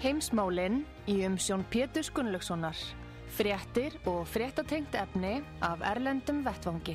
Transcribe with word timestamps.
Heimsmálinn 0.00 0.78
í 1.12 1.18
umsjón 1.28 1.60
Pétur 1.68 2.06
Gunnlaugssonar. 2.16 2.78
Fréttir 3.36 3.98
og 4.08 4.22
fréttatengt 4.32 4.94
efni 4.96 5.42
af 5.60 5.82
Erlendum 5.84 6.38
Vettvangi. 6.46 6.94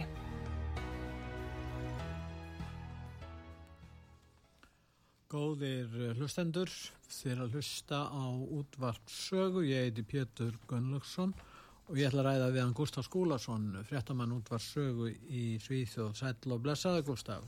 Góðir 5.29 5.93
hlustendur, 6.17 6.73
þér 7.05 7.45
að 7.45 7.59
hlusta 7.59 8.01
á 8.09 8.25
útvart 8.25 9.13
sögu. 9.13 9.61
Ég 9.69 9.85
heiti 9.85 10.01
Pétur 10.01 10.57
Gunnlaugsson 10.65 11.37
og 11.85 12.01
ég 12.01 12.09
ætla 12.09 12.25
að 12.25 12.31
ræða 12.31 12.51
við 12.57 12.61
hann 12.63 12.75
Gustaf 12.81 13.05
Skúlason, 13.05 13.69
fréttamann 13.85 14.33
útvart 14.33 14.65
sögu 14.65 15.13
í 15.29 15.45
Svíþjóð. 15.61 16.15
Sætl 16.23 16.57
og 16.57 16.65
blessaði 16.65 17.05
Gustaf. 17.05 17.45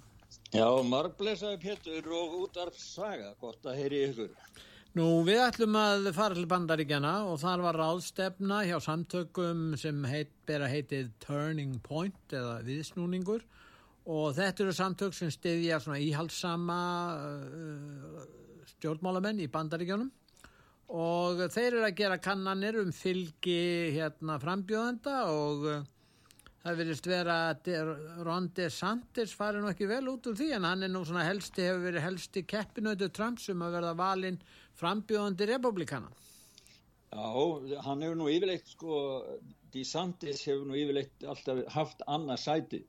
Já, 0.54 0.70
marg 0.86 1.18
blessaði 1.18 1.64
Pétur 1.66 2.14
og 2.14 2.42
útvart 2.44 2.78
saga, 2.78 3.34
gott 3.42 3.66
að 3.66 3.82
heyri 3.82 4.06
ykkur. 4.12 4.36
Nú, 4.98 5.22
við 5.22 5.38
ætlum 5.44 5.76
að 5.78 6.08
fara 6.16 6.34
til 6.34 6.48
bandaríkjana 6.50 7.12
og 7.30 7.36
þar 7.38 7.62
var 7.68 7.78
ráðstefna 7.78 8.64
hjá 8.66 8.80
samtökum 8.82 9.76
sem 9.78 10.00
heit, 10.10 10.32
bera 10.50 10.66
heitið 10.72 11.12
Turning 11.22 11.76
Point 11.86 12.34
eða 12.34 12.56
viðsnúningur. 12.66 13.44
Og 14.10 14.32
þetta 14.40 14.66
eru 14.66 14.74
samtök 14.74 15.14
sem 15.14 15.30
stiðja 15.30 15.78
svona 15.84 16.00
íhaldsama 16.02 16.80
uh, 17.14 18.26
stjórnmálamenn 18.72 19.44
í 19.46 19.52
bandaríkjónum 19.54 20.10
og 20.98 21.46
þeir 21.52 21.68
eru 21.68 21.86
að 21.86 21.98
gera 22.02 22.18
kannanir 22.24 22.82
um 22.82 22.90
fylgi 22.96 23.94
hérna 24.00 24.40
frambjóðenda 24.42 25.18
og 25.30 25.72
uh, 25.76 25.82
það 26.64 26.82
vilist 26.82 27.08
vera 27.08 27.40
Ron 28.26 28.50
DeSantis 28.56 29.38
fari 29.38 29.62
nú 29.62 29.70
ekki 29.70 29.94
vel 29.94 30.08
út 30.10 30.26
úr 30.32 30.42
því 30.42 30.56
en 30.58 30.72
hann 30.72 30.88
er 30.88 30.90
nú 30.90 31.06
svona 31.06 31.28
helsti, 31.28 31.70
hefur 31.70 31.86
verið 31.86 32.08
helsti 32.10 32.48
keppinautu 32.50 33.12
Trump 33.14 33.44
sem 33.44 33.62
að 33.62 33.78
verða 33.78 34.00
valinn 34.00 34.42
frambjóðandi 34.80 35.50
republikana. 35.50 36.12
Já, 37.08 37.82
hann 37.86 38.04
hefur 38.04 38.18
nú 38.20 38.28
yfirleitt 38.30 38.68
sko, 38.68 38.98
DeSantis 39.74 40.44
hefur 40.48 40.68
nú 40.68 40.78
yfirleitt 40.78 41.24
alltaf 41.24 41.62
haft 41.72 42.04
annað 42.08 42.42
sæti 42.44 42.80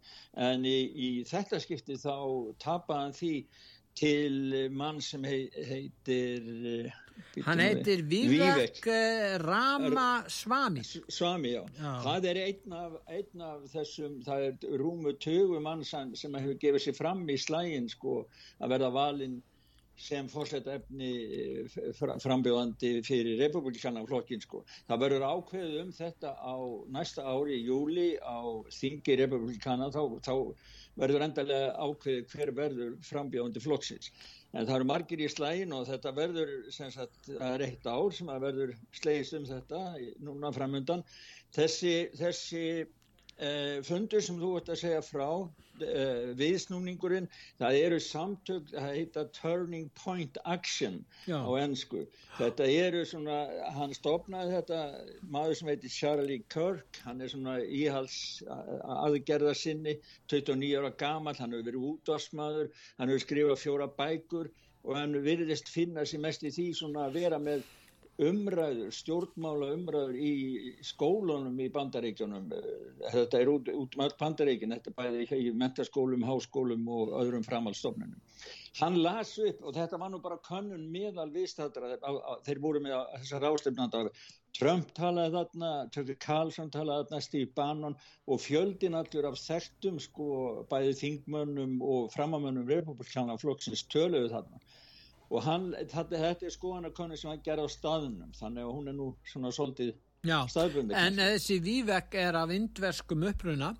en 0.48 0.66
í, 0.66 0.78
í 0.90 1.08
þetta 1.28 1.60
skipti 1.62 1.98
þá 2.02 2.14
tapaði 2.62 3.04
hann 3.04 3.18
því 3.18 3.34
til 3.98 4.70
mann 4.74 5.00
sem 5.02 5.24
hei, 5.26 5.48
heitir 5.68 6.90
Hann 7.42 7.58
heitir 7.58 8.04
Vivek 8.06 8.84
Rama 9.42 10.24
Swami 10.30 10.84
Swami, 10.86 11.54
já. 11.56 11.64
já 11.78 11.90
það 12.04 12.28
er 12.30 12.40
einn 12.44 12.76
af, 12.78 12.98
einn 13.10 13.46
af 13.48 13.64
þessum 13.72 14.20
það 14.26 14.46
er 14.48 14.78
rúmu 14.82 15.14
tögu 15.18 15.62
mann 15.62 15.82
sem 15.86 16.38
hefur 16.38 16.58
gefið 16.62 16.86
sér 16.86 16.98
fram 16.98 17.24
í 17.26 17.38
slægin 17.38 17.90
sko, 17.90 18.20
að 18.62 18.76
verða 18.76 18.92
valinn 18.94 19.38
sem 19.98 20.28
fórsetta 20.30 20.76
efni 20.78 21.10
frambjóðandi 22.22 22.90
fyrir 23.06 23.38
republikana 23.42 24.04
flokkin 24.06 24.42
sko. 24.42 24.62
Það 24.88 25.02
verður 25.04 25.26
ákveðið 25.28 25.78
um 25.82 25.92
þetta 25.96 26.34
á 26.38 26.56
næsta 26.94 27.24
ári 27.26 27.58
í 27.58 27.64
júli 27.66 28.08
á 28.22 28.38
þingi 28.78 29.18
republikana 29.22 29.90
þá, 29.94 30.02
þá 30.22 30.34
verður 30.98 31.26
endalega 31.28 31.72
ákveðið 31.76 32.34
hver 32.34 32.52
verður 32.60 32.92
frambjóðandi 33.08 33.64
flokksins. 33.64 34.12
En 34.54 34.64
það 34.64 34.76
eru 34.78 34.88
margir 34.88 35.20
í 35.20 35.28
slægin 35.28 35.74
og 35.76 35.88
þetta 35.90 36.14
verður, 36.16 36.52
sem 36.72 36.92
sagt, 36.94 37.18
það 37.28 37.50
er 37.50 37.66
eitt 37.66 37.90
ár 37.90 38.14
sem 38.16 38.30
að 38.32 38.46
verður 38.46 38.76
slegist 38.96 39.36
um 39.36 39.50
þetta 39.50 39.82
núna 40.24 40.54
framundan. 40.56 41.04
Þessi, 41.56 41.96
þessi 42.16 42.64
Uh, 43.38 43.78
fundur 43.86 44.18
sem 44.18 44.34
þú 44.34 44.56
ert 44.58 44.70
að 44.72 44.80
segja 44.80 45.02
frá 45.06 45.28
uh, 45.86 46.30
viðsnúningurinn 46.38 47.28
það 47.60 47.78
eru 47.82 47.98
samtök, 48.02 48.70
það 48.72 48.96
heita 48.96 49.24
Turning 49.36 49.88
Point 49.98 50.38
Action 50.44 51.00
Já. 51.26 51.38
á 51.42 51.50
ennsku 51.62 52.04
þetta 52.38 52.68
eru 52.68 53.04
svona 53.08 53.38
hann 53.76 53.94
stopnaði 53.96 54.54
þetta 54.58 54.80
maður 55.34 55.60
sem 55.60 55.72
heitir 55.72 55.94
Charlie 55.94 56.40
Kirk 56.52 57.02
hann 57.06 57.20
er 57.24 57.32
svona 57.32 57.58
íhals 57.64 58.18
aðgerða 58.48 59.56
sinni 59.58 59.98
29 60.32 60.74
ára 60.80 60.94
gamal, 61.04 61.36
hann 61.38 61.54
hefur 61.54 61.70
verið 61.70 61.90
útvarsmaður 61.94 62.72
hann 62.98 63.12
hefur 63.12 63.26
skrifað 63.26 63.62
fjóra 63.64 63.90
bækur 63.98 64.52
og 64.84 64.94
hann 64.96 65.18
virðist 65.24 65.68
finna 65.68 66.06
sér 66.06 66.22
mest 66.24 66.44
í 66.46 66.52
því 66.54 66.70
svona 66.78 67.08
að 67.08 67.20
vera 67.22 67.40
með 67.42 67.66
umræður, 68.18 68.90
stjórnmála 68.94 69.68
umræður 69.76 70.16
í 70.18 70.32
skólunum 70.86 71.58
í 71.62 71.68
bandaríkjunum. 71.74 72.48
Þetta 73.14 73.40
er 73.40 73.50
út, 73.52 73.70
út 73.70 73.94
með 74.00 74.16
bandaríkin 74.18 74.74
þetta 74.74 74.94
bæði 74.98 75.26
í 75.38 75.52
mentaskólum, 75.54 76.24
háskólum 76.26 76.88
og 76.90 77.14
öðrum 77.20 77.46
framhaldsstofnunum. 77.46 78.18
Hann 78.78 78.98
las 79.02 79.32
upp 79.42 79.62
og 79.66 79.74
þetta 79.74 79.98
var 80.02 80.10
nú 80.12 80.20
bara 80.22 80.38
kannun 80.46 80.88
meðal 80.92 81.28
viðstættra 81.34 81.96
þeir 82.46 82.60
voru 82.62 82.82
með 82.82 82.98
þessar 83.16 83.46
áslefnandar 83.52 84.10
Trump 84.58 84.90
talaði 84.96 85.34
þarna, 85.36 85.70
Tucker 85.94 86.18
Carlson 86.22 86.70
talaði 86.74 87.06
þarna, 87.08 87.22
Steve 87.22 87.50
Bannon 87.54 87.96
og 88.26 88.42
fjöldin 88.42 88.98
allur 88.98 89.30
af 89.30 89.38
þertum 89.38 89.98
sko 90.02 90.28
bæði 90.70 90.94
þingmönnum 91.02 91.78
og 91.82 92.10
framamönnum 92.14 92.70
republikana 92.70 93.38
flokksins 93.38 93.86
töluðu 93.92 94.32
þarna 94.34 94.62
og 95.28 95.42
hann, 95.44 95.72
þetta, 95.76 96.20
þetta 96.24 96.46
er 96.48 96.54
skoðanarkonni 96.54 97.18
sem 97.20 97.32
hann 97.32 97.42
gerði 97.44 97.66
á 97.68 97.70
staðunum 97.72 98.36
þannig 98.38 98.64
að 98.64 98.76
hún 98.76 98.92
er 98.92 98.96
nú 98.96 99.08
svona 99.28 99.52
svolítið 99.54 99.92
staðbundi. 100.24 100.96
En 100.98 101.20
þessi 101.20 101.58
vývekk 101.64 102.16
er 102.18 102.38
af 102.40 102.52
indverskum 102.54 103.26
uppruna 103.28 103.74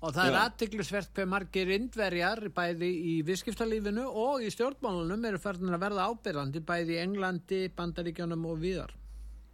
og 0.00 0.12
það 0.12 0.28
er 0.28 0.38
aðtiklusvert 0.42 1.12
hver 1.16 1.28
margir 1.30 1.72
indverjar 1.76 2.42
bæði 2.54 2.90
í 3.12 3.14
visskiptalífinu 3.26 4.04
og 4.08 4.44
í 4.44 4.50
stjórnmálunum 4.52 5.24
eru 5.30 5.40
ferðin 5.40 5.74
að 5.76 5.84
verða 5.86 6.08
ábyrðandi 6.12 6.62
bæði 6.68 6.96
í 6.96 7.02
Englandi, 7.04 7.60
Bandaríkjónum 7.76 8.48
og 8.50 8.60
viðar. 8.62 8.92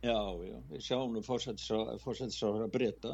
Já, 0.02 0.18
já, 0.42 0.54
við 0.66 0.80
sjáum 0.82 1.12
nú 1.14 1.20
fórsættisráður 1.22 2.64
að 2.64 2.70
breyta 2.74 3.12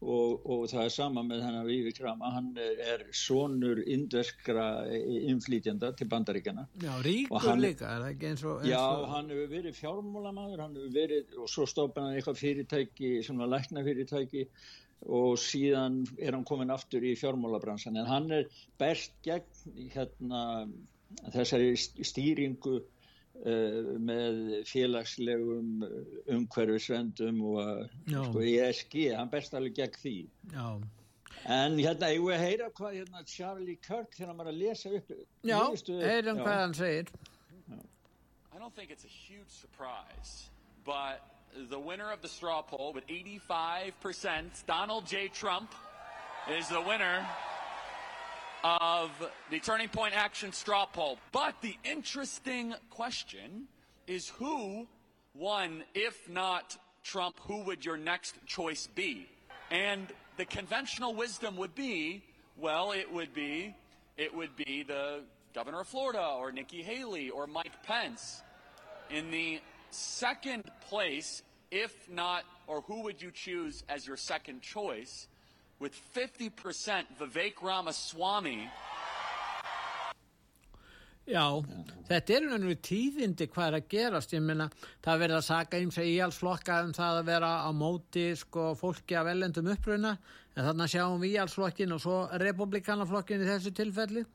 og, 0.00 0.46
og 0.48 0.62
það 0.70 0.86
er 0.86 0.92
sama 0.94 1.24
með 1.28 1.42
hennar 1.44 1.66
Vívi 1.68 1.90
Krama, 1.92 2.30
hann 2.32 2.46
er 2.56 3.02
sonur 3.12 3.82
indverskra 3.84 4.68
inflýtjanda 5.28 5.90
til 5.98 6.08
bandaríkjana. 6.08 6.64
Já, 6.80 6.92
ríkur 7.04 7.44
hann, 7.44 7.60
líka, 7.60 7.90
er 7.90 8.06
það 8.06 8.14
ekki 8.14 8.30
eins 8.30 8.44
og... 8.48 8.64
Já, 8.64 8.80
hann 9.12 9.28
hefur 9.34 9.50
verið 9.52 9.76
fjármólamæður, 9.76 10.62
hann 10.64 10.78
hefur 10.80 10.94
verið, 10.96 11.36
og 11.36 11.52
svo 11.52 11.66
stofn 11.68 12.00
hann 12.00 12.16
eitthvað 12.16 12.40
fyrirtæki, 12.40 13.12
svona 13.28 13.50
lækna 13.52 13.84
fyrirtæki 13.84 14.46
og 15.12 15.36
síðan 15.42 16.00
er 16.16 16.32
hann 16.38 16.48
komin 16.48 16.72
aftur 16.72 17.04
í 17.04 17.12
fjármólabransan, 17.18 18.00
en 18.00 18.08
hann 18.08 18.32
er 18.32 18.48
best 18.80 19.18
gegn 19.26 19.84
hérna 19.92 20.64
þessari 21.34 21.74
stýringu 21.76 22.78
með 23.42 24.62
félagslegum 24.70 25.82
umhverfisvendum 26.30 27.40
og 27.50 27.88
sko, 28.06 28.42
ESG, 28.46 28.98
hann 29.16 29.30
best 29.32 29.54
alveg 29.58 29.74
gegn 29.80 29.98
því. 30.02 30.16
Já. 30.52 30.68
en 31.50 31.74
hérna 31.78 32.12
ég 32.12 32.22
vil 32.22 32.38
heyra 32.38 32.68
hvað 32.70 32.94
hérna, 33.00 33.24
Charlie 33.26 33.76
Kirk 33.82 34.14
þegar 34.14 34.36
var 34.38 34.46
að 34.52 34.58
lesa 34.60 34.92
upp 34.94 35.10
Já, 35.42 35.58
heyrum 36.06 36.38
hvað 36.38 36.58
hann 36.60 36.74
segir. 36.74 37.08
I 38.54 38.58
don't 38.58 38.74
think 38.76 38.90
it's 38.90 39.04
a 39.04 39.08
huge 39.08 39.50
surprise 39.50 40.50
but 40.84 41.22
the 41.70 41.78
winner 41.78 42.12
of 42.12 42.22
the 42.22 42.28
straw 42.28 42.62
poll 42.62 42.92
with 42.92 43.06
85% 43.08 44.64
Donald 44.66 45.06
J. 45.06 45.28
Trump 45.28 45.74
is 46.48 46.68
the 46.68 46.80
winner 46.80 47.18
of 47.18 47.51
the 48.62 49.58
Turning 49.62 49.88
Point 49.88 50.14
Action 50.16 50.52
straw 50.52 50.86
poll. 50.86 51.18
But 51.32 51.54
the 51.60 51.76
interesting 51.84 52.74
question 52.90 53.66
is 54.06 54.28
who 54.28 54.86
won, 55.34 55.84
if 55.94 56.28
not 56.28 56.76
Trump, 57.02 57.38
who 57.46 57.62
would 57.64 57.84
your 57.84 57.96
next 57.96 58.34
choice 58.46 58.86
be? 58.86 59.26
And 59.70 60.06
the 60.36 60.44
conventional 60.44 61.14
wisdom 61.14 61.56
would 61.56 61.74
be, 61.74 62.22
well, 62.56 62.92
it 62.92 63.10
would 63.12 63.34
be, 63.34 63.74
it 64.16 64.34
would 64.34 64.54
be 64.56 64.82
the 64.82 65.20
governor 65.54 65.80
of 65.80 65.88
Florida 65.88 66.36
or 66.38 66.52
Nikki 66.52 66.82
Haley 66.82 67.30
or 67.30 67.46
Mike 67.46 67.82
Pence. 67.82 68.42
In 69.10 69.30
the 69.30 69.60
second 69.90 70.64
place, 70.88 71.42
if 71.70 72.08
not, 72.10 72.44
or 72.66 72.82
who 72.82 73.02
would 73.02 73.20
you 73.20 73.30
choose 73.30 73.82
as 73.88 74.06
your 74.06 74.16
second 74.16 74.62
choice, 74.62 75.26
with 75.82 75.98
50% 76.14 77.04
Vivek 77.18 77.62
Ramaswamy. 77.62 78.70
Já, 81.26 81.46
þetta 82.08 82.34
er 82.34 82.44
einhvern 82.44 82.66
veginn 82.66 82.86
tíðindi 82.86 83.46
hvað 83.50 83.68
er 83.68 83.76
að 83.78 83.90
gerast, 83.92 84.32
ég 84.34 84.42
minna 84.42 84.68
það 85.04 85.20
verður 85.22 85.38
að 85.38 85.44
saka 85.46 85.78
eins 85.78 85.98
og 86.02 86.08
íhalsflokka 86.10 86.78
um 86.86 86.94
það 86.96 87.18
að 87.20 87.28
vera 87.30 87.50
á 87.62 87.70
móti 87.74 88.24
sko 88.38 88.72
fólki 88.78 89.18
af 89.18 89.30
ellendum 89.30 89.70
uppruna. 89.74 90.16
En 90.56 90.66
þannig 90.66 90.86
að 90.86 90.94
sjáum 90.94 91.22
við 91.22 91.36
íhalsflokkin 91.36 91.94
og 91.94 92.02
svo 92.02 92.16
republikanaflokkin 92.42 93.42
í 93.42 93.50
þessu 93.50 93.74
tilfelli. 93.78 94.26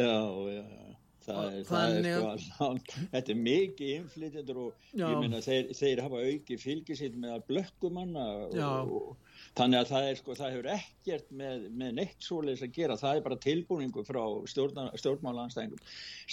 Já, 0.00 0.08
já, 0.08 0.62
já. 0.62 0.92
Það 1.22 1.44
er, 1.44 1.60
það 1.68 1.96
er 1.96 2.06
sko 2.42 2.66
alveg 2.66 2.94
þetta 3.12 3.30
er 3.30 3.36
mikið 3.38 3.90
inflytjendur 3.94 4.56
og 4.64 4.86
já. 4.90 5.04
ég 5.04 5.20
minna 5.20 5.42
þeir, 5.44 5.68
þeir 5.78 6.02
hafa 6.02 6.22
auki 6.26 6.56
fylgisitt 6.58 7.14
með 7.14 7.36
að 7.36 7.44
blökkumanna 7.52 8.24
og, 8.48 8.96
og 8.98 9.31
þannig 9.58 9.80
að 9.82 9.90
það 9.90 10.06
er 10.08 10.20
sko, 10.20 10.36
það 10.38 10.54
hefur 10.54 10.68
ekkert 10.76 11.34
með, 11.42 11.66
með 11.80 11.96
neitt 11.98 12.26
svoleiðis 12.26 12.64
að 12.66 12.76
gera, 12.78 12.98
það 13.00 13.18
er 13.18 13.26
bara 13.26 13.40
tilbúningu 13.46 14.04
frá 14.08 14.22
stjórnmálanstæðingum. 14.52 15.82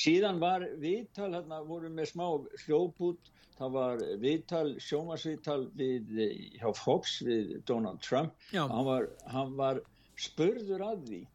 Síðan 0.06 0.40
var 0.44 0.68
viðtal, 0.80 1.32
hérna 1.36 1.64
voru 1.68 1.92
með 1.94 2.12
smá 2.14 2.26
hljóput, 2.66 3.34
það 3.60 3.76
var 3.76 4.06
viðtal, 4.24 4.68
sjómasviðtal 4.84 5.66
við, 5.80 6.14
hjá 6.62 6.70
Fox 6.80 7.20
við 7.28 7.58
Donald 7.68 8.00
Trump, 8.06 8.38
hann 8.56 8.88
var, 8.88 9.10
hann 9.34 9.58
var 9.60 9.84
spurður 10.20 10.88
að 10.88 11.04
því 11.10 11.26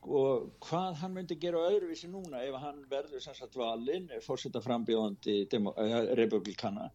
sko 0.00 0.20
hvað 0.64 0.94
hann 1.02 1.12
myndi 1.12 1.36
gera 1.40 1.60
öðruvísi 1.68 2.08
núna 2.08 2.40
ef 2.46 2.56
hann 2.62 2.78
verður 2.88 3.20
sannsagt 3.20 3.56
valinn, 3.60 4.08
fórsetta 4.24 4.62
frambjóðandi 4.64 5.42
eh, 5.44 6.14
republikana. 6.16 6.88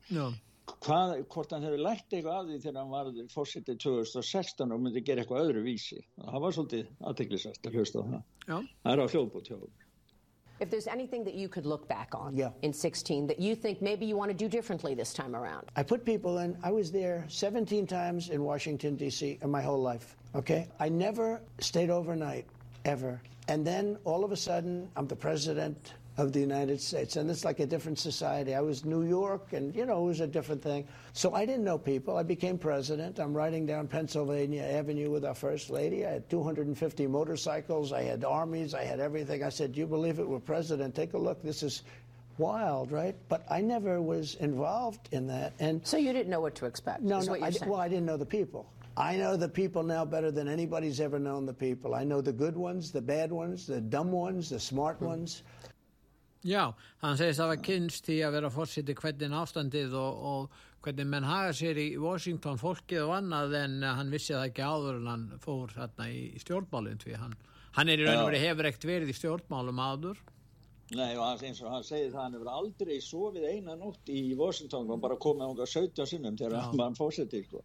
Já 0.65 0.75
hvað, 0.85 1.15
hvort 1.29 1.53
hann 1.53 1.65
hefur 1.65 1.81
lært 1.81 2.13
eitthvað 2.13 2.37
af 2.39 2.45
því 2.49 2.59
þegar 2.63 2.77
hann 2.81 2.93
var 2.93 3.09
fórsittið 3.33 3.79
2016 3.85 4.73
og 4.73 4.81
myndi 4.81 5.03
gera 5.05 5.23
eitthvað 5.23 5.49
öðru 5.49 5.65
vísi 5.65 5.99
það 6.17 6.45
var 6.45 6.55
svolítið 6.57 6.93
aðteglisast 7.09 7.67
að 7.67 7.79
hlusta 7.79 8.01
á 8.01 8.05
það 8.05 8.21
Já. 8.21 8.55
það 8.55 8.93
er 8.93 9.03
á 9.03 9.11
hljóðbútt 9.13 9.51
hjá 9.51 9.59
If 10.57 10.69
there's 10.69 10.87
anything 10.87 11.25
that 11.25 11.33
you 11.33 11.49
could 11.49 11.65
look 11.65 11.85
back 11.89 12.15
on 12.15 12.37
yeah. 12.37 12.51
in 12.61 12.71
16 12.71 13.27
that 13.27 13.41
you 13.41 13.55
think 13.55 13.81
maybe 13.81 14.05
you 14.05 14.15
want 14.15 14.31
to 14.31 14.37
do 14.37 14.47
differently 14.47 14.95
this 14.95 15.11
time 15.13 15.35
around. 15.35 15.67
I 15.75 15.83
put 15.83 16.05
people 16.05 16.37
in, 16.37 16.55
I 16.63 16.71
was 16.71 16.93
there 16.93 17.25
17 17.27 17.85
times 17.85 18.29
in 18.29 18.41
Washington, 18.41 18.95
D.C. 18.95 19.37
in 19.41 19.51
my 19.51 19.61
whole 19.61 19.81
life, 19.81 20.15
okay? 20.33 20.69
I 20.79 20.87
never 20.87 21.41
stayed 21.59 21.89
overnight, 21.89 22.45
ever. 22.85 23.21
And 23.49 23.67
then 23.67 23.97
all 24.05 24.23
of 24.23 24.31
a 24.31 24.37
sudden, 24.37 24.87
I'm 24.95 25.07
the 25.07 25.15
president 25.17 25.93
of 26.17 26.31
the 26.31 26.39
United 26.39 26.79
States. 26.79 27.17
And 27.17 27.29
it's 27.29 27.43
like 27.43 27.59
a 27.59 27.65
different 27.65 27.99
society. 27.99 28.55
I 28.55 28.61
was 28.61 28.85
New 28.85 29.03
York, 29.03 29.53
and, 29.53 29.75
you 29.75 29.85
know, 29.85 30.03
it 30.03 30.07
was 30.07 30.21
a 30.21 30.27
different 30.27 30.61
thing. 30.61 30.87
So 31.13 31.33
I 31.33 31.45
didn't 31.45 31.63
know 31.63 31.77
people. 31.77 32.17
I 32.17 32.23
became 32.23 32.57
president. 32.57 33.19
I'm 33.19 33.33
riding 33.33 33.65
down 33.65 33.87
Pennsylvania 33.87 34.63
Avenue 34.63 35.09
with 35.09 35.25
our 35.25 35.33
first 35.33 35.69
lady. 35.69 36.05
I 36.05 36.11
had 36.11 36.29
250 36.29 37.07
motorcycles. 37.07 37.91
I 37.91 38.03
had 38.03 38.23
armies. 38.23 38.73
I 38.73 38.83
had 38.83 38.99
everything. 38.99 39.43
I 39.43 39.49
said, 39.49 39.73
Do 39.73 39.79
you 39.79 39.87
believe 39.87 40.19
it? 40.19 40.27
We're 40.27 40.39
president. 40.39 40.95
Take 40.95 41.13
a 41.13 41.17
look. 41.17 41.43
This 41.43 41.63
is 41.63 41.83
wild, 42.37 42.91
right? 42.91 43.15
But 43.27 43.45
I 43.49 43.61
never 43.61 44.01
was 44.01 44.35
involved 44.35 45.09
in 45.11 45.27
that. 45.27 45.53
And 45.59 45.85
so 45.85 45.97
you 45.97 46.13
didn't 46.13 46.29
know 46.29 46.41
what 46.41 46.55
to 46.55 46.65
expect. 46.65 47.01
No, 47.01 47.19
no. 47.19 47.35
I, 47.35 47.51
well, 47.65 47.79
I 47.79 47.87
didn't 47.87 48.05
know 48.05 48.17
the 48.17 48.25
people. 48.25 48.69
I 48.97 49.17
know 49.17 49.35
the 49.35 49.49
people 49.49 49.83
now 49.83 50.05
better 50.05 50.31
than 50.31 50.47
anybody's 50.47 51.01
ever 51.01 51.19
known 51.19 51.45
the 51.45 51.53
people. 51.53 51.93
I 51.93 52.05
know 52.05 52.21
the 52.21 52.31
good 52.31 52.55
ones, 52.55 52.91
the 52.91 53.01
bad 53.01 53.29
ones, 53.29 53.67
the 53.67 53.81
dumb 53.81 54.11
ones, 54.11 54.49
the 54.49 54.59
smart 54.59 55.01
mm. 55.01 55.07
ones. 55.07 55.43
Já, 56.45 56.75
hann 57.01 57.17
segist 57.17 57.39
að 57.39 57.41
það 57.41 57.51
var 57.51 57.61
kynst 57.65 58.09
í 58.13 58.19
að 58.21 58.35
vera 58.35 58.49
fórsiti 58.53 58.93
hvernig 58.99 59.31
ástandið 59.33 59.95
og, 59.97 60.19
og 60.29 60.59
hvernig 60.85 61.07
menn 61.09 61.25
haga 61.25 61.55
sér 61.57 61.79
í 61.81 61.87
Washington 61.97 62.61
fólkið 62.61 63.01
og 63.07 63.15
annað 63.15 63.57
en 63.63 63.79
hann 63.87 64.13
vissi 64.13 64.35
það 64.35 64.51
ekki 64.51 64.67
áður 64.69 64.99
en 64.99 65.09
hann 65.09 65.25
fór 65.41 65.73
þarna 65.73 66.07
í, 66.13 66.21
í 66.37 66.43
stjórnmálinn 66.43 67.01
því 67.01 67.17
hann, 67.23 67.33
hann 67.79 67.89
er 67.89 68.03
í 68.03 68.05
raun 68.05 68.21
og 68.21 68.29
verið 68.29 68.45
hefur 68.45 68.69
ekkert 68.69 68.87
verið 68.91 69.13
í 69.15 69.17
stjórnmálum 69.17 69.81
áður. 69.81 70.21
Nei 70.93 71.15
og 71.17 71.23
hans, 71.25 71.41
eins 71.41 71.63
og 71.65 71.71
hann 71.73 71.85
segið 71.87 72.11
það 72.13 72.21
hann 72.21 72.37
hefur 72.37 72.53
aldrei 72.59 72.95
sofið 73.01 73.49
eina 73.49 73.73
nótt 73.81 74.13
í 74.13 74.21
Washington 74.37 74.93
og 74.93 75.01
bara 75.01 75.17
komið 75.17 75.47
ánga 75.47 75.65
17 75.73 76.11
sinnum 76.13 76.37
þegar 76.37 76.69
hann 76.77 76.97
fórseti 76.99 77.41
sko, 77.47 77.63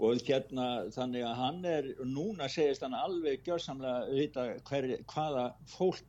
og 0.00 0.24
hérna 0.24 0.72
þannig 0.96 1.28
að 1.28 1.40
hann 1.42 1.64
er 1.76 1.92
núna 2.08 2.48
segist 2.48 2.88
hann 2.88 2.96
alveg 2.96 3.44
gjörsamlega 3.44 4.16
vita 4.16 4.48
hver, 4.64 4.94
hvaða 5.12 5.50
fólk 5.76 6.00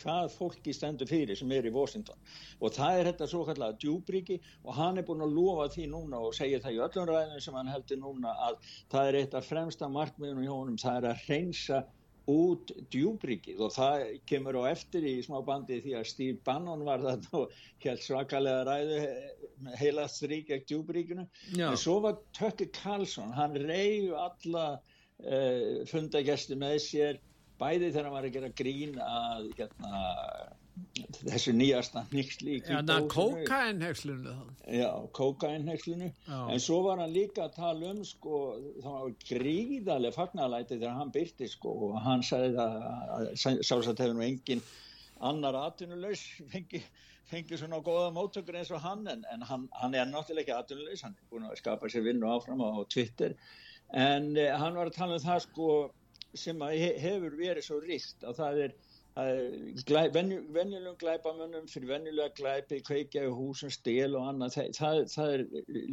hvað 0.00 0.30
fólki 0.34 0.74
stendur 0.76 1.10
fyrir 1.10 1.38
sem 1.38 1.52
er 1.56 1.68
í 1.68 1.74
Washington. 1.74 2.20
Og 2.60 2.74
það 2.76 3.00
er 3.00 3.10
þetta 3.10 3.30
svo 3.30 3.42
kallega 3.48 3.78
djúbríki 3.82 4.38
og 4.64 4.78
hann 4.78 5.00
er 5.00 5.08
búin 5.08 5.24
að 5.24 5.36
lofa 5.38 5.68
því 5.74 5.88
núna 5.92 6.22
og 6.28 6.36
segja 6.36 6.62
það 6.64 6.78
í 6.78 6.80
öllum 6.86 7.10
ræðinu 7.10 7.44
sem 7.44 7.58
hann 7.60 7.74
heldur 7.74 8.00
núna 8.02 8.38
að 8.48 8.72
það 8.94 9.10
er 9.10 9.20
eitt 9.20 9.36
af 9.38 9.50
fremsta 9.50 9.90
markmiðunum 9.90 10.46
hjá 10.46 10.54
honum, 10.54 10.80
það 10.80 11.00
er 11.00 11.10
að 11.10 11.28
reynsa 11.28 11.84
út 12.30 12.70
djúbríkið 12.92 13.60
og 13.66 13.72
það 13.74 14.02
kemur 14.28 14.56
á 14.64 14.72
eftir 14.72 15.04
í 15.04 15.18
smá 15.24 15.36
bandi 15.44 15.80
því 15.84 15.96
að 15.98 16.06
Steve 16.08 16.38
Bannon 16.46 16.84
var 16.86 17.02
þetta 17.04 17.42
og 17.42 17.52
helt 17.84 18.04
svakalega 18.04 18.62
ræðu 18.68 19.00
heila 19.80 20.06
strík 20.08 20.48
ekkert 20.48 20.70
djúbríkinu 20.70 21.26
en 21.58 21.76
svo 21.80 21.98
var 22.04 22.16
Tökki 22.36 22.70
Karlsson 22.72 23.34
hann 23.36 23.58
reyðu 23.60 24.16
alla 24.16 24.64
uh, 24.78 25.84
fundagesti 25.90 26.56
með 26.56 26.78
sér 26.86 27.20
bæði 27.60 27.90
þegar 27.90 28.08
hann 28.08 28.16
var 28.16 28.28
að 28.28 28.36
gera 28.36 28.50
grín 28.60 28.94
að 29.04 29.48
hérna, 29.58 30.02
þessu 31.22 31.54
nýjasta 31.54 32.04
nýksli 32.10 32.56
er 32.66 33.08
kókainhegslunu 33.14 34.34
Já, 34.74 34.90
kókainhegslunu 35.18 36.10
en 36.34 36.62
svo 36.62 36.80
var 36.88 37.02
hann 37.02 37.14
líka 37.14 37.46
að 37.46 37.58
tala 37.60 37.92
um 37.92 38.02
sko, 38.06 38.40
það 38.82 38.98
var 38.98 39.14
gríðarlega 39.30 40.18
fagnalæti 40.18 40.78
þegar 40.78 40.98
hann 40.98 41.14
byrti 41.14 41.50
sko, 41.52 41.76
og 41.88 42.00
hann 42.04 42.26
sagði 42.26 42.66
að 42.66 43.30
sálsagt 43.38 44.02
hefur 44.02 44.18
nú 44.18 44.26
engin 44.26 44.64
annar 45.24 45.56
atvinnulegs 45.62 46.22
fengi, 46.52 46.80
fengi 47.30 47.58
svona 47.58 47.80
góða 47.84 48.10
móttökur 48.14 48.58
eins 48.58 48.72
og 48.74 48.82
hann 48.84 49.06
en, 49.10 49.22
en 49.32 49.44
hann, 49.48 49.68
hann 49.80 49.94
er 49.94 50.08
náttúrulega 50.10 50.44
ekki 50.44 50.56
atvinnulegs 50.58 51.04
hann 51.06 51.14
er 51.18 51.30
búin 51.30 51.46
að 51.48 51.60
skapa 51.62 51.90
sér 51.92 52.04
vinnu 52.08 52.30
áfram 52.34 52.64
á 52.64 52.82
Twitter. 52.90 53.36
En 53.94 54.32
eh, 54.36 54.50
hann 54.50 54.74
var 54.74 54.90
að 54.90 54.98
tala 54.98 55.20
um 55.20 55.22
það 55.22 55.44
sko 55.46 55.68
sem 56.38 56.60
hefur 56.68 57.38
verið 57.38 57.66
svo 57.66 57.80
ríkt 57.84 58.26
að 58.26 58.40
það 58.42 58.62
er 58.66 58.76
venjulegum 59.14 60.96
glæpamönnum 60.98 61.66
fyrir 61.70 61.88
venjulega 61.92 62.34
glæpi, 62.34 62.80
kveikja 62.82 63.22
í 63.28 63.30
húsum, 63.30 63.70
stél 63.70 64.16
og 64.18 64.26
annað, 64.32 64.56
það, 64.56 64.70
það, 64.78 65.00
það 65.12 65.34
er 65.34 65.44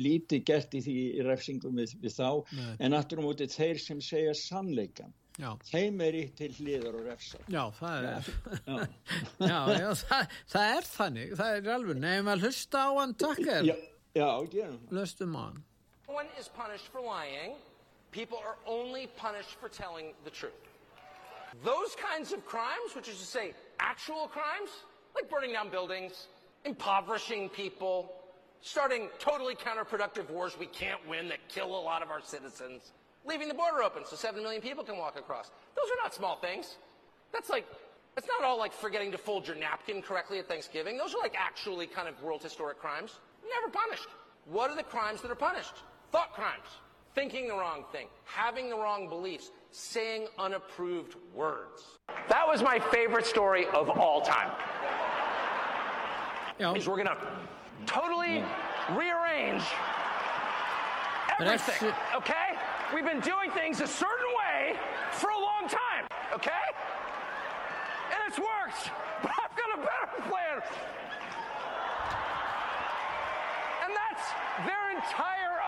lítið 0.01 0.43
gert 0.49 0.73
í 0.73 0.81
því 0.81 0.95
í 1.19 1.25
refsingum 1.27 1.77
við, 1.77 1.93
við 2.01 2.15
þá, 2.15 2.29
Nei. 2.57 2.71
en 2.79 2.97
aftur 2.97 3.21
á 3.21 3.21
um 3.21 3.27
móti 3.29 3.47
þeir 3.51 3.81
sem 3.83 4.01
segja 4.01 4.33
sannleikan 4.37 5.13
Já. 5.39 5.53
þeim 5.69 6.01
er 6.03 6.17
í 6.17 6.23
til 6.35 6.49
hliður 6.57 6.97
og 6.99 7.05
refsa 7.07 7.39
Já, 7.47 7.61
það 7.77 8.07
er 8.09 8.31
já. 8.71 8.79
já, 9.39 9.59
já, 9.77 9.89
það, 10.01 10.35
það 10.53 10.75
er 10.75 10.89
þannig 10.89 11.35
það 11.39 11.55
er 11.59 11.73
alveg, 11.77 12.01
nefnum 12.03 12.31
að 12.33 12.47
hlusta 12.47 12.83
á 12.83 12.89
hann 12.97 13.17
takkar 13.21 13.69
Já, 13.69 13.75
já, 14.17 14.29
gerum 14.51 14.79
Hlustum 14.91 15.37
á 15.37 15.41
hann. 15.45 15.61
One 16.11 16.27
is 16.41 16.49
punished 16.51 16.89
for 16.91 17.05
lying 17.05 17.53
people 18.11 18.37
are 18.45 18.57
only 18.67 19.07
punished 19.17 19.59
for 19.59 19.69
telling 19.69 20.13
the 20.23 20.29
truth. 20.29 20.51
Those 21.63 21.95
kinds 21.95 22.31
of 22.31 22.45
crimes, 22.45 22.95
which 22.95 23.09
is 23.09 23.17
to 23.19 23.25
say 23.25 23.53
actual 23.79 24.27
crimes, 24.27 24.69
like 25.15 25.29
burning 25.29 25.53
down 25.53 25.69
buildings, 25.69 26.27
impoverishing 26.63 27.49
people, 27.49 28.13
starting 28.61 29.09
totally 29.19 29.55
counterproductive 29.55 30.29
wars 30.29 30.55
we 30.59 30.67
can't 30.67 30.99
win 31.07 31.27
that 31.29 31.39
kill 31.49 31.67
a 31.67 31.81
lot 31.81 32.01
of 32.01 32.09
our 32.09 32.21
citizens, 32.21 32.91
leaving 33.25 33.47
the 33.47 33.53
border 33.53 33.83
open 33.83 34.03
so 34.05 34.15
7 34.15 34.41
million 34.41 34.61
people 34.61 34.83
can 34.83 34.97
walk 34.97 35.17
across. 35.17 35.51
Those 35.75 35.89
are 35.91 36.03
not 36.03 36.13
small 36.13 36.37
things. 36.37 36.77
That's 37.33 37.49
like, 37.49 37.65
it's 38.17 38.27
not 38.27 38.47
all 38.47 38.57
like 38.57 38.73
forgetting 38.73 39.11
to 39.11 39.17
fold 39.17 39.47
your 39.47 39.55
napkin 39.55 40.01
correctly 40.01 40.39
at 40.39 40.47
Thanksgiving. 40.47 40.97
Those 40.97 41.13
are 41.15 41.19
like 41.19 41.35
actually 41.37 41.87
kind 41.87 42.07
of 42.07 42.21
world 42.21 42.43
historic 42.43 42.79
crimes. 42.79 43.19
Never 43.59 43.71
punished. 43.71 44.07
What 44.45 44.69
are 44.69 44.75
the 44.75 44.83
crimes 44.83 45.21
that 45.21 45.31
are 45.31 45.35
punished? 45.35 45.73
Thought 46.11 46.33
crimes 46.33 46.67
thinking 47.13 47.47
the 47.47 47.53
wrong 47.53 47.83
thing, 47.91 48.07
having 48.25 48.69
the 48.69 48.75
wrong 48.75 49.09
beliefs, 49.09 49.51
saying 49.71 50.27
unapproved 50.37 51.15
words. 51.33 51.99
That 52.29 52.47
was 52.47 52.61
my 52.61 52.79
favorite 52.79 53.25
story 53.25 53.65
of 53.67 53.89
all 53.89 54.21
time. 54.21 54.51
You 56.59 56.65
know, 56.65 56.75
is 56.75 56.87
we're 56.87 56.95
going 56.95 57.07
to 57.07 57.17
totally 57.85 58.37
yeah. 58.37 58.97
rearrange 58.97 59.63
everything, 61.39 61.91
okay? 62.15 62.57
We've 62.93 63.05
been 63.05 63.21
doing 63.21 63.51
things 63.51 63.81
a 63.81 63.87
certain 63.87 64.31
way 64.37 64.75
for 65.11 65.29
a 65.29 65.39
long 65.39 65.67
time, 65.67 66.05
okay? 66.33 66.51
And 68.11 68.19
it's 68.27 68.37
worked, 68.37 68.91
but 69.23 69.31
I've 69.31 69.57
got 69.57 69.73
a 69.73 69.77
better 69.77 70.29
plan. 70.29 70.61
And 73.83 73.93
that's 73.95 74.67
their 74.67 74.91
entire. 74.95 75.60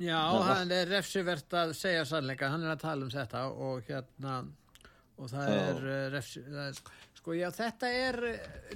Já, 0.00 0.20
hann 0.48 0.70
er 0.72 0.88
refsivert 0.88 1.52
að 1.52 1.74
segja 1.76 2.06
sannleika, 2.08 2.48
hann 2.48 2.64
er 2.64 2.72
að 2.72 2.82
tala 2.86 3.04
um 3.04 3.12
þetta 3.12 3.44
og 3.52 3.84
hérna 3.84 4.38
og 5.20 5.28
það 5.28 5.52
er, 5.52 5.82
uh, 5.84 6.06
refsi, 6.14 6.40
það 6.46 6.66
er 6.70 6.80
sko 7.20 7.36
já 7.36 7.50
þetta 7.52 7.90
er 7.92 8.18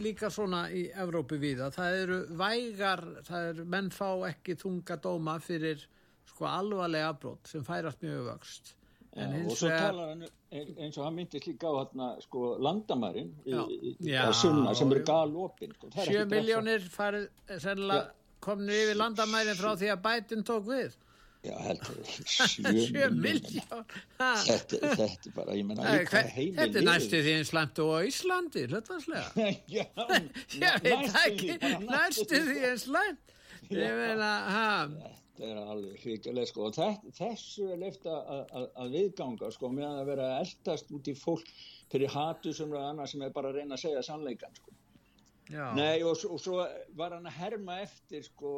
líka 0.04 0.28
svona 0.32 0.66
í 0.68 0.84
Evrópu 1.00 1.38
viða, 1.40 1.70
það 1.72 2.00
eru 2.02 2.18
vægar, 2.36 3.04
það 3.24 3.50
er 3.50 3.62
menn 3.76 3.88
fá 3.94 4.08
ekki 4.28 4.58
þunga 4.60 4.98
dóma 5.00 5.38
fyrir 5.40 5.86
sko 6.28 6.48
alvarlega 6.50 7.14
afbrót 7.14 7.48
sem 7.48 7.64
færast 7.64 8.04
mjög 8.04 8.28
vöxt 8.28 8.74
og 9.14 9.54
svo 9.56 9.68
talar 9.70 10.08
hann 10.12 10.24
eins 10.54 10.98
og 10.98 11.04
hann 11.06 11.14
myndist 11.18 11.46
líka 11.46 11.70
á 11.70 11.74
hérna 11.78 12.10
sko 12.24 12.56
landamærin 12.62 13.30
sunna 14.34 14.74
sem 14.74 14.90
eru 14.92 15.04
galopin 15.06 15.72
sko. 15.76 15.90
7 15.94 16.26
miljónir 16.30 16.84
farið 16.90 17.28
sennilega 17.62 18.10
komnir 18.44 18.84
yfir 18.84 19.00
landamærin 19.00 19.56
frá 19.58 19.72
því 19.78 19.92
að 19.94 20.02
bætin 20.04 20.44
tók 20.44 20.66
við. 20.68 20.96
Já, 21.44 21.56
heldur 21.60 21.96
7 22.32 23.10
miljón 23.20 23.82
þetta, 24.16 24.78
þetta 24.80 25.28
er 25.28 25.34
bara, 25.36 25.56
ég 25.58 25.66
menna 25.68 25.96
Þetta 26.08 26.78
er 26.80 26.86
næstu 26.86 27.20
því 27.20 27.34
eins 27.40 27.50
langt 27.52 27.80
og 27.84 28.06
Íslandi 28.08 28.62
hlutvarslega 28.70 29.50
Já, 29.76 29.84
veit 30.86 31.18
ekki 31.26 31.58
næstu 31.84 32.40
því 32.48 32.56
eins 32.70 32.86
langt 32.88 33.34
ég 33.68 33.92
meina, 33.98 34.30
ha 34.54 34.70
þetta 35.34 35.50
er 35.50 35.72
alveg 35.74 36.04
hrigileg 36.04 36.48
sko. 36.50 36.68
Og 36.68 37.10
þessu 37.18 37.68
er 37.72 37.82
leift 37.82 38.06
að 38.06 38.94
viðganga 38.94 39.50
sko 39.54 39.72
meðan 39.72 40.02
að 40.02 40.12
vera 40.12 40.30
eldast 40.38 40.94
út 40.94 41.10
í 41.10 41.16
fólk 41.18 41.50
fyrir 41.92 42.14
hatu 42.14 42.54
sem 42.54 42.72
er 42.72 42.86
annað 42.92 43.12
sem 43.12 43.26
er 43.26 43.34
bara 43.34 43.50
að 43.50 43.60
reyna 43.60 43.78
að 43.78 43.86
segja 43.86 44.06
sannleikan 44.06 44.56
sko. 44.60 44.74
Já. 45.52 45.74
Nei 45.76 46.00
og, 46.00 46.16
og 46.24 46.38
svo 46.40 46.62
var 46.96 47.12
hann 47.12 47.26
að 47.28 47.34
herma 47.36 47.74
eftir 47.82 48.22
sko, 48.24 48.50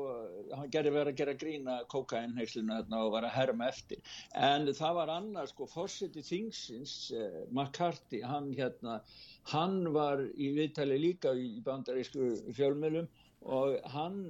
hann 0.54 0.70
gerði 0.70 0.92
verið 0.94 1.10
að 1.10 1.18
gera 1.18 1.32
grína 1.40 1.78
kokainheisluna 1.90 2.78
og 3.00 3.10
var 3.16 3.26
að 3.26 3.34
herma 3.34 3.66
eftir. 3.72 3.98
En 4.38 4.68
það 4.70 4.98
var 5.00 5.12
annars 5.16 5.50
sko, 5.50 5.66
fórseti 5.66 6.22
þingsins 6.22 6.94
eh, 7.10 7.40
McCarthy, 7.50 8.20
hann 8.22 8.52
hérna 8.54 9.00
hann 9.50 9.80
var 9.96 10.22
í 10.38 10.52
viðtali 10.54 11.00
líka 11.02 11.34
í 11.34 11.56
bandarísku 11.66 12.54
fjölmjölum 12.54 13.10
og 13.50 13.80
hann 13.90 14.20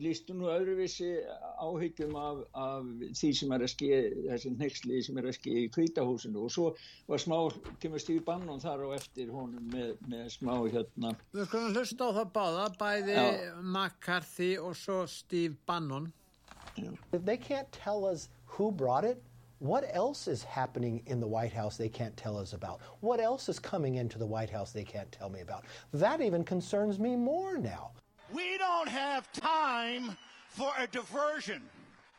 lístu 0.00 0.34
nú 0.36 0.50
öðruvísi 0.52 1.08
áhyggjum 1.56 2.16
af, 2.20 2.42
af 2.52 2.88
því 3.16 3.30
sem 3.38 3.54
er 3.56 3.64
að 3.64 3.72
ski 3.72 3.90
þessi 4.26 4.52
nexli 4.56 5.00
sem 5.04 5.20
er 5.20 5.28
að 5.30 5.36
ski 5.38 5.54
í 5.62 5.68
kvítahúsinu 5.72 6.42
og 6.44 6.52
svo 6.52 6.66
var 7.08 7.22
smá 7.22 7.36
kemur 7.82 8.02
Steve 8.02 8.24
Bannon 8.26 8.60
þar 8.60 8.84
og 8.88 8.96
eftir 8.98 9.32
honum 9.32 9.70
með, 9.72 9.94
með 10.10 10.28
smá 10.36 10.52
hérna 10.68 11.14
Við 11.32 11.48
skulum 11.48 11.78
hlusta 11.78 12.10
á 12.12 12.16
það 12.18 12.34
báða 12.36 12.66
bæði 12.82 13.16
Já. 13.16 13.30
McCarthy 13.62 14.50
og 14.60 14.76
svo 14.76 15.02
Steve 15.10 15.56
Bannon 15.66 16.12
If 16.76 17.24
they 17.24 17.38
can't 17.40 17.72
tell 17.72 18.04
us 18.04 18.28
who 18.44 18.70
brought 18.70 19.08
it 19.08 19.22
What 19.58 19.88
else 19.90 20.28
is 20.28 20.42
happening 20.42 21.02
in 21.06 21.18
the 21.18 21.26
White 21.26 21.54
House 21.54 21.78
they 21.78 21.88
can't 21.88 22.14
tell 22.14 22.36
us 22.36 22.52
about? 22.52 22.80
What 23.00 23.20
else 23.20 23.48
is 23.48 23.58
coming 23.58 23.94
into 23.94 24.18
the 24.18 24.26
White 24.26 24.50
House 24.50 24.72
they 24.72 24.84
can't 24.84 25.10
tell 25.10 25.30
me 25.30 25.40
about? 25.40 25.64
That 25.94 26.20
even 26.20 26.44
concerns 26.44 26.98
me 26.98 27.16
more 27.16 27.56
now. 27.56 27.92
We 28.32 28.58
don't 28.58 28.88
have 28.88 29.30
time 29.32 30.16
for 30.48 30.72
a 30.78 30.86
diversion. 30.86 31.62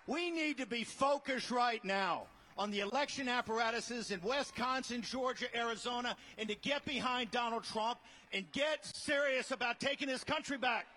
We 0.08 0.32
need 0.32 0.58
to 0.58 0.66
be 0.66 0.84
focused 0.84 1.52
right 1.52 1.84
now 1.84 2.28
on 2.58 2.72
the 2.72 2.80
election 2.80 3.28
apparatuses 3.28 4.12
in 4.12 4.22
Wisconsin, 4.22 5.02
Georgia, 5.02 5.46
Arizona, 5.56 6.16
and 6.38 6.48
to 6.50 6.56
get 6.56 6.86
behind 6.86 7.32
Donald 7.32 7.64
Trump 7.64 8.00
and 8.34 8.50
get 8.52 8.86
serious 8.86 9.52
about 9.52 9.80
taking 9.80 10.08
this 10.08 10.24
country 10.24 10.58
back. 10.58 10.88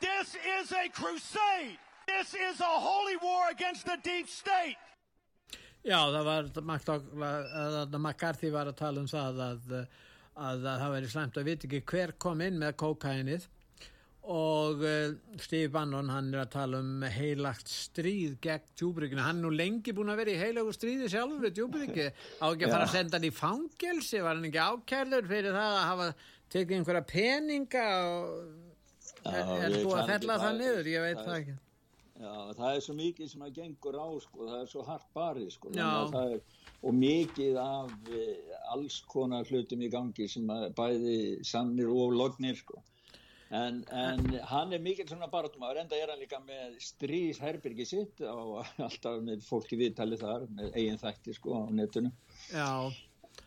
This 0.00 0.36
is 0.60 0.72
a 0.72 0.88
crusade. 0.90 1.78
This 2.06 2.34
is 2.34 2.60
a 2.60 2.64
holy 2.64 3.16
war 3.16 3.48
against 3.50 3.86
the 3.86 3.98
deep 4.02 4.28
state. 4.28 4.76
Já, 5.84 6.02
það 6.10 6.24
var 6.24 7.98
McCarthy 7.98 8.50
var 8.50 8.66
að 8.66 8.76
tala 8.76 9.00
um 9.00 9.06
það 9.06 9.40
að, 9.40 9.66
að, 9.70 9.84
að 10.34 10.64
það 10.66 10.94
væri 10.94 11.10
slemt 11.12 11.36
að 11.38 11.46
viti 11.46 11.68
ekki 11.68 11.82
hver 11.92 12.12
kom 12.18 12.42
inn 12.42 12.58
með 12.58 12.74
kókainið 12.82 13.46
og 14.26 14.82
uh, 14.82 15.14
Steve 15.38 15.70
Bannon 15.74 16.08
hann 16.10 16.32
er 16.34 16.42
að 16.42 16.52
tala 16.56 16.80
um 16.82 17.04
heilagt 17.14 17.70
stríð 17.70 18.36
gegn 18.42 18.64
djúbrygginu, 18.78 19.22
hann 19.22 19.38
er 19.38 19.44
nú 19.44 19.52
lengi 19.54 19.94
búin 19.94 20.10
að 20.10 20.22
vera 20.22 20.32
í 20.34 20.40
heilagu 20.40 20.72
stríði 20.74 21.10
sjálfur 21.12 21.44
við 21.44 21.54
djúbryggi 21.60 22.06
á 22.10 22.46
ekki 22.48 22.66
að 22.66 22.72
fara 22.72 22.88
að 22.88 22.94
senda 22.96 23.20
hann 23.20 23.28
í 23.28 23.34
fangelsi? 23.34 24.22
Var 24.24 24.34
hann 24.34 24.48
ekki 24.48 24.64
ákærður 24.64 25.30
fyrir 25.30 25.54
það 25.54 25.76
að 25.76 25.86
hafa 25.90 26.08
tekið 26.56 26.80
einhverja 26.80 27.04
peninga 27.12 27.86
og 28.08 28.64
Já, 29.26 29.38
er, 29.58 29.78
búið 29.82 30.00
að 30.00 30.10
fella 30.12 30.40
það 30.42 30.58
niður, 30.60 30.90
ég 30.90 31.06
veit 31.06 31.16
það, 31.20 31.28
það 31.28 31.38
ekki. 31.40 31.56
Já, 32.16 32.34
það 32.56 32.68
er 32.68 32.82
svo 32.86 32.94
mikið 32.96 33.30
sem 33.30 33.46
að 33.46 33.56
gengur 33.60 33.96
á 33.98 34.08
sko, 34.24 34.44
það 34.48 34.58
er 34.58 34.68
svo 34.70 34.84
hart 34.86 35.08
barið 35.16 35.48
sko. 35.52 35.72
Er, 35.76 36.36
og 36.86 36.94
mikið 36.96 37.58
af 37.60 38.12
eh, 38.14 38.52
alls 38.72 38.98
konar 39.10 39.48
hlutum 39.50 39.82
í 39.82 39.90
gangi 39.92 40.28
sem 40.30 40.52
bæði 40.78 41.16
sannir 41.46 41.90
og 41.92 42.14
lognir 42.16 42.58
sko 42.58 42.82
En, 43.54 43.84
en 43.94 44.22
hann 44.50 44.72
er 44.74 44.80
mikill 44.82 45.06
svona 45.06 45.28
barátumæður, 45.30 45.84
enda 45.84 45.98
er 45.98 46.10
hann 46.10 46.22
líka 46.22 46.40
með 46.42 46.80
strís 46.82 47.38
herbyrgi 47.38 47.84
sitt 47.86 48.22
og 48.26 48.64
alltaf 48.82 49.20
með 49.22 49.44
fólki 49.46 49.78
viðtalið 49.78 50.24
þar, 50.24 50.48
með 50.56 50.72
eigin 50.74 50.98
þætti 51.02 51.36
sko 51.36 51.60
á 51.60 51.62
netunum. 51.70 52.16
Já. 52.50 52.90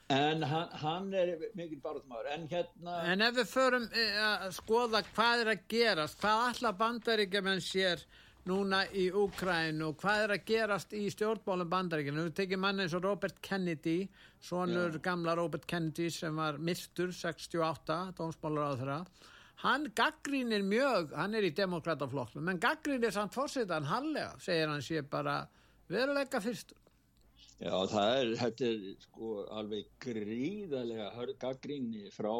En 0.09 0.45
hann, 0.47 0.71
hann 0.81 1.11
er 1.13 1.35
mikill 1.57 1.81
barátumæður, 1.83 2.31
en 2.37 2.47
hérna... 2.49 2.95
En 3.11 3.25
ef 3.27 3.35
við 3.41 3.51
förum 3.51 3.89
eh, 3.91 4.15
að 4.23 4.55
skoða 4.55 5.03
hvað 5.11 5.43
er 5.43 5.51
að 5.53 5.67
gerast, 5.75 6.17
hvað 6.21 6.45
alla 6.47 6.71
bandaríkjaman 6.79 7.61
sér 7.61 8.05
núna 8.49 8.85
í 8.95 9.09
Úkrænu 9.13 9.89
og 9.91 9.97
hvað 9.99 10.23
er 10.23 10.33
að 10.33 10.45
gerast 10.47 10.95
í 10.95 11.03
stjórnbólum 11.11 11.69
bandaríkjana, 11.69 12.23
við 12.29 12.37
tekjum 12.39 12.63
mann 12.63 12.79
eins 12.81 12.95
og 12.97 13.03
Robert 13.03 13.41
Kennedy, 13.45 13.99
svonur 14.41 14.95
gamla 15.03 15.35
Robert 15.37 15.67
Kennedy 15.69 16.07
sem 16.13 16.39
var 16.39 16.57
myrtur 16.57 17.11
68, 17.13 17.99
dómsbólur 18.17 18.63
á 18.63 18.79
þeirra, 18.79 18.99
hann 19.63 19.89
gaggrínir 19.95 20.63
mjög, 20.63 21.13
hann 21.19 21.35
er 21.35 21.47
í 21.49 21.53
demokrataflokknum, 21.55 22.45
menn 22.47 22.61
gaggrínir 22.63 23.11
samt 23.15 23.35
fórsetan 23.35 23.87
hallega, 23.89 24.35
segir 24.43 24.71
hann 24.71 24.83
sé 24.85 25.01
bara 25.03 25.41
veruleika 25.91 26.39
fyrst. 26.43 26.75
Já, 27.59 27.75
það 27.91 28.13
er, 28.15 28.33
þetta 28.39 28.67
er 28.69 28.83
sko 29.03 29.29
alveg 29.59 29.87
gríðarlega 30.05 31.35
gaggríni 31.41 32.07
frá 32.15 32.31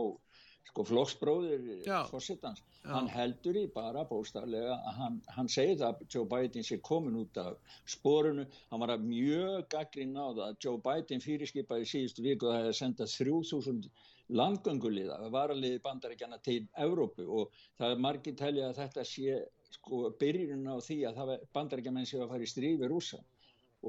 sko 0.70 0.86
flokksbróður 0.86 1.64
fórsetans. 2.12 2.62
Hann 2.88 3.10
heldur 3.12 3.58
í 3.60 3.66
bara 3.74 4.06
bóstaflega 4.08 4.78
hann, 4.96 5.18
hann 5.36 5.50
segir 5.52 5.80
það 5.82 5.90
að 5.90 6.14
Joe 6.14 6.28
Biden 6.32 6.64
sé 6.64 6.78
komin 6.90 7.18
út 7.20 7.40
af 7.42 7.58
spórunu, 7.90 8.46
hann 8.70 8.84
var 8.84 8.94
að 8.96 9.08
mjög 9.10 9.68
gaggrín 9.74 10.16
á 10.16 10.30
það 10.30 10.46
að 10.46 10.62
Joe 10.64 10.80
Biden 10.86 11.26
fyrirskipaði 11.26 11.90
síðustu 11.92 12.24
viku 12.24 12.48
að 12.48 12.56
það 12.56 12.64
hefði 12.64 12.80
sendað 12.80 13.18
3000 13.18 13.92
landgönguliða, 14.30 15.18
varaliði 15.34 15.82
bandaríkjana 15.84 16.40
til 16.46 16.62
Evrópu 16.78 17.26
og 17.26 17.54
það 17.80 17.94
er 17.96 18.04
margir 18.06 18.38
telja 18.38 18.70
að 18.70 18.82
þetta 18.84 19.06
sé 19.08 19.40
sko 19.74 20.10
byrjun 20.22 20.68
á 20.70 20.78
því 20.82 21.00
að 21.10 21.36
bandaríkjaman 21.56 22.08
sé 22.10 22.20
að 22.22 22.34
fara 22.34 22.46
í 22.46 22.50
stríð 22.50 22.82
við 22.84 22.92
rúsa 22.94 23.22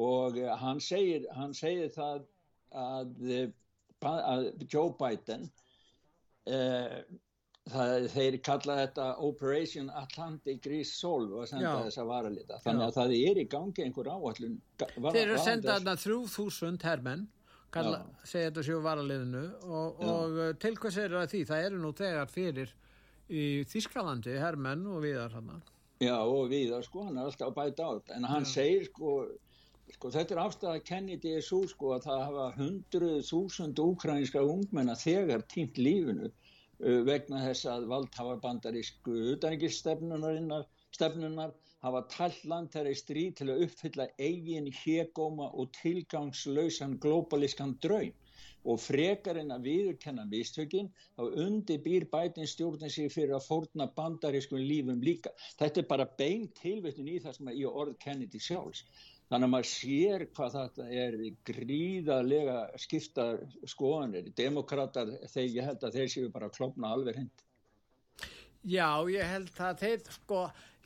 og 0.00 0.38
eh, 0.38 0.52
hann 0.60 0.80
segir, 0.80 1.26
hann 1.34 1.54
segir 1.56 1.90
það 1.94 2.22
að, 2.70 3.16
eh, 3.26 3.48
að 4.06 4.46
Joe 4.70 4.94
Biden 5.00 5.48
eh, 6.46 7.00
það, 7.70 8.06
þeir 8.14 8.38
kalla 8.46 8.78
þetta 8.84 9.08
Operation 9.26 9.90
Atlantic 10.02 10.68
Resolve 10.70 11.42
að 11.42 11.50
senda 11.52 11.74
Já. 11.74 11.82
þessa 11.88 12.06
varaliða 12.08 12.60
þannig 12.64 12.86
að 12.86 12.92
Já. 12.92 12.96
það 13.00 13.16
er 13.18 13.42
í 13.42 13.46
gangi 13.56 13.84
einhver 13.86 14.12
áallun 14.14 14.56
Þeir 14.80 15.22
eru 15.26 15.42
sendað 15.42 15.76
þarna 15.80 15.96
3000 16.04 16.80
hermenn 16.86 17.28
kalla, 17.74 18.00
segja 18.26 18.50
þetta 18.50 18.64
séu 18.66 18.80
varaliðinu 18.84 19.42
og, 19.66 20.00
og 20.04 20.38
uh, 20.38 20.48
til 20.62 20.72
hvað 20.76 20.94
segir 20.96 21.16
það 21.16 21.28
því? 21.34 21.42
Það 21.50 21.66
eru 21.66 21.82
nú 21.82 21.92
þegar 22.00 22.32
fyrir 22.32 22.72
í 23.30 23.44
Þískalandi, 23.70 24.34
hermenn 24.42 24.88
og 24.90 25.04
viðar 25.04 25.36
hann. 25.36 25.60
Já 26.02 26.16
og 26.18 26.50
viðar 26.50 26.82
sko, 26.86 27.04
hann 27.06 27.20
er 27.20 27.28
alltaf 27.28 27.50
að 27.50 27.56
bæta 27.60 27.88
át 27.92 28.12
en 28.16 28.26
hann 28.26 28.46
Já. 28.48 28.52
segir 28.54 28.86
sko, 28.88 29.14
sko 29.94 30.12
þetta 30.16 30.36
er 30.36 30.42
afstæða 30.44 30.84
Kennedy 30.90 31.34
svo 31.44 31.62
sko 31.70 31.94
að 31.96 32.06
það 32.08 32.22
hafa 32.26 32.46
hundruð 32.56 33.18
þúsund 33.28 33.82
úkrænska 33.84 34.42
ungmenna 34.42 34.96
þegar 34.98 35.44
tínt 35.52 35.78
lífinu 35.78 36.30
uh, 36.30 37.00
vegna 37.06 37.44
þess 37.46 37.68
að 37.70 37.88
valdhafa 37.92 38.38
bandarísku 38.42 39.16
utanrikistefnunar 39.36 40.64
stefnunar 40.90 41.54
hafa 41.84 42.02
tallt 42.14 42.42
land 42.52 42.72
þeirra 42.74 42.94
í 42.94 42.98
stríð 43.00 43.36
til 43.40 43.50
að 43.52 43.62
uppfylla 43.66 44.08
eigin 44.18 44.68
hegóma 44.82 45.50
og 45.50 45.70
tilgangslausan 45.80 46.98
globalískan 47.04 47.76
draum 47.84 48.16
og 48.68 48.80
frekar 48.80 49.38
en 49.40 49.54
að 49.54 49.68
viðurkenna 49.68 50.26
mistökin 50.28 50.90
þá 51.16 51.22
undirbýr 51.44 52.06
bætin 52.12 52.48
stjórnin 52.48 52.92
sig 52.92 53.08
fyrir 53.12 53.38
að 53.38 53.46
fórna 53.46 53.86
bandarískun 53.96 54.60
lífum 54.60 55.00
líka. 55.04 55.32
Þetta 55.58 55.80
er 55.80 55.88
bara 55.88 56.08
bein 56.18 56.50
tilvittun 56.60 57.08
í 57.08 57.18
það 57.24 57.38
sem 57.38 57.48
er 57.48 57.60
í 57.62 57.64
orð 57.68 57.96
Kennedy 58.04 58.40
sjálfs. 58.40 58.84
Þannig 59.30 59.46
að 59.46 59.52
maður 59.54 59.70
sér 59.70 60.24
hvað 60.34 60.56
þetta 60.56 60.86
er 61.04 61.16
gríðarlega 61.46 62.56
skipta 62.82 63.26
skoðanir. 63.72 64.32
Demokrater, 64.36 65.14
þegar 65.30 65.54
ég 65.54 65.68
held 65.70 65.86
að 65.86 66.00
þeir 66.00 66.10
séu 66.16 66.32
bara 66.34 66.50
að 66.50 66.56
klopna 66.58 66.90
alveg 66.96 67.20
hindi. 67.22 67.46
Já, 68.68 68.90
ég 69.08 69.24
held 69.24 69.62
að 69.64 69.78
þeir 69.80 70.02
sko 70.18 70.40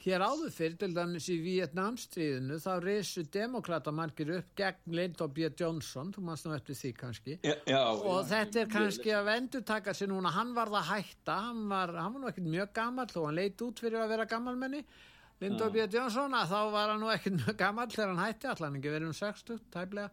Hér 0.04 0.20
áður 0.20 0.50
fyrir, 0.52 0.74
til 0.76 0.90
dæmis 0.92 1.26
í 1.32 1.38
Vietnamstríðinu, 1.40 2.58
þá 2.60 2.72
reysu 2.84 3.22
demokratamarkir 3.32 4.34
upp 4.36 4.50
gegn 4.58 4.98
Lyndon 4.98 5.32
B. 5.32 5.48
Johnson, 5.56 6.10
þú 6.12 6.24
maður 6.26 6.42
snart 6.42 6.60
eftir 6.60 6.76
því 6.76 6.90
kannski, 6.98 7.36
já, 7.40 7.54
já, 7.70 7.78
og 7.80 8.18
já, 8.18 8.26
þetta 8.34 8.60
er 8.60 8.68
kannski 8.74 9.14
að 9.16 9.30
vendur 9.30 9.64
taka 9.64 9.94
sér 9.96 10.12
núna, 10.12 10.34
hann 10.34 10.52
var 10.52 10.68
það 10.74 10.90
hætta, 10.90 11.38
hann 11.46 11.64
var, 11.72 11.94
hann 11.96 12.12
var 12.18 12.20
nú 12.20 12.28
ekkert 12.28 12.52
mjög 12.52 12.76
gammal, 12.76 13.08
þó 13.08 13.18
hann 13.24 13.40
leiti 13.40 13.64
út 13.64 13.80
fyrir 13.80 14.02
að 14.02 14.12
vera 14.12 14.28
gammalmenni, 14.34 14.84
Lyndon 15.40 15.72
B. 15.72 15.88
Johnson 15.88 16.36
að 16.36 16.52
þá 16.52 16.60
var 16.76 16.92
hann 16.92 17.00
nú 17.00 17.08
ekkert 17.14 17.40
mjög 17.40 17.58
gammal 17.64 17.88
þegar 17.90 18.12
hann 18.12 18.22
hætti. 18.22 18.50
Allan 18.52 18.78
ekki 18.78 18.92
verið 18.92 19.08
um 19.08 19.16
60 19.18 19.64
tæplega 19.74 20.12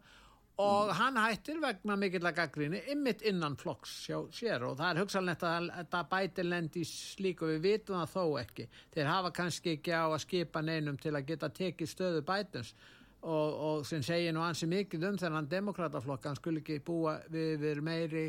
og 0.60 0.88
mm. 0.88 0.94
hann 0.98 1.16
hættir 1.16 1.60
vegna 1.62 1.96
mikill 1.96 2.28
að 2.28 2.36
gaggríni 2.36 2.80
ymmit 2.92 3.22
innan 3.28 3.56
flokks 3.56 3.94
sjá 4.06 4.18
sér. 4.34 4.66
Og 4.68 4.76
það 4.80 4.90
er 4.90 5.02
hugsalnett 5.02 5.44
að 5.48 5.68
þetta 5.78 6.02
bæti 6.10 6.46
lendi 6.46 6.82
slík 6.88 7.44
og 7.44 7.54
við 7.54 7.62
vitum 7.66 8.00
það 8.00 8.12
þó 8.12 8.40
ekki. 8.42 8.66
Þeir 8.92 9.12
hafa 9.12 9.32
kannski 9.38 9.76
ekki 9.78 9.94
á 9.96 10.04
að 10.04 10.18
skipa 10.26 10.64
neinum 10.64 10.98
til 11.00 11.14
að 11.16 11.30
geta 11.32 11.52
tekið 11.56 11.92
stöðu 11.94 12.26
bætins 12.28 12.74
og, 13.22 13.48
og 13.54 13.86
sem 13.86 14.02
segir 14.04 14.34
nú 14.34 14.42
ansi 14.44 14.68
mikið 14.70 15.08
um 15.08 15.18
þennan 15.20 15.48
demokrataflokk 15.50 16.28
hann 16.28 16.38
skul 16.38 16.58
ekki 16.58 16.80
búa 16.84 17.18
við, 17.30 17.54
við 17.62 17.82
meiri 17.86 18.26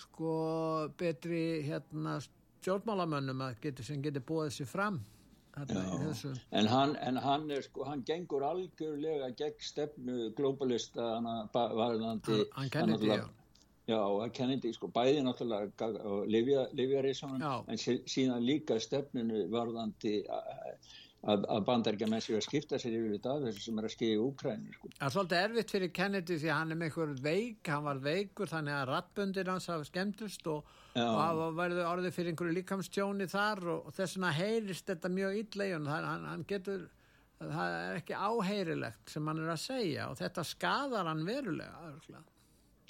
sko 0.00 0.34
betri 0.98 1.60
hérna 1.66 2.18
stjórnmálamönnum 2.24 3.42
að 3.44 3.58
geti, 3.66 3.84
sem 3.84 4.02
getur 4.02 4.24
búið 4.26 4.54
sér 4.56 4.70
fram 4.70 5.00
en 5.68 6.66
hann, 6.66 6.96
en 6.96 7.16
hann 7.16 7.50
er 7.50 7.62
sko 7.62 7.84
hann 7.84 8.04
gengur 8.06 8.44
algjörlega 8.46 9.30
gegn 9.36 9.60
stefnu 9.60 10.30
globalista 10.36 11.12
varðandi 11.52 12.40
hann 12.56 12.70
Kennedy 12.70 13.12
já. 13.12 13.28
Já, 13.90 14.28
Kennedy, 14.36 14.70
sko, 14.76 14.86
bæði 14.94 15.22
náttúrulega 15.26 15.88
Livia 16.30 17.00
Rísson, 17.02 17.40
en 17.42 17.80
síðan 17.80 18.44
líka 18.46 18.76
stefnunu 18.78 19.48
varðandi 19.50 20.20
að, 21.20 21.42
að 21.52 21.64
bandaríkja 21.66 22.08
með 22.08 22.22
sig 22.24 22.36
að 22.38 22.44
skipta 22.46 22.78
sér 22.80 22.94
yfir 22.96 23.16
þetta 23.16 23.34
þessu 23.44 23.64
sem 23.64 23.80
er 23.80 23.86
að 23.86 23.92
skilja 23.94 24.16
í 24.16 24.20
Úkræni 24.24 24.76
sko. 24.76 24.92
Það 24.94 25.06
er 25.06 25.14
svolítið 25.14 25.40
erfitt 25.40 25.74
fyrir 25.74 25.92
Kennedy 25.98 26.38
því 26.40 26.52
hann 26.54 26.72
er 26.72 26.80
með 26.80 26.88
einhver 26.88 27.12
veik, 27.26 27.60
hann 27.68 27.84
var 27.86 28.00
veikur 28.06 28.52
þannig 28.52 28.76
að 28.76 28.86
rattböndir 28.90 29.50
hans 29.52 29.68
hafa 29.72 29.88
skemmtust 29.88 30.48
og, 30.52 30.72
og 30.94 31.20
hafa 31.20 31.50
verið 31.58 31.82
orðið 31.90 32.16
fyrir 32.16 32.32
einhverju 32.32 32.56
líkamstjóni 32.56 33.28
þar 33.30 33.62
og, 33.66 33.84
og 33.84 33.98
þess 33.98 34.16
vegna 34.16 34.32
heyrist 34.38 34.88
þetta 34.88 35.12
mjög 35.18 35.38
í 35.42 35.70
hann, 35.76 35.92
hann, 36.08 36.48
getur 36.48 36.88
það 37.40 37.76
er 37.76 38.00
ekki 38.00 38.16
áheyrilegt 38.16 39.12
sem 39.12 39.30
hann 39.30 39.44
er 39.44 39.52
að 39.52 39.62
segja 39.66 40.08
og 40.10 40.18
þetta 40.20 40.44
skadar 40.44 41.08
hann 41.08 41.24
verulega 41.28 41.84
örgulega. 41.90 42.26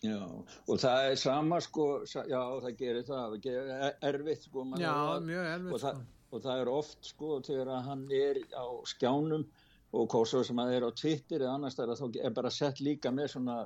Já, 0.00 0.22
og 0.24 0.78
það 0.80 1.10
er 1.10 1.18
sama 1.20 1.58
sko, 1.60 1.86
já 2.08 2.40
það 2.40 2.70
gerir 2.78 3.04
það, 3.04 3.34
það 3.44 4.06
erfitt 4.08 4.46
sko. 4.46 4.64
Já, 4.80 4.94
mjög 5.26 5.50
erfitt 5.50 5.82
sko 5.82 5.98
og 6.30 6.44
það 6.44 6.62
er 6.62 6.72
oft 6.72 7.10
sko 7.12 7.40
þegar 7.46 7.82
hann 7.88 8.06
er 8.14 8.42
á 8.54 8.66
skjánum 8.88 9.48
og 9.90 10.12
svo 10.28 10.40
sem 10.46 10.58
að 10.62 10.72
er 10.76 10.84
á 10.86 10.90
Twitter 10.94 11.42
eða 11.42 11.56
annars 11.56 11.74
það 11.74 11.92
er, 11.92 12.18
er 12.28 12.34
bara 12.34 12.50
sett 12.54 12.78
líka 12.84 13.10
með 13.10 13.32
svona 13.32 13.56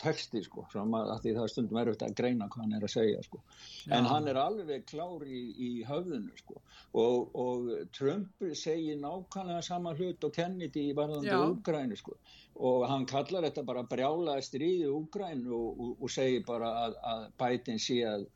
texti 0.00 0.40
sko 0.46 0.64
að 0.72 1.10
því 1.20 1.34
það 1.36 1.42
er 1.42 1.52
stundum 1.52 1.80
erfitt 1.82 2.04
að 2.06 2.14
greina 2.16 2.48
hvað 2.48 2.64
hann 2.64 2.76
er 2.78 2.86
að 2.86 2.92
segja 2.94 3.24
sko. 3.26 3.42
Já. 3.84 3.92
en 3.98 4.08
hann 4.08 4.28
er 4.32 4.40
alveg 4.40 4.86
klár 4.88 5.26
í, 5.26 5.42
í 5.52 5.70
höfðinu 5.84 6.40
sko. 6.40 6.62
Og, 7.00 7.36
og 7.36 7.68
Trump 7.96 8.46
segir 8.56 8.96
nákvæmlega 9.02 9.60
sama 9.62 9.92
hlut 9.98 10.24
og 10.24 10.32
Kennedy 10.34 10.88
í 10.88 10.96
varðandi 10.96 11.36
Úgræni 11.36 12.00
sko. 12.00 12.16
Og 12.56 12.88
hann 12.88 13.04
kallar 13.08 13.44
þetta 13.46 13.66
bara 13.68 13.84
brjálaði 13.88 14.46
stríði 14.48 14.88
Úgræni 14.88 15.52
og, 15.52 15.76
og, 15.76 15.92
og 16.00 16.12
segir 16.12 16.46
bara 16.48 16.72
að, 16.86 17.00
að 17.12 17.26
bætin 17.40 17.80
sé 17.80 18.00
að 18.08 18.30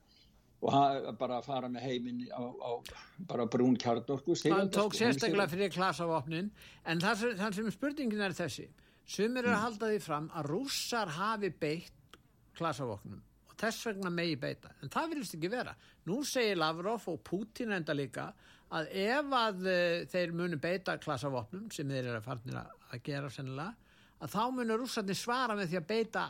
og 0.64 1.18
bara 1.20 1.40
fara 1.44 1.68
með 1.68 1.84
heiminn 1.88 2.22
á, 2.32 2.40
á 2.40 2.72
bara 3.28 3.46
brún 3.50 3.76
kjarnorku 3.80 4.36
hann 4.48 4.72
tók 4.72 4.94
sko, 4.94 5.02
sérstaklega 5.02 5.50
fyrir 5.52 5.74
klasavopnin 5.74 6.48
en 6.88 7.02
það 7.02 7.36
það 7.40 7.58
sem 7.58 7.70
spurningin 7.74 8.24
er 8.24 8.36
þessi. 8.36 8.70
Sem 9.04 9.36
er 9.36 9.50
að 9.50 9.52
mm. 9.52 9.62
halda 9.66 9.92
því 9.92 10.00
fram 10.00 10.30
að 10.32 10.48
rússar 10.48 11.12
hafi 11.18 11.52
beitt 11.60 12.18
klasavopnum 12.56 13.20
og 13.50 13.56
þess 13.60 13.90
vegna 13.90 14.10
megi 14.10 14.38
beita. 14.40 14.72
En 14.82 14.92
það 14.92 15.12
vilist 15.12 15.36
ekki 15.36 15.52
vera. 15.52 15.74
Nú 16.08 16.22
segir 16.26 16.58
Lavrov 16.58 17.04
og 17.12 17.20
Putin 17.26 17.76
enda 17.76 17.94
líka 17.96 18.30
að 18.74 18.88
ef 19.04 19.34
að 19.38 19.66
uh, 19.68 19.98
þeir 20.10 20.32
munu 20.34 20.58
beita 20.62 20.96
klasavopnum 21.02 21.68
sem 21.74 21.88
þeir 21.90 22.06
eru 22.08 22.18
að 22.18 22.28
farnir 22.30 22.60
að 22.62 23.02
gera 23.04 23.30
sennilega 23.30 23.83
að 24.24 24.32
þá 24.32 24.42
munur 24.56 24.80
rússarnir 24.80 25.18
svara 25.18 25.56
með 25.58 25.72
því 25.72 25.80
að 25.80 25.88
beita 25.90 26.24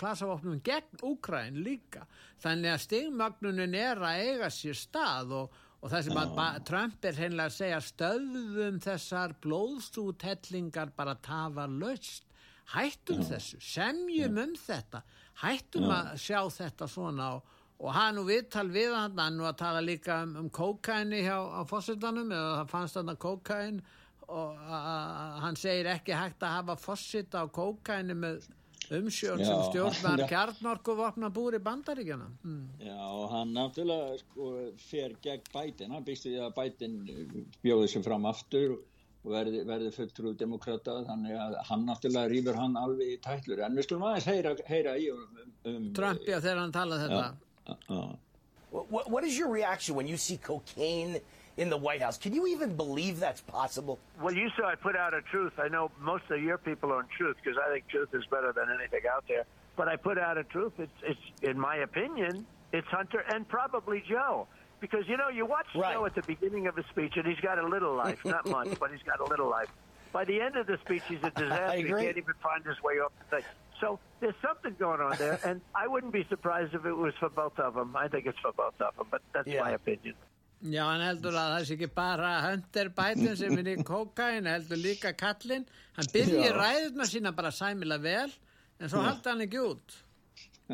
klasavopnum 0.00 0.62
gegn 0.66 1.02
Úkræn 1.06 1.60
líka 1.62 2.08
þannig 2.42 2.72
að 2.72 2.82
stigmagnunin 2.84 3.76
er 3.78 4.02
að 4.02 4.24
eiga 4.26 4.50
sér 4.52 4.78
stað 4.78 5.34
og, 5.38 5.56
og 5.80 5.92
það 5.92 6.06
sem 6.08 6.20
að 6.24 6.60
Trump 6.68 7.08
er 7.08 7.18
hreinlega 7.20 7.52
að 7.52 7.58
segja 7.58 7.80
stöðum 7.88 8.80
þessar 8.82 9.36
blóðstúthellingar 9.44 10.94
bara 10.96 11.16
tafa 11.22 11.68
löst 11.70 12.26
hættum 12.74 13.22
Já. 13.22 13.34
þessu, 13.34 13.60
semjum 13.62 14.38
Já. 14.38 14.46
um 14.46 14.54
þetta 14.58 15.02
hættum 15.44 15.88
Já. 15.88 15.96
að 15.98 16.14
sjá 16.24 16.40
þetta 16.58 16.88
svona 16.90 17.32
og, 17.36 17.50
og 17.78 17.92
hann 17.94 18.22
og 18.22 18.30
viðtal 18.30 18.70
við 18.72 18.94
hann 18.96 19.18
hann 19.20 19.42
og 19.42 19.50
að 19.52 19.60
tala 19.62 19.84
líka 19.84 20.22
um, 20.24 20.38
um 20.42 20.48
kókaini 20.50 21.22
hjá 21.26 21.38
fósittanum 21.70 22.32
eða 22.32 22.56
það 22.62 22.72
fannst 22.74 22.98
hann 23.00 23.14
að 23.14 23.22
kókain 23.28 23.84
og 24.28 24.68
hann 25.44 25.56
segir 25.58 25.88
ekki 25.94 26.14
hægt 26.16 26.44
að 26.44 26.54
hafa 26.58 26.76
fósitt 26.80 27.34
á 27.36 27.42
kókaini 27.46 28.16
með 28.16 28.46
umsjón 28.92 29.40
sem 29.40 29.60
stjórnar 29.70 30.24
kjarnorku 30.28 30.94
vopna 30.98 31.30
búri 31.32 31.60
bandaríkjana 31.62 32.26
mm. 32.44 32.64
Já, 32.84 32.98
og 33.00 33.30
hann 33.32 33.54
náttúrulega 33.56 34.18
sko, 34.20 34.50
fer 34.80 35.14
gegn 35.24 35.46
bætin, 35.54 35.94
hann 35.94 36.04
býst 36.04 36.26
því 36.26 36.34
að 36.44 36.56
bætin 36.58 36.98
bjóði 37.64 37.88
sem 37.94 38.04
fram 38.04 38.26
aftur 38.28 38.76
og 38.76 39.30
verði, 39.32 39.62
verði 39.68 39.92
fulltrúð 39.94 40.36
demokrata 40.40 40.98
þannig 41.08 41.38
að 41.46 41.56
hann 41.70 41.86
náttúrulega 41.88 42.32
rýfur 42.32 42.60
hann 42.60 42.76
alveg 42.80 43.14
í 43.14 43.22
tællur, 43.24 43.64
en 43.64 43.78
við 43.78 43.88
skulum 43.88 44.06
aðeins 44.10 44.28
heyra, 44.28 44.54
heyra 44.68 44.98
í 45.00 45.08
um, 45.14 45.24
um 45.70 45.88
Trump, 45.96 46.20
já, 46.28 46.36
þegar 46.36 46.62
hann 46.66 46.76
talaði 46.76 47.08
þetta. 47.08 47.24
Ja, 47.64 47.78
uh, 47.88 47.96
uh. 48.02 48.12
What 48.74 49.22
is 49.22 49.38
your 49.38 49.52
reaction 49.54 49.94
when 49.94 50.08
you 50.08 50.16
see 50.18 50.36
cocaine 50.36 51.20
in 51.56 51.70
the 51.70 51.76
White 51.76 52.02
House. 52.02 52.18
Can 52.18 52.34
you 52.34 52.46
even 52.46 52.76
believe 52.76 53.20
that's 53.20 53.40
possible? 53.40 53.98
Well, 54.20 54.34
you 54.34 54.50
saw 54.56 54.68
I 54.68 54.74
put 54.74 54.96
out 54.96 55.14
a 55.14 55.22
truth. 55.22 55.52
I 55.58 55.68
know 55.68 55.90
most 56.00 56.24
of 56.30 56.42
your 56.42 56.58
people 56.58 56.92
are 56.92 56.96
on 56.96 57.06
truth 57.16 57.36
because 57.42 57.58
I 57.64 57.72
think 57.72 57.88
truth 57.88 58.08
is 58.12 58.24
better 58.30 58.52
than 58.52 58.66
anything 58.78 59.02
out 59.12 59.24
there. 59.28 59.44
But 59.76 59.88
I 59.88 59.96
put 59.96 60.18
out 60.18 60.38
a 60.38 60.44
truth. 60.44 60.72
It's, 60.78 60.92
it's 61.02 61.20
in 61.42 61.58
my 61.58 61.76
opinion, 61.76 62.46
it's 62.72 62.88
Hunter 62.88 63.24
and 63.32 63.48
probably 63.48 64.02
Joe. 64.08 64.46
Because, 64.80 65.04
you 65.08 65.16
know, 65.16 65.28
you 65.28 65.46
watch 65.46 65.66
right. 65.74 65.94
Joe 65.94 66.04
at 66.04 66.14
the 66.14 66.22
beginning 66.22 66.66
of 66.66 66.76
his 66.76 66.84
speech, 66.90 67.12
and 67.16 67.26
he's 67.26 67.40
got 67.40 67.58
a 67.58 67.66
little 67.66 67.94
life. 67.94 68.18
Not 68.24 68.46
much, 68.46 68.78
but 68.78 68.90
he's 68.90 69.02
got 69.02 69.20
a 69.20 69.24
little 69.24 69.48
life. 69.48 69.68
By 70.12 70.24
the 70.24 70.40
end 70.40 70.56
of 70.56 70.66
the 70.66 70.78
speech, 70.84 71.02
he's 71.08 71.22
a 71.22 71.30
disaster. 71.36 71.76
He 71.78 71.84
can't 71.84 72.16
even 72.16 72.34
find 72.42 72.64
his 72.64 72.80
way 72.82 72.94
off 72.94 73.12
the 73.18 73.36
thing. 73.36 73.44
So 73.80 73.98
there's 74.20 74.34
something 74.42 74.74
going 74.78 75.00
on 75.00 75.16
there, 75.16 75.38
and 75.44 75.60
I 75.74 75.86
wouldn't 75.86 76.12
be 76.12 76.26
surprised 76.28 76.74
if 76.74 76.84
it 76.84 76.92
was 76.92 77.14
for 77.18 77.28
both 77.28 77.58
of 77.58 77.74
them. 77.74 77.96
I 77.96 78.08
think 78.08 78.26
it's 78.26 78.38
for 78.38 78.52
both 78.52 78.80
of 78.80 78.96
them, 78.96 79.06
but 79.10 79.22
that's 79.32 79.48
yeah. 79.48 79.62
my 79.62 79.70
opinion. 79.70 80.14
Já, 80.62 80.84
hann 80.86 81.02
heldur 81.04 81.34
að 81.36 81.50
það 81.52 81.66
sé 81.68 81.74
ekki 81.74 81.90
bara 81.92 82.30
Hunter 82.46 82.88
Biden 82.96 83.36
sem 83.36 83.58
er 83.60 83.68
í 83.74 83.76
kokain, 83.84 84.46
heldur 84.48 84.80
líka 84.80 85.12
Kallin. 85.12 85.66
Hann 85.98 86.08
byrjir 86.14 86.56
ræðuna 86.56 87.08
sína 87.10 87.34
bara 87.36 87.50
sæmila 87.52 87.98
vel, 88.00 88.30
en 88.80 88.92
svo 88.92 89.02
haldi 89.04 89.28
hann 89.28 89.44
ekki 89.44 89.60
út. 89.60 89.98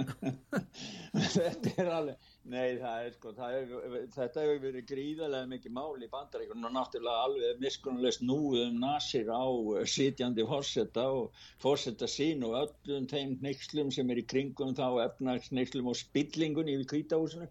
þetta 1.34 1.70
er 1.82 1.88
alveg, 1.90 2.26
nei 2.52 2.76
það 2.78 3.06
er 3.06 3.14
sko, 3.16 3.32
það 3.34 3.56
er, 3.56 3.72
þetta 4.14 4.44
hefur 4.44 4.60
verið 4.62 4.84
gríðarlega 4.86 5.48
mikið 5.50 5.74
mál 5.74 6.04
í 6.06 6.08
bandaríkunum 6.12 6.68
og 6.68 6.74
náttúrulega 6.76 7.24
alveg 7.26 7.64
miskunnulegt 7.64 8.22
nú 8.22 8.38
um 8.60 8.78
nasir 8.84 9.32
á 9.34 9.42
sitjandi 9.90 10.46
fórsetta 10.46 11.08
og 11.16 11.42
fórsetta 11.64 12.06
sín 12.06 12.46
og 12.46 12.54
öllum 12.60 13.10
þeim 13.10 13.34
neyslum 13.42 13.90
sem 13.96 14.14
er 14.14 14.22
í 14.22 14.26
kringum 14.30 14.76
þá 14.78 14.86
efnagsneyslum 15.08 15.90
og 15.90 15.98
spillingun 15.98 16.70
í 16.70 16.78
kvítahúsinu 16.94 17.50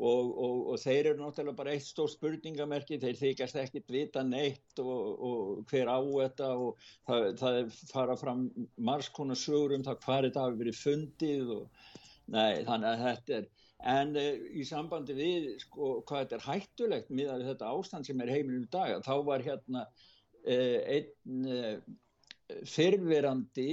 Og, 0.00 0.28
og, 0.32 0.60
og 0.72 0.78
þeir 0.80 1.10
eru 1.10 1.20
náttúrulega 1.20 1.58
bara 1.58 1.72
eitt 1.76 1.84
stór 1.84 2.08
spurningamerki, 2.08 2.96
þeir 3.02 3.18
þykast 3.18 3.58
ekkit 3.60 3.90
vita 3.92 4.22
neitt 4.24 4.80
og, 4.80 5.24
og 5.28 5.64
hver 5.68 5.90
á 5.92 6.00
þetta 6.00 6.48
og 6.56 6.86
það, 7.08 7.26
það 7.40 7.58
fara 7.90 8.16
fram 8.16 8.46
margskonar 8.80 9.36
sögur 9.36 9.76
um 9.76 9.84
það 9.84 9.98
hvað 10.06 10.28
þetta 10.28 10.44
hafi 10.46 10.60
verið 10.62 10.78
fundið 10.80 11.52
og 11.58 11.90
nei, 12.32 12.62
þannig 12.64 12.88
að 12.94 13.04
þetta 13.04 13.36
er, 13.36 13.50
en 13.92 14.16
e, 14.16 14.24
í 14.56 14.64
sambandi 14.68 15.18
við 15.18 15.50
sko 15.66 15.92
hvað 16.08 16.24
þetta 16.24 16.38
er 16.38 16.46
hættulegt 16.48 17.12
með 17.20 17.46
þetta 17.50 17.74
ástand 17.74 18.08
sem 18.08 18.24
er 18.24 18.32
heimilinu 18.32 18.70
í 18.70 18.72
dag, 18.72 18.96
þá 19.04 19.14
var 19.28 19.44
hérna 19.44 19.84
e, 20.40 20.56
einn 20.96 21.44
e, 21.44 21.74
fyrrverandi, 22.66 23.70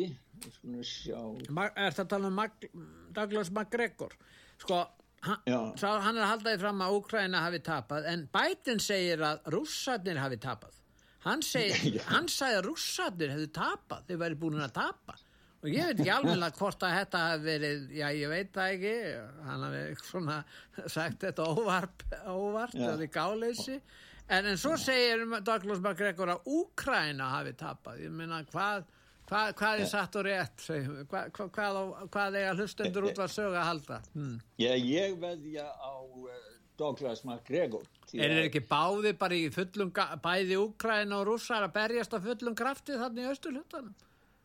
sjá... 0.86 1.20
Er 1.48 1.72
þetta 1.88 2.04
að 2.04 2.12
tala 2.18 2.30
um 2.30 2.36
Mag 2.38 2.68
Douglas 3.16 3.50
McGregor? 3.54 4.13
Sko 4.62 4.84
hann, 5.25 5.71
sá, 5.80 5.88
hann 6.03 6.17
er 6.17 6.25
að 6.25 6.32
halda 6.34 6.51
því 6.53 6.60
fram 6.62 6.84
að 6.86 6.97
Úkræna 6.97 7.43
hafi 7.45 7.62
tapað 7.65 8.10
en 8.12 8.25
Biden 8.34 8.82
segir 8.84 9.23
að 9.25 9.47
rússarnir 9.53 10.19
hafi 10.21 10.39
tapað. 10.43 10.75
Hann, 11.25 11.43
segir, 11.45 12.01
hann 12.12 12.30
sagði 12.32 12.60
að 12.62 12.67
rússarnir 12.69 13.34
hefði 13.36 13.47
tapað 13.58 14.06
þeir 14.10 14.21
væri 14.23 14.39
búin 14.43 14.62
að 14.62 14.75
tapa. 14.77 15.17
Og 15.65 15.71
ég 15.73 15.89
veit 15.89 16.01
ekki 16.03 16.12
alveg 16.13 16.58
hvort 16.60 16.84
að 16.86 16.97
þetta 16.99 17.23
hafi 17.32 17.47
verið 17.47 17.88
já 17.97 18.08
ég 18.13 18.34
veit 18.34 18.51
það 18.56 18.73
ekki 18.75 18.97
hann 19.47 19.63
hafi 19.65 19.86
svona 20.06 20.36
sagt 20.86 21.25
þetta 21.25 21.47
óvart, 21.49 22.06
óvart 22.30 22.77
eða 22.77 23.10
gáleysi. 23.17 23.80
En, 24.27 24.43
en 24.43 24.60
svo 24.60 24.75
segir 24.80 25.23
Douglas 25.47 25.80
McGregor 25.80 26.36
að 26.36 26.51
Úkræna 26.51 27.32
hafi 27.38 27.56
tapað. 27.58 28.03
Ég 28.06 28.13
minna 28.13 28.43
hvað 28.51 28.86
Hva, 29.28 29.42
hvað 29.60 29.82
er 29.84 29.90
satt 29.92 30.16
og 30.16 30.24
rétt? 30.28 30.63
Hva, 31.12 31.26
hva, 31.36 31.48
hvað, 31.52 31.80
hvað 32.13 32.38
er 32.40 32.50
að 32.54 32.62
hlustendur 32.62 33.10
út 33.10 33.18
var 33.20 33.32
sög 33.32 33.52
að 33.58 33.66
halda? 33.68 34.02
Hmm. 34.13 34.38
Já, 34.62 34.72
ég 34.80 35.18
veðja 35.20 35.68
á 35.68 35.92
Douglas 36.80 37.24
MacGregor. 37.28 37.84
Er 38.13 38.32
það 38.38 38.46
ekki 38.48 38.62
báði 38.70 39.12
bara 39.20 39.36
í 39.36 39.50
fullum, 39.52 39.92
bæði 40.24 40.60
Úkræna 40.62 41.20
og 41.20 41.26
rússar 41.32 41.66
að 41.66 41.74
berjast 41.76 42.16
á 42.16 42.20
fullum 42.24 42.56
krafti 42.56 42.96
þannig 42.96 43.26
í 43.26 43.32
austurhuttanum? 43.34 43.96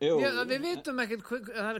Við 0.03 0.57
vitum 0.65 0.99
ekkert 0.99 1.23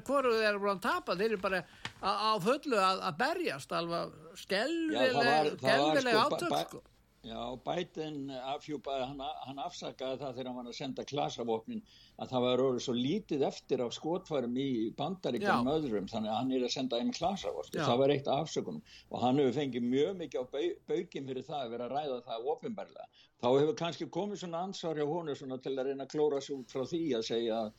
hvoru 0.07 0.31
þeir 0.37 0.53
eru 0.53 0.61
búin 0.63 0.77
að 0.77 0.85
tapa, 0.85 1.17
þeir 1.19 1.33
eru 1.33 1.41
bara 1.43 1.59
á, 1.99 2.39
fullu 2.39 2.77
að, 2.79 3.01
að 3.09 3.17
berjast, 3.19 3.73
alveg 3.75 4.13
skelvileg 4.39 6.15
átökk 6.21 6.55
sko. 6.61 6.83
Já, 7.23 7.39
Biden 7.63 8.31
afhjúpaði, 8.51 9.05
hann, 9.07 9.21
hann 9.47 9.59
afsakaði 9.63 10.19
það 10.19 10.33
þegar 10.37 10.47
hann 10.49 10.57
var 10.59 10.71
að 10.71 10.79
senda 10.79 11.05
klasavopnin 11.07 11.83
að 12.21 12.29
það 12.29 12.43
var 12.45 12.61
orðið 12.63 12.83
svo 12.85 12.93
lítið 12.97 13.43
eftir 13.47 13.81
af 13.83 13.93
skotfærum 13.95 14.57
í 14.61 14.69
bandaríkjum 14.97 15.69
öðrum 15.73 16.09
þannig 16.11 16.31
að 16.31 16.39
hann 16.39 16.53
er 16.53 16.65
að 16.67 16.73
senda 16.75 16.99
einn 17.01 17.13
klasavopn 17.15 17.77
það 17.79 18.01
var 18.03 18.13
eitt 18.13 18.29
afsökunum. 18.29 18.81
Og 19.09 19.23
hann 19.23 19.41
hefur 19.41 19.57
fengið 19.57 19.87
mjög 19.89 20.15
mikið 20.21 20.39
á 20.39 20.45
baugin 20.91 21.29
fyrir 21.31 21.47
það 21.47 21.59
að 21.59 21.73
vera 21.73 21.87
að 21.89 21.95
ræða 21.97 22.19
það 22.27 22.49
ofinbarlega. 22.53 23.07
Þá 23.43 23.47
hefur 23.49 23.77
kannski 23.81 24.09
komið 24.13 24.43
svona 24.43 24.63
ansvar 24.67 24.99
hjá 24.99 25.07
honu 25.09 25.35
svona 25.35 25.59
til 25.59 25.73
að 25.75 25.89
reyna 25.89 26.05
að 26.05 26.13
klóra 26.13 26.41
svo 26.43 26.61
frá 26.69 26.85
því 26.87 27.03
að 27.17 27.25
segja 27.27 27.59
að, 27.59 27.71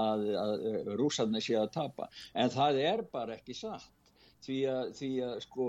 að, 0.00 0.26
að 0.44 0.92
rúsarni 1.00 1.42
sé 1.44 1.58
að 1.60 1.72
tapa. 1.74 2.08
En 2.32 2.52
það 2.54 2.82
er 2.86 3.04
bara 3.12 3.36
ekki 3.36 3.58
satt. 3.58 3.90
Því 4.40 4.62
að, 4.72 4.94
því 4.96 5.10
að 5.26 5.40
sko 5.44 5.66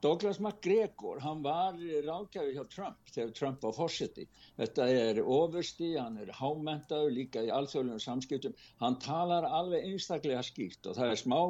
Douglas 0.00 0.38
MacGregor, 0.40 1.18
hann 1.20 1.42
var 1.44 1.74
ráðgjafi 2.06 2.54
hjá 2.54 2.62
Trump 2.74 3.10
þegar 3.12 3.32
Trump 3.36 3.64
var 3.66 3.74
fórseti. 3.76 4.24
Þetta 4.56 4.86
er 5.00 5.20
ofursti, 5.20 5.90
hann 5.98 6.16
er 6.22 6.32
hámentaður 6.38 7.12
líka 7.18 7.42
í 7.44 7.50
alþjóðlegum 7.52 8.00
samskiptum. 8.04 8.54
Hann 8.80 8.96
talar 9.04 9.44
alveg 9.44 9.84
einstaklega 9.90 10.40
skýrt 10.46 10.88
og 10.88 10.96
það 10.96 11.12
er 11.12 11.20
smá 11.20 11.40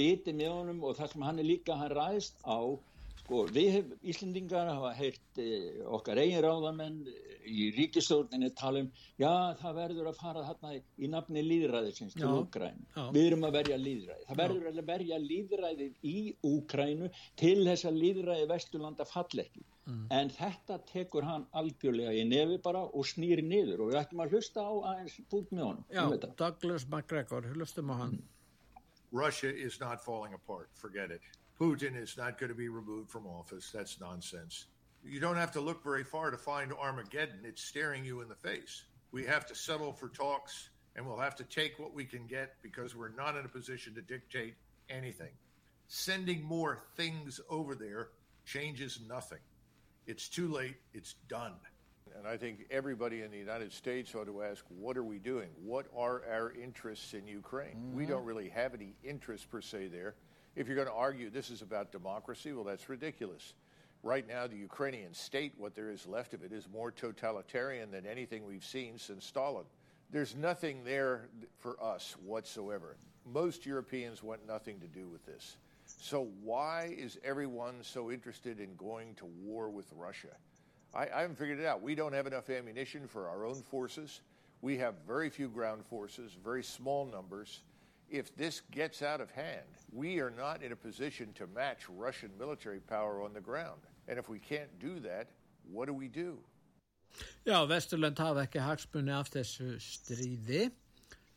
biti 0.00 0.32
með 0.32 0.54
honum 0.54 0.80
og 0.88 0.96
það 0.96 1.12
sem 1.12 1.26
hann 1.28 1.42
er 1.42 1.48
líka, 1.50 1.76
hann 1.76 1.92
ræðist 1.92 2.40
á 2.48 2.60
Sko, 3.22 3.44
við 3.54 3.68
hef, 3.76 3.90
Íslendingar 4.12 4.66
hafa 4.68 4.90
heyrt 4.98 5.38
eh, 5.40 5.78
okkar 5.86 6.18
eigin 6.20 6.42
ráðamenn 6.42 6.96
í 7.46 7.68
ríkistórninni 7.76 8.50
tala 8.58 8.82
um 8.84 8.88
já, 9.18 9.30
það 9.60 9.76
verður 9.78 10.08
að 10.10 10.18
fara 10.18 10.44
þarna 10.46 10.72
í 10.76 11.10
nafni 11.10 11.42
líðræðisins 11.46 12.16
til 12.18 12.28
Úgræn. 12.28 12.82
Við 13.14 13.28
erum 13.28 13.46
að 13.48 13.56
verja 13.58 13.78
líðræði. 13.80 14.26
Það 14.28 14.40
verður 14.42 14.66
já. 14.66 14.72
að 14.72 14.90
verja 14.90 15.20
líðræði 15.22 15.88
í 16.02 16.16
Úgrænu 16.50 17.10
til 17.40 17.56
þess 17.66 17.88
að 17.88 18.00
líðræði 18.02 18.48
Vesturlanda 18.52 19.06
fall 19.08 19.44
ekki. 19.44 19.64
Mm. 19.86 20.02
En 20.14 20.30
þetta 20.30 20.78
tekur 20.86 21.26
hann 21.26 21.46
algjörlega 21.58 22.12
í 22.14 22.22
nefi 22.28 22.60
bara 22.62 22.84
og 22.86 23.06
snýri 23.08 23.42
niður 23.46 23.86
og 23.86 23.92
við 23.92 24.00
ættum 24.02 24.22
að 24.22 24.36
hlusta 24.36 24.62
á 24.62 24.72
aðeins 24.92 25.18
búið 25.32 25.54
með 25.56 25.64
honum. 25.68 25.86
Já, 25.90 26.04
um 26.06 26.36
Douglas 26.38 26.86
MacGregor, 26.90 27.48
hlustum 27.56 27.90
á 27.90 27.96
hann. 28.04 28.18
Russia 29.12 29.50
is 29.50 29.80
not 29.80 30.00
falling 30.04 30.34
apart, 30.34 30.70
forget 30.74 31.10
it. 31.10 31.22
Putin 31.62 31.96
is 31.96 32.16
not 32.16 32.40
going 32.40 32.50
to 32.50 32.56
be 32.56 32.68
removed 32.68 33.08
from 33.08 33.24
office. 33.24 33.70
That's 33.72 34.00
nonsense. 34.00 34.66
You 35.04 35.20
don't 35.20 35.36
have 35.36 35.52
to 35.52 35.60
look 35.60 35.84
very 35.84 36.02
far 36.02 36.32
to 36.32 36.36
find 36.36 36.72
Armageddon. 36.72 37.38
It's 37.44 37.62
staring 37.62 38.04
you 38.04 38.20
in 38.20 38.28
the 38.28 38.34
face. 38.34 38.82
We 39.12 39.24
have 39.26 39.46
to 39.46 39.54
settle 39.54 39.92
for 39.92 40.08
talks, 40.08 40.70
and 40.96 41.06
we'll 41.06 41.20
have 41.20 41.36
to 41.36 41.44
take 41.44 41.78
what 41.78 41.94
we 41.94 42.04
can 42.04 42.26
get 42.26 42.54
because 42.62 42.96
we're 42.96 43.14
not 43.14 43.36
in 43.36 43.44
a 43.44 43.48
position 43.48 43.94
to 43.94 44.02
dictate 44.02 44.54
anything. 44.90 45.30
Sending 45.86 46.42
more 46.42 46.82
things 46.96 47.40
over 47.48 47.76
there 47.76 48.08
changes 48.44 48.98
nothing. 49.08 49.38
It's 50.08 50.28
too 50.28 50.48
late. 50.48 50.78
It's 50.94 51.14
done. 51.28 51.54
And 52.18 52.26
I 52.26 52.38
think 52.38 52.66
everybody 52.72 53.22
in 53.22 53.30
the 53.30 53.38
United 53.38 53.72
States 53.72 54.16
ought 54.16 54.26
to 54.26 54.42
ask, 54.42 54.64
what 54.68 54.96
are 54.96 55.04
we 55.04 55.20
doing? 55.20 55.50
What 55.62 55.86
are 55.96 56.22
our 56.28 56.52
interests 56.60 57.14
in 57.14 57.28
Ukraine? 57.28 57.76
Mm-hmm. 57.76 57.96
We 57.98 58.06
don't 58.06 58.24
really 58.24 58.48
have 58.48 58.74
any 58.74 58.96
interests 59.04 59.46
per 59.46 59.60
se 59.60 59.86
there. 59.92 60.16
If 60.54 60.66
you're 60.66 60.76
going 60.76 60.88
to 60.88 60.94
argue 60.94 61.30
this 61.30 61.50
is 61.50 61.62
about 61.62 61.92
democracy, 61.92 62.52
well, 62.52 62.64
that's 62.64 62.88
ridiculous. 62.88 63.54
Right 64.02 64.26
now, 64.26 64.46
the 64.46 64.56
Ukrainian 64.56 65.14
state, 65.14 65.54
what 65.56 65.74
there 65.74 65.90
is 65.90 66.06
left 66.06 66.34
of 66.34 66.42
it, 66.42 66.52
is 66.52 66.66
more 66.72 66.90
totalitarian 66.90 67.90
than 67.90 68.04
anything 68.04 68.44
we've 68.44 68.64
seen 68.64 68.98
since 68.98 69.24
Stalin. 69.24 69.64
There's 70.10 70.36
nothing 70.36 70.84
there 70.84 71.28
for 71.58 71.82
us 71.82 72.16
whatsoever. 72.24 72.96
Most 73.32 73.64
Europeans 73.64 74.22
want 74.22 74.46
nothing 74.46 74.80
to 74.80 74.86
do 74.86 75.06
with 75.06 75.24
this. 75.24 75.56
So, 75.86 76.28
why 76.42 76.94
is 76.98 77.18
everyone 77.24 77.76
so 77.82 78.10
interested 78.10 78.60
in 78.60 78.74
going 78.76 79.14
to 79.16 79.26
war 79.42 79.70
with 79.70 79.86
Russia? 79.96 80.36
I, 80.94 81.08
I 81.14 81.20
haven't 81.22 81.38
figured 81.38 81.60
it 81.60 81.66
out. 81.66 81.80
We 81.80 81.94
don't 81.94 82.12
have 82.12 82.26
enough 82.26 82.50
ammunition 82.50 83.06
for 83.06 83.28
our 83.28 83.46
own 83.46 83.62
forces. 83.62 84.20
We 84.60 84.76
have 84.78 84.94
very 85.06 85.30
few 85.30 85.48
ground 85.48 85.84
forces, 85.86 86.36
very 86.44 86.62
small 86.62 87.06
numbers 87.06 87.60
if 88.12 88.34
this 88.36 88.60
gets 88.70 89.02
out 89.02 89.20
of 89.20 89.30
hand, 89.30 89.72
we 89.92 90.20
are 90.20 90.30
not 90.30 90.62
in 90.62 90.72
a 90.72 90.76
position 90.76 91.32
to 91.34 91.46
match 91.46 91.88
Russian 91.88 92.30
military 92.38 92.80
power 92.80 93.22
on 93.22 93.32
the 93.32 93.40
ground. 93.40 93.80
And 94.08 94.18
if 94.18 94.28
we 94.28 94.38
can't 94.38 94.78
do 94.78 95.00
that, 95.00 95.26
what 95.72 95.86
do 95.86 95.94
we 95.94 96.08
do? 96.08 96.38
Já, 97.44 97.66
Vesturlund 97.68 98.18
hafa 98.18 98.46
ekki 98.46 98.60
hagsmunni 98.64 99.12
af 99.12 99.28
þessu 99.32 99.74
stríði, 99.80 100.70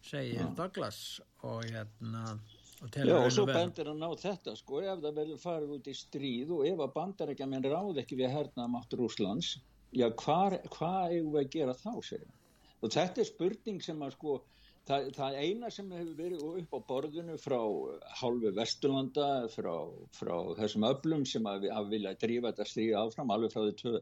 segir 0.04 0.44
Já. 0.44 0.52
Douglas 0.56 1.00
og 1.44 1.66
hérna... 1.68 2.38
Og 2.84 2.92
Já, 2.92 3.16
og 3.16 3.32
svo 3.32 3.46
bendir 3.48 3.88
hann 3.88 4.04
á 4.04 4.12
þetta, 4.20 4.54
sko, 4.60 4.82
ef 4.84 5.00
það 5.04 5.20
verður 5.20 5.40
farið 5.40 5.70
út 5.78 5.86
í 5.88 5.94
stríð 5.96 6.50
og 6.58 6.66
ef 6.68 6.82
að 6.84 6.96
bandar 6.96 7.32
ekki 7.32 7.46
að 7.46 7.52
menn 7.54 7.68
ráð 7.72 8.02
ekki 8.02 8.18
við 8.20 8.34
hernaðamátt 8.34 8.96
Rúslands, 9.00 9.54
já, 9.96 10.10
hvað 10.12 10.58
eigum 10.68 11.32
við 11.32 11.40
að 11.40 11.54
gera 11.56 11.76
þá, 11.80 11.94
segir 12.04 12.28
hann. 12.28 12.42
Og 12.84 12.92
þetta 12.94 13.24
er 13.24 13.30
spurning 13.30 13.80
sem 13.82 14.04
að, 14.04 14.18
sko, 14.18 14.36
Það, 14.86 15.08
það 15.18 15.36
eina 15.42 15.70
sem 15.74 15.88
hefur 15.96 16.18
verið 16.20 16.42
upp 16.62 16.76
á 16.78 16.80
borðinu 16.92 17.36
frá 17.42 17.58
hálfu 18.20 18.52
Vesturlanda, 18.54 19.30
frá, 19.50 19.74
frá 20.14 20.36
þessum 20.60 20.86
öflum 20.86 21.24
sem 21.26 21.48
að, 21.50 21.66
að 21.74 21.90
vilja 21.96 22.14
drífa 22.22 22.52
þetta 22.52 22.68
stríði 22.70 23.00
áfram 23.00 23.34
alveg 23.34 23.56
frá 23.56 23.64
því 23.66 23.96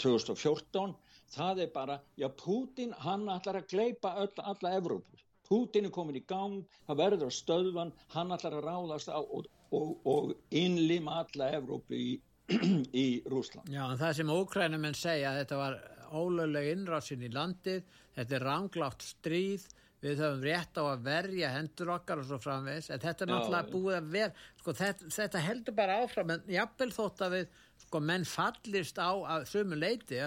2014, 0.00 0.94
það 1.32 1.62
er 1.64 1.72
bara, 1.74 1.98
já 2.16 2.28
Pútin 2.40 2.94
hann 3.04 3.28
ætlar 3.32 3.60
að 3.60 3.68
gleipa 3.72 4.14
öll, 4.22 4.32
alla 4.36 4.72
Evrópu. 4.78 5.20
Pútin 5.48 5.88
er 5.88 5.92
komin 5.92 6.18
í 6.20 6.24
gang, 6.28 6.64
það 6.88 7.00
verður 7.02 7.32
á 7.32 7.32
stöðvan, 7.32 7.92
hann 8.12 8.32
ætlar 8.36 8.58
að 8.58 8.66
ráðast 8.68 9.12
á 9.12 9.20
og, 9.20 9.48
og, 9.72 9.92
og 10.08 10.32
innlima 10.56 11.22
alla 11.22 11.50
Evrópu 11.56 11.96
í, 11.96 12.10
í 13.04 13.06
Rúsland. 13.28 13.68
Já, 13.72 13.84
en 13.86 14.00
það 14.00 14.16
sem 14.20 14.32
ókrænumenn 14.32 14.96
segja, 14.96 15.36
þetta 15.40 15.60
var 15.60 15.78
ólögleg 16.12 16.72
innrásin 16.72 17.24
í 17.24 17.32
landið, 17.32 17.84
þetta 18.16 18.36
er 18.38 18.46
ránglátt 18.48 19.04
stríð, 19.04 19.68
við 20.02 20.20
höfum 20.22 20.44
rétt 20.46 20.78
á 20.78 20.82
að 20.86 21.06
verja 21.08 21.52
hendur 21.56 21.94
okkar 21.96 22.20
og 22.22 22.28
svo 22.28 22.38
framvegs 22.42 22.90
en 22.94 23.02
þetta 23.02 23.24
er 23.24 23.32
náttúrulega 23.32 23.72
búið 23.72 23.96
að 23.96 24.12
vera 24.12 24.44
sko, 24.60 24.74
þetta, 24.78 25.08
þetta 25.16 25.42
heldur 25.42 25.76
bara 25.78 25.96
áfram 26.04 26.34
en 26.34 26.44
jábel 26.54 26.90
þótt 26.94 27.24
að 27.26 27.34
við 27.34 27.56
sko, 27.82 28.02
menn 28.10 28.26
fallist 28.28 29.00
á 29.02 29.10
að 29.34 29.48
sömu 29.50 29.78
leiti 29.78 30.20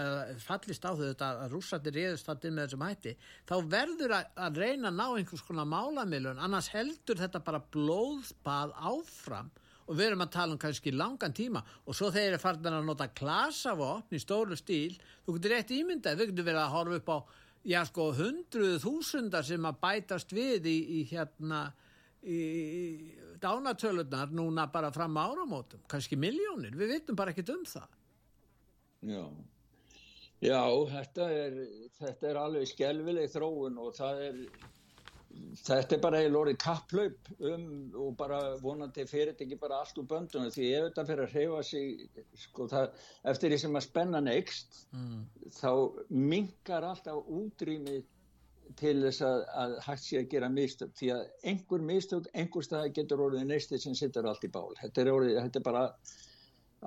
fallist 0.43 0.87
á 0.87 0.91
þetta 0.99 1.31
að 1.45 1.55
rússatir 1.55 1.95
reyðust 1.95 2.27
þetta 2.27 2.51
með 2.51 2.67
þessum 2.67 2.85
hætti 2.87 3.15
þá 3.47 3.55
verður 3.71 4.15
að, 4.17 4.29
að 4.47 4.61
reyna 4.65 4.91
að 4.91 4.99
ná 4.99 5.05
einhvers 5.07 5.47
konar 5.47 5.71
málamilun 5.71 6.43
annars 6.43 6.71
heldur 6.73 7.21
þetta 7.21 7.43
bara 7.45 7.63
blóðbað 7.73 8.75
áfram. 8.91 9.51
Og 9.89 9.97
við 9.97 10.11
erum 10.11 10.23
að 10.23 10.33
tala 10.35 10.53
um 10.55 10.59
kannski 10.61 10.91
langan 10.95 11.33
tíma. 11.35 11.59
Og 11.89 11.95
svo 11.97 12.11
þeir 12.13 12.29
eru 12.29 12.39
farin 12.39 12.77
að 12.77 12.85
nota 12.87 13.09
klasavopn 13.11 14.15
í 14.15 14.21
stóru 14.23 14.55
stíl 14.55 14.93
þú 15.25 15.35
getur 15.35 15.51
rétt 15.55 15.73
ímyndað, 15.75 16.21
við 16.21 16.31
getum 16.31 16.47
verið 16.47 16.61
að 16.61 16.75
horfa 16.77 16.99
upp 17.01 17.11
á 17.11 17.17
já 17.67 17.81
sko 17.85 18.09
hundruð 18.17 18.79
þúsundar 18.83 19.45
sem 19.45 19.65
að 19.67 19.79
bætast 19.83 20.33
við 20.33 20.67
í, 20.71 20.77
í 20.97 21.01
hérna 21.11 21.67
í 22.21 22.41
dánatölunar 23.41 24.33
núna 24.33 24.67
bara 24.71 24.91
fram 24.93 25.17
áramótum, 25.17 25.81
kannski 25.89 26.17
miljónir 26.19 26.75
við 26.77 26.95
vitum 26.95 27.17
bara 27.17 27.33
ekkit 27.33 27.49
um 27.55 27.63
það. 27.65 27.97
Já. 29.01 29.23
Já, 30.41 30.61
þetta 30.89 31.25
er, 31.33 31.57
þetta 31.99 32.29
er 32.29 32.37
alveg 32.41 32.69
skelvileg 32.69 33.29
þróun 33.29 33.77
og 33.81 33.93
það 33.97 34.21
er 34.27 34.39
þetta 35.61 35.95
er 35.95 36.01
bara 36.03 36.21
eða 36.21 36.33
lórið 36.33 36.57
kapplaup 36.61 37.29
um 37.51 37.65
og 38.05 38.15
bara 38.19 38.39
vonandi 38.61 39.05
fyrir 39.09 39.33
þetta 39.33 39.45
ekki 39.45 39.59
bara 39.61 39.81
allt 39.81 39.99
úr 39.99 40.07
böndunum 40.09 40.53
því 40.53 40.69
ef 40.77 40.87
þetta 40.87 41.05
fyrir 41.09 41.25
að 41.25 41.35
hreyfa 41.35 41.61
sig 41.67 42.23
sko 42.45 42.67
það, 42.71 43.03
eftir 43.33 43.53
því 43.53 43.59
sem 43.63 43.77
að 43.79 43.85
spenna 43.87 44.23
neikst 44.23 44.81
mm. 44.95 45.21
þá 45.59 45.71
mingar 46.09 46.87
alltaf 46.91 47.31
útrýmið 47.41 48.03
til 48.79 48.97
þess 49.03 49.23
að, 49.27 49.45
að 49.61 49.77
hægt 49.85 50.05
sé 50.05 50.19
að 50.21 50.27
gera 50.31 50.49
mistök 50.51 50.91
því 50.99 51.13
að 51.15 51.23
einhver 51.51 51.85
mistök, 51.85 52.27
einhver 52.33 52.65
stað 52.65 52.91
getur 52.95 53.23
orðið 53.27 53.47
neistið 53.49 53.83
sem 53.85 53.97
sittur 53.97 54.29
allt 54.29 54.45
í 54.47 54.51
bál 54.51 54.71
þetta 54.79 55.03
er, 55.03 55.11
orðið, 55.15 55.39
þetta 55.45 55.59
er 55.59 55.65
bara 55.65 55.83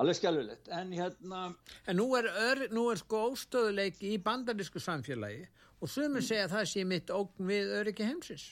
alveg 0.01 0.19
skjálfilegt 0.19 0.71
en 0.75 0.95
hérna 0.97 1.43
en 1.91 2.01
nú 2.01 2.09
er, 2.19 2.31
ör, 2.49 2.65
nú 2.75 2.89
er 2.93 3.03
sko 3.03 3.27
óstöðuleiki 3.35 4.15
í 4.15 4.23
bandarísku 4.25 4.83
samfélagi 4.83 5.45
og 5.81 5.91
sumur 5.91 6.25
segja 6.25 6.47
að 6.49 6.57
það 6.57 6.71
sé 6.73 6.85
mitt 6.89 7.13
ógn 7.15 7.51
við 7.51 7.75
öryggi 7.81 8.09
heimsins. 8.09 8.47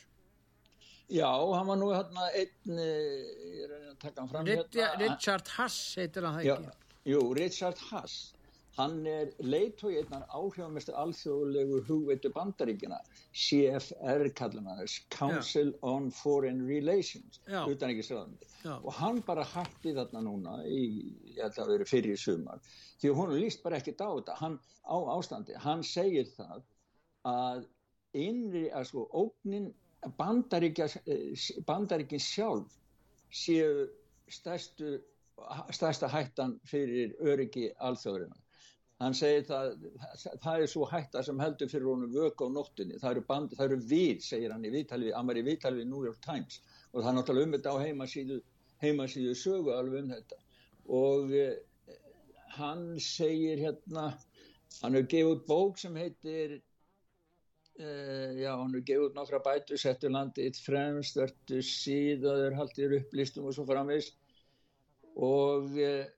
Já, 1.13 1.29
hann 1.29 1.67
var 1.69 1.77
nú 1.81 1.91
hérna 1.93 2.29
einn 2.39 2.79
eh, 2.79 3.33
ég 3.53 3.65
er 3.67 3.73
að 3.79 3.97
taka 4.01 4.23
hann 4.23 4.31
fram 4.31 4.47
Richard, 4.49 4.79
hérna. 4.79 5.01
Richard 5.03 5.51
Haas 5.57 5.81
heitir 5.99 6.25
hann 6.29 6.39
það 6.39 6.55
ekki? 6.55 6.79
Jú, 7.13 7.25
Richard 7.37 7.83
Haas 7.91 8.21
hann 8.79 9.03
er 9.05 9.33
leitói 9.45 9.99
einnar 10.01 10.23
áhrifamestur 10.33 10.97
alþjóðlegu 10.97 11.83
hugveitu 11.89 12.31
bandaríkina 12.33 13.03
CFR 13.37 14.31
kallar 14.39 14.65
hann 14.71 14.81
þess 14.81 15.03
Council 15.13 15.75
Já. 15.75 15.79
on 15.93 16.09
Foreign 16.17 16.65
Relations 16.69 17.43
utan 17.51 17.93
ekki 17.93 18.07
sraðandi 18.07 18.49
og 18.79 18.93
hann 18.97 19.21
bara 19.27 19.45
hætti 19.45 19.93
þarna 19.97 20.25
núna 20.25 20.57
í, 20.65 20.81
ég 21.35 21.43
held 21.43 21.59
að 21.59 21.73
veri 21.75 21.89
fyrir 21.89 22.21
sumar. 22.21 22.63
Því 23.03 23.15
hún 23.19 23.35
líst 23.35 23.63
bara 23.65 23.81
ekkert 23.81 24.05
á 24.07 24.09
þetta. 24.09 24.37
Hann, 24.39 24.59
á 24.87 24.97
ástandi, 25.17 25.57
hann 25.59 25.83
segir 25.87 26.29
það 26.37 26.63
að 27.29 27.65
innri, 28.19 28.67
að 28.71 28.91
sko 28.91 29.07
ógnin 29.23 29.71
bandaríkin 30.19 32.21
sjálf 32.21 32.77
séu 33.33 33.89
stærstu 34.29 34.99
stærsta 35.73 36.09
hættan 36.13 36.59
fyrir 36.69 37.15
öryggi 37.21 37.71
alþjóðurina 37.81 38.43
hann 39.03 39.17
segir 39.19 39.47
það, 39.49 39.73
það 40.43 40.65
er 40.65 40.71
svo 40.71 40.87
hætta 40.91 41.23
sem 41.27 41.41
heldur 41.43 41.71
fyrir 41.71 41.89
honum 41.91 42.13
vöku 42.15 42.47
á 42.47 42.51
nóttunni, 42.55 42.99
það 43.03 43.17
eru, 43.17 43.25
band, 43.31 43.55
það 43.59 43.69
eru 43.69 43.79
við, 43.91 44.23
segir 44.23 44.55
hann 44.55 44.67
í 44.67 44.71
í 44.71 45.45
viðtalvi 45.49 45.83
í 45.83 45.89
New 45.89 46.05
York 46.07 46.21
Times. 46.25 46.61
Og 46.93 47.03
það 47.03 47.11
er 47.11 47.17
náttúrulega 47.19 47.49
um 47.49 47.57
þetta 47.57 47.75
á 47.75 47.83
heimasíðu, 47.83 48.39
heimasíðu 48.85 49.35
sögu 49.39 49.75
alveg 49.75 50.05
um 50.05 50.13
þetta. 50.15 50.39
Og 50.99 51.35
eh, 51.39 51.97
hann 52.59 52.85
segir 53.03 53.65
hérna, 53.65 54.13
hann 54.83 54.99
hefur 54.99 55.11
gefið 55.17 55.43
bók 55.49 55.83
sem 55.83 55.99
heitir, 55.99 56.61
eh, 57.79 58.41
já 58.43 58.51
hann 58.53 58.73
hefur 58.73 58.87
gefið 58.89 59.07
út 59.09 59.19
nokkra 59.19 59.41
bætu, 59.45 59.79
settur 59.81 60.13
landið 60.15 60.59
fremst, 60.65 61.17
verður 61.21 61.63
síðaður, 61.69 62.59
haldir 62.59 62.97
upplistum 62.99 63.49
og 63.49 63.57
svo 63.57 63.67
framvegs 63.69 64.13
og 65.17 65.79
eh, 65.79 66.11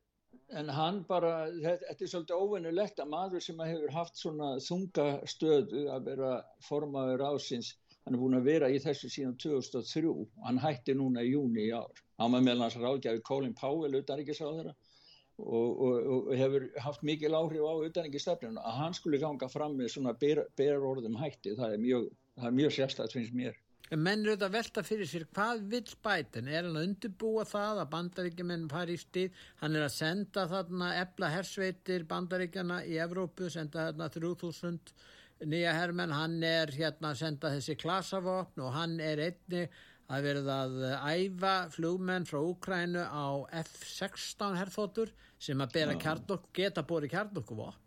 en 0.59 0.69
hann 0.71 1.01
bara, 1.09 1.49
þetta, 1.51 1.89
þetta 1.89 2.05
er 2.05 2.13
svolítið 2.13 2.43
óvinnulegt 2.43 3.01
að 3.03 3.11
maður 3.15 3.45
sem 3.47 3.63
hefur 3.65 3.95
haft 3.95 4.21
svona 4.21 4.51
þunga 4.63 5.07
stöðu 5.31 5.87
að 5.95 6.11
vera 6.11 6.33
formaður 6.69 7.27
ásins, 7.33 7.75
hann 8.05 8.17
er 8.17 8.23
búin 8.23 8.39
að 8.39 8.51
vera 8.51 8.71
í 8.71 8.81
þessu 8.83 9.11
síðan 9.11 9.39
2003 9.41 10.11
og 10.11 10.45
hann 10.47 10.61
hætti 10.63 10.97
núna 10.99 11.25
í 11.25 11.33
júni 11.33 11.69
í 11.69 11.73
ár. 11.75 12.03
Hann 12.21 12.37
var 12.37 12.45
meðal 12.45 12.67
hans 12.67 12.77
ráðgjafi 12.79 13.25
Colin 13.27 13.57
Powell 13.59 13.97
utanrikiðsáðara 13.99 14.75
og, 15.39 15.83
og, 15.87 16.07
og 16.15 16.33
hefur 16.39 16.69
haft 16.85 17.03
mikil 17.07 17.35
áhrif 17.35 17.67
á 17.67 17.75
utanrikiðstafninu 17.89 18.63
að 18.63 18.79
hann 18.81 18.97
skulle 18.97 19.21
ganga 19.23 19.49
fram 19.51 19.77
með 19.79 19.95
svona 19.97 20.15
ber, 20.19 20.45
berorðum 20.59 21.19
hætti, 21.19 21.57
það 21.59 21.77
er 21.77 21.83
mjög, 21.83 22.09
mjög 22.61 22.75
sérstætt 22.79 23.17
finnst 23.17 23.35
mér. 23.35 23.59
En 23.93 24.01
menn 24.01 24.23
eru 24.25 24.33
þetta 24.33 24.49
velta 24.51 24.83
fyrir 24.83 25.09
sér, 25.09 25.27
hvað 25.37 25.67
vil 25.71 25.91
bæten? 26.07 26.47
Er 26.49 26.65
hann 26.65 26.79
að 26.79 26.87
undirbúa 26.89 27.45
það 27.47 27.83
að 27.83 27.91
bandaríkjumenn 27.93 28.69
fari 28.73 28.97
í 28.97 29.01
stíð? 29.03 29.43
Hann 29.61 29.77
er 29.77 29.85
að 29.85 29.93
senda 29.99 30.47
þarna 30.51 30.89
ebla 31.03 31.29
hersveitir 31.35 32.07
bandaríkjana 32.09 32.81
í 32.89 32.97
Evrópu, 33.05 33.51
senda 33.53 33.91
þarna 33.91 34.09
3000 34.15 34.95
nýja 35.53 35.75
herrmenn. 35.77 36.15
Hann 36.17 36.39
er 36.49 36.73
hérna 36.73 37.13
að 37.13 37.21
senda 37.21 37.53
þessi 37.53 37.77
klasavopn 37.83 38.65
og 38.65 38.73
hann 38.73 38.97
er 39.05 39.21
einni 39.29 39.67
að 40.13 40.27
verða 40.29 40.59
að 40.67 40.75
æfa 41.15 41.55
flugmenn 41.73 42.27
frá 42.29 42.41
Úkrænu 42.43 43.05
á 43.05 43.27
F-16 43.63 44.59
herrþóttur 44.61 45.13
sem 45.41 45.61
að 45.61 45.77
bera 45.79 45.97
kjarnokk, 46.01 46.51
geta 46.53 46.85
bóri 46.85 47.09
kjarnokkuvopn. 47.13 47.81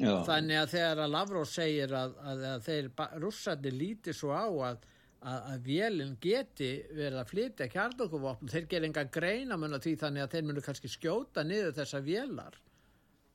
Þannig 0.00 0.56
að 0.56 0.70
þegar 0.72 1.02
að 1.04 1.12
Lavrov 1.12 1.44
segir 1.50 1.92
að, 1.92 2.14
að, 2.24 2.46
að 2.54 2.62
þeir 2.66 2.86
russarnir 3.20 3.76
líti 3.76 4.14
svo 4.16 4.32
á 4.32 4.48
að 4.48 4.86
að, 5.20 5.40
að 5.52 5.64
vélinn 5.66 6.16
geti 6.22 6.70
verið 6.96 7.20
að 7.20 7.30
flytja 7.30 7.68
kjarnokuvopn 7.72 8.50
þeir 8.50 8.68
ger 8.70 8.86
enga 8.88 9.04
greina 9.12 9.58
mun 9.60 9.76
að 9.76 9.86
því 9.86 9.94
þannig 10.02 10.24
að 10.24 10.34
þeir 10.34 10.46
munu 10.48 10.64
kannski 10.64 10.90
skjóta 10.90 11.44
niður 11.46 11.76
þessa 11.80 12.02
vélar. 12.04 12.56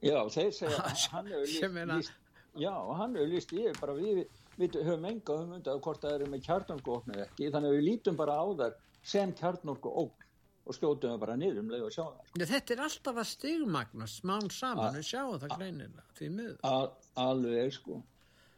Já, 0.04 0.18
þeir 0.34 0.52
segja 0.60 0.88
hann 1.14 1.30
hefur 1.32 1.94
líst, 1.94 2.18
já, 2.62 2.74
hann 3.00 3.16
hefur 3.18 3.32
líst 3.34 3.56
ég 3.58 3.80
bara 3.82 3.98
við, 3.98 4.26
við 4.60 4.78
höfum 4.82 5.08
enga 5.10 5.40
hugmynda 5.40 5.76
hvort 5.84 6.04
það 6.04 6.18
eru 6.20 6.30
með 6.32 6.46
kjarnokuvopn 6.48 7.16
eða 7.16 7.28
ekki 7.28 7.50
þannig 7.54 7.72
að 7.72 7.78
við 7.78 7.88
lítum 7.90 8.20
bara 8.20 8.38
á 8.40 8.46
þar 8.62 8.78
sem 9.06 9.34
kjarnokuvopn 9.40 10.26
og 10.66 10.78
skjótuðum 10.80 11.22
bara 11.22 11.36
niður 11.38 11.62
um 11.62 11.70
leið 11.70 11.86
og 11.86 11.94
sjá 11.94 12.04
það. 12.04 12.48
Þetta 12.50 12.74
er 12.74 12.84
alltaf 12.88 13.20
að 13.22 13.28
stigmagna 13.30 14.08
smán 14.10 14.50
saman, 14.54 14.98
við 14.98 15.08
sjáum 15.12 15.38
það 15.44 15.56
greinilega 15.60 16.06
því 16.18 16.30
miður. 16.40 16.96
Alveg 17.22 17.76
sko. 17.76 18.00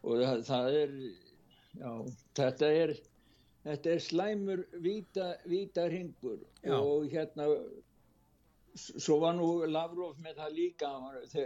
Og 0.07 0.21
það, 0.23 0.43
það 0.47 0.77
er 0.83 0.93
já, 1.81 1.91
þetta 2.39 2.71
er 2.83 2.95
þetta 3.67 3.91
er 3.91 4.03
slæmur 4.03 4.63
víta, 4.83 5.27
víta 5.49 5.87
hringur 5.89 6.39
og 6.77 7.07
hérna 7.11 7.49
svo 8.77 9.19
var 9.23 9.35
nú 9.37 9.49
Lavrov 9.69 10.19
með 10.23 10.41
það 10.41 10.55
líka 10.57 10.91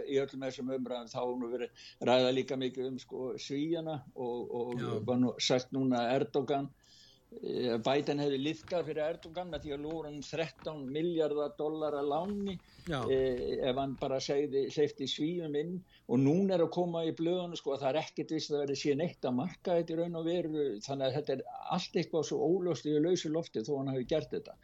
í 0.02 0.18
öllum 0.22 0.46
þessum 0.46 0.72
umræðum 0.76 1.10
þá 1.12 1.22
nú 1.40 1.50
verið 1.52 1.86
ræða 2.08 2.34
líka 2.36 2.58
mikið 2.60 2.90
um 2.90 3.00
sko, 3.02 3.32
svíjana 3.40 3.98
og, 4.14 4.54
og 4.60 4.86
var 5.08 5.20
nú 5.22 5.34
sagt 5.40 5.72
núna 5.74 6.06
Erdogan 6.14 6.70
Eh, 7.40 7.76
Biden 7.80 8.20
hefði 8.20 8.38
liðkað 8.42 8.88
fyrir 8.90 9.06
Erdogan 9.06 9.50
með 9.52 9.64
því 9.64 9.72
að 9.74 9.84
lúra 9.86 10.10
hann 10.10 10.24
13 10.26 10.82
miljardar 10.92 11.54
dollar 11.58 11.96
að 11.96 12.10
láni 12.12 12.56
eh, 12.92 13.62
ef 13.70 13.78
hann 13.78 13.94
bara 14.00 14.18
segði 14.22 14.66
hleyfti 14.74 15.08
svíum 15.08 15.56
inn 15.58 15.78
og 16.12 16.20
núna 16.20 16.56
er 16.58 16.64
að 16.66 16.72
koma 16.74 17.04
í 17.08 17.14
blöðunum 17.16 17.56
sko 17.56 17.74
að 17.74 17.84
það 17.84 17.90
er 17.90 17.98
ekkert 18.02 18.32
vist 18.36 18.52
að 18.52 18.62
verði 18.62 18.78
síðan 18.82 19.04
eitt 19.06 19.28
að 19.28 19.36
marka 19.38 19.76
þetta 19.78 19.94
í 19.94 19.98
raun 20.00 20.18
og 20.20 20.26
veru 20.28 20.64
þannig 20.84 21.06
að 21.06 21.14
þetta 21.18 21.36
er 21.36 21.44
allt 21.76 22.00
eitthvað 22.00 22.26
svo 22.28 22.48
ólöst 22.52 22.88
í 22.88 22.96
lausi 23.00 23.32
lofti 23.32 23.64
þó 23.64 23.72
hann 23.78 23.92
hafi 23.94 24.08
gert 24.12 24.34
þetta 24.34 24.56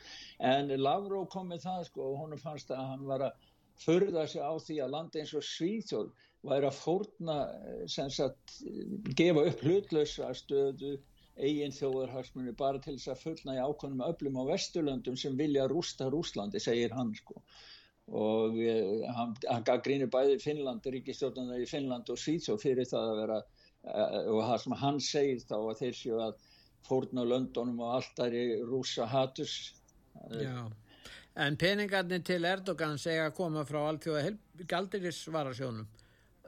en 0.52 0.74
Lavrov 0.82 1.28
kom 1.32 1.48
með 1.52 1.64
það 1.64 1.86
sko 1.88 2.10
og 2.10 2.18
hún 2.22 2.40
fannst 2.42 2.74
að 2.74 2.90
hann 2.92 3.06
var 3.08 3.28
að 3.30 3.46
förða 3.78 4.26
sig 4.28 4.42
á 4.44 4.52
því 4.58 4.80
að 4.84 4.94
landa 4.96 5.22
eins 5.22 5.34
og 5.38 5.46
Svíþjóð 5.46 6.10
væri 6.48 6.68
að 6.68 6.80
fórna 6.82 7.38
eh, 7.48 7.84
sem 7.90 8.10
sagt 8.10 8.58
gefa 9.18 9.46
upp 9.50 9.64
hlutlösa 9.64 10.32
stöðu 10.36 10.98
eigin 11.38 11.74
þjóðarhagsmunni 11.74 12.54
bara 12.58 12.80
til 12.82 12.96
þess 12.96 13.12
að 13.12 13.24
fullna 13.24 13.56
í 13.56 13.62
ákvönum 13.62 14.04
öflum 14.08 14.38
á 14.42 14.50
Vesturlöndum 14.52 15.18
sem 15.18 15.36
vilja 15.38 15.68
rústa 15.70 16.08
Rúslandi, 16.10 16.60
segir 16.62 16.94
hann 16.98 17.12
sko. 17.14 17.42
Og 18.08 18.56
eh, 18.64 19.04
hann, 19.12 19.34
hann 19.50 19.64
gaf 19.68 19.82
grínu 19.84 20.08
bæði 20.12 20.38
Finnland, 20.40 20.86
ríkistjórnarnar 20.94 21.60
í 21.60 21.68
Finnland 21.68 22.08
og 22.08 22.20
Svíðsjóð 22.20 22.62
fyrir 22.62 22.88
það 22.88 23.10
að 23.12 23.20
vera, 23.22 23.38
eh, 23.84 24.18
og 24.32 24.40
það 24.48 24.62
sem 24.64 24.76
hann 24.82 25.00
segir 25.04 25.42
þá 25.44 25.56
að 25.58 25.80
þeir 25.82 25.98
séu 25.98 26.20
að 26.24 26.38
fórna 26.88 27.26
Löndunum 27.28 27.82
og 27.84 27.98
alltaf 27.98 28.32
er 28.32 28.64
rúsa 28.64 29.08
hatus. 29.10 29.58
Já, 30.40 30.64
en 31.36 31.58
peningarnir 31.60 32.24
til 32.26 32.40
Erdogan 32.48 32.98
segja 32.98 33.28
að 33.28 33.36
koma 33.36 33.66
frá 33.68 33.82
alltjóða 33.90 34.32
galdirisvarasjónum 34.72 35.86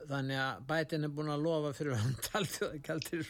þannig 0.08 0.38
að 0.40 0.62
bætin 0.68 1.04
er 1.06 1.12
búin 1.12 1.32
að 1.32 1.44
lofa 1.44 1.72
fyrir 1.76 1.98
hann 2.00 2.14
að 2.38 2.78
kæltir 2.86 3.26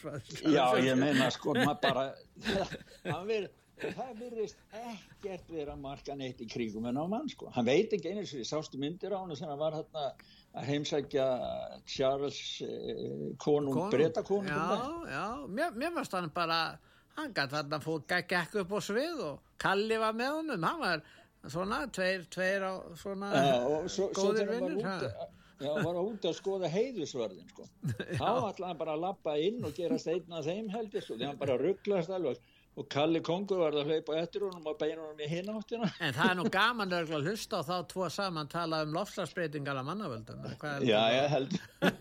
Já, 0.47 0.65
ég 0.79 0.95
meina 0.99 1.27
sko 1.33 1.55
maður 1.57 1.81
bara 1.83 2.05
það, 3.03 3.49
það 3.79 4.11
virðist 4.19 4.59
ekkert 4.77 5.49
vera 5.49 5.75
markan 5.79 6.21
eitt 6.21 6.41
í 6.43 6.47
kríkum 6.49 6.85
en 6.89 6.99
á 7.01 7.05
mann 7.09 7.29
sko 7.31 7.49
hann 7.55 7.67
veit 7.67 7.93
ekki 7.95 8.11
einu 8.11 8.25
sem 8.27 8.41
við 8.41 8.49
sástu 8.51 8.79
myndir 8.81 9.15
á 9.15 9.19
hann 9.21 9.35
sem 9.37 9.51
var 9.59 9.77
hérna 9.79 10.05
að 10.51 10.67
heimsækja 10.67 11.25
Charles 11.87 12.39
eh, 12.65 13.31
konung, 13.39 13.73
konung. 13.73 13.91
breyta 13.93 14.23
konung 14.27 14.51
Já, 14.51 15.11
já, 15.15 15.25
mér, 15.47 15.75
mér 15.75 15.95
varst 15.95 16.15
hann 16.17 16.29
bara 16.35 16.61
hann 17.17 17.33
gæti 17.33 17.55
þarna 17.55 17.81
fóð 17.83 18.05
gekk 18.11 18.61
upp 18.63 18.77
á 18.77 18.79
svið 18.83 19.25
og 19.29 19.51
Kalli 19.61 19.97
var 20.01 20.15
með 20.17 20.37
honum 20.39 20.69
hann 20.69 20.81
var 20.81 21.05
svona, 21.49 21.85
tveir, 21.93 22.25
tveir 22.33 22.65
á 22.67 22.73
svona 22.99 23.31
já, 23.33 23.53
svo, 23.89 24.09
góðir 24.17 24.51
vinnur 24.51 24.89
Já, 25.61 25.75
var 25.77 25.93
að 25.93 26.07
út 26.09 26.23
að 26.25 26.37
skoða 26.39 26.69
heiðusvörðin 26.73 27.49
sko. 27.51 27.67
Þá 28.17 28.29
ætlaði 28.49 28.65
hann 28.65 28.79
bara 28.79 28.95
að 28.95 29.03
lappa 29.03 29.35
inn 29.37 29.59
og 29.67 29.75
gera 29.77 29.99
steina 30.01 30.41
þeim 30.41 30.71
heldur 30.73 31.05
sko. 31.05 31.17
Því 31.19 31.27
hann 31.27 31.37
bara 31.37 31.57
rugglast 31.61 32.13
alveg 32.15 32.39
og 32.79 32.87
Kalli 32.91 33.19
Kongur 33.25 33.59
var 33.59 33.75
að 33.75 33.89
hlaupa 33.91 34.15
eftir 34.21 34.45
honum 34.45 34.69
og 34.71 34.77
beina 34.79 35.01
honum 35.01 35.19
í 35.19 35.27
hináttina. 35.27 35.89
En 35.99 36.15
það 36.15 36.29
er 36.29 36.37
nú 36.39 36.45
gaman 36.53 36.95
að 36.95 37.11
hlusta 37.17 37.59
og 37.59 37.67
þá 37.67 37.89
tvo 37.91 38.07
saman 38.13 38.49
tala 38.51 38.79
um 38.85 38.95
lofslagsbreytingar 38.95 39.81
af 39.81 39.87
mannavöldum. 39.89 40.45
Já, 40.87 41.01
ég 41.11 41.27
held. 41.35 41.57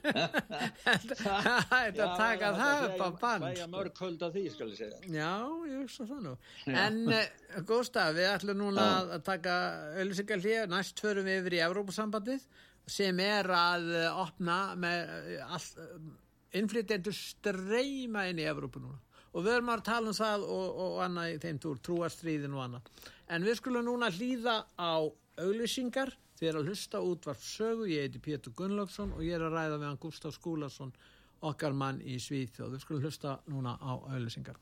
Það 0.91 1.75
er 1.81 2.01
að 2.05 2.15
taka 2.19 2.49
það 2.55 2.85
upp 2.87 3.03
á 3.03 3.09
band. 3.21 3.45
Það 3.45 3.61
er 3.65 3.69
mörg 3.73 4.01
höld 4.05 4.23
af 4.27 4.33
því, 4.35 4.45
skal 4.55 4.71
ég 4.71 4.79
segja. 4.79 4.99
Já, 5.15 5.35
ég 5.71 5.93
svo 5.93 6.07
það 6.09 6.25
nú. 6.29 6.35
En 6.71 6.99
uh, 7.11 7.61
Gustaf, 7.67 8.15
við 8.17 8.31
ætlum 8.31 8.61
núna 8.61 8.89
að 9.17 9.25
taka 9.27 9.55
öllusingar 10.03 10.43
hlýja. 10.43 10.67
Næst 10.71 11.03
förum 11.03 11.27
við 11.29 11.43
yfir 11.43 11.59
í 11.59 11.63
Evrópusambandið 11.67 12.47
sem 12.91 13.21
er 13.23 13.49
að 13.55 13.93
eh, 13.95 14.09
opna 14.23 14.59
með 14.79 15.13
eh, 15.37 15.55
eh, 15.55 15.95
innflytjendur 16.61 17.15
streyma 17.17 18.27
inn 18.31 18.43
í 18.43 18.49
Evrópu 18.51 18.83
núna 18.83 18.99
og 19.33 19.45
við 19.45 19.53
erum 19.57 19.73
að 19.75 19.85
tala 19.89 20.11
um 20.13 20.17
það 20.17 20.47
og, 20.57 20.81
og 20.85 21.03
annað 21.05 21.35
í 21.35 21.41
þeim 21.45 21.61
túr, 21.63 21.83
trúastriðin 21.87 22.57
og 22.57 22.65
annað. 22.65 23.05
En 23.31 23.47
við 23.47 23.61
skulum 23.61 23.87
núna 23.87 24.11
hlýða 24.15 24.57
á 24.75 24.95
auglýsingar, 25.41 26.15
þið 26.39 26.49
er 26.51 26.61
að 26.61 26.71
hlusta 26.71 27.05
útvart 27.05 27.45
sögu, 27.45 27.91
ég 27.91 28.09
heiti 28.09 28.23
Pétur 28.25 28.57
Gunnlaugsson 28.59 29.15
og 29.17 29.23
ég 29.27 29.37
er 29.37 29.47
að 29.47 29.57
ræða 29.59 29.79
við 29.79 29.89
hann 29.91 30.03
Gustaf 30.03 30.35
Skúlason 30.37 30.97
okkar 31.47 31.77
mann 31.77 32.03
í 32.03 32.19
Svíþjóð, 32.21 32.75
við 32.75 32.85
skulum 32.85 33.07
hlusta 33.07 33.39
núna 33.49 33.79
á 33.81 33.93
auglýsingar 33.97 34.59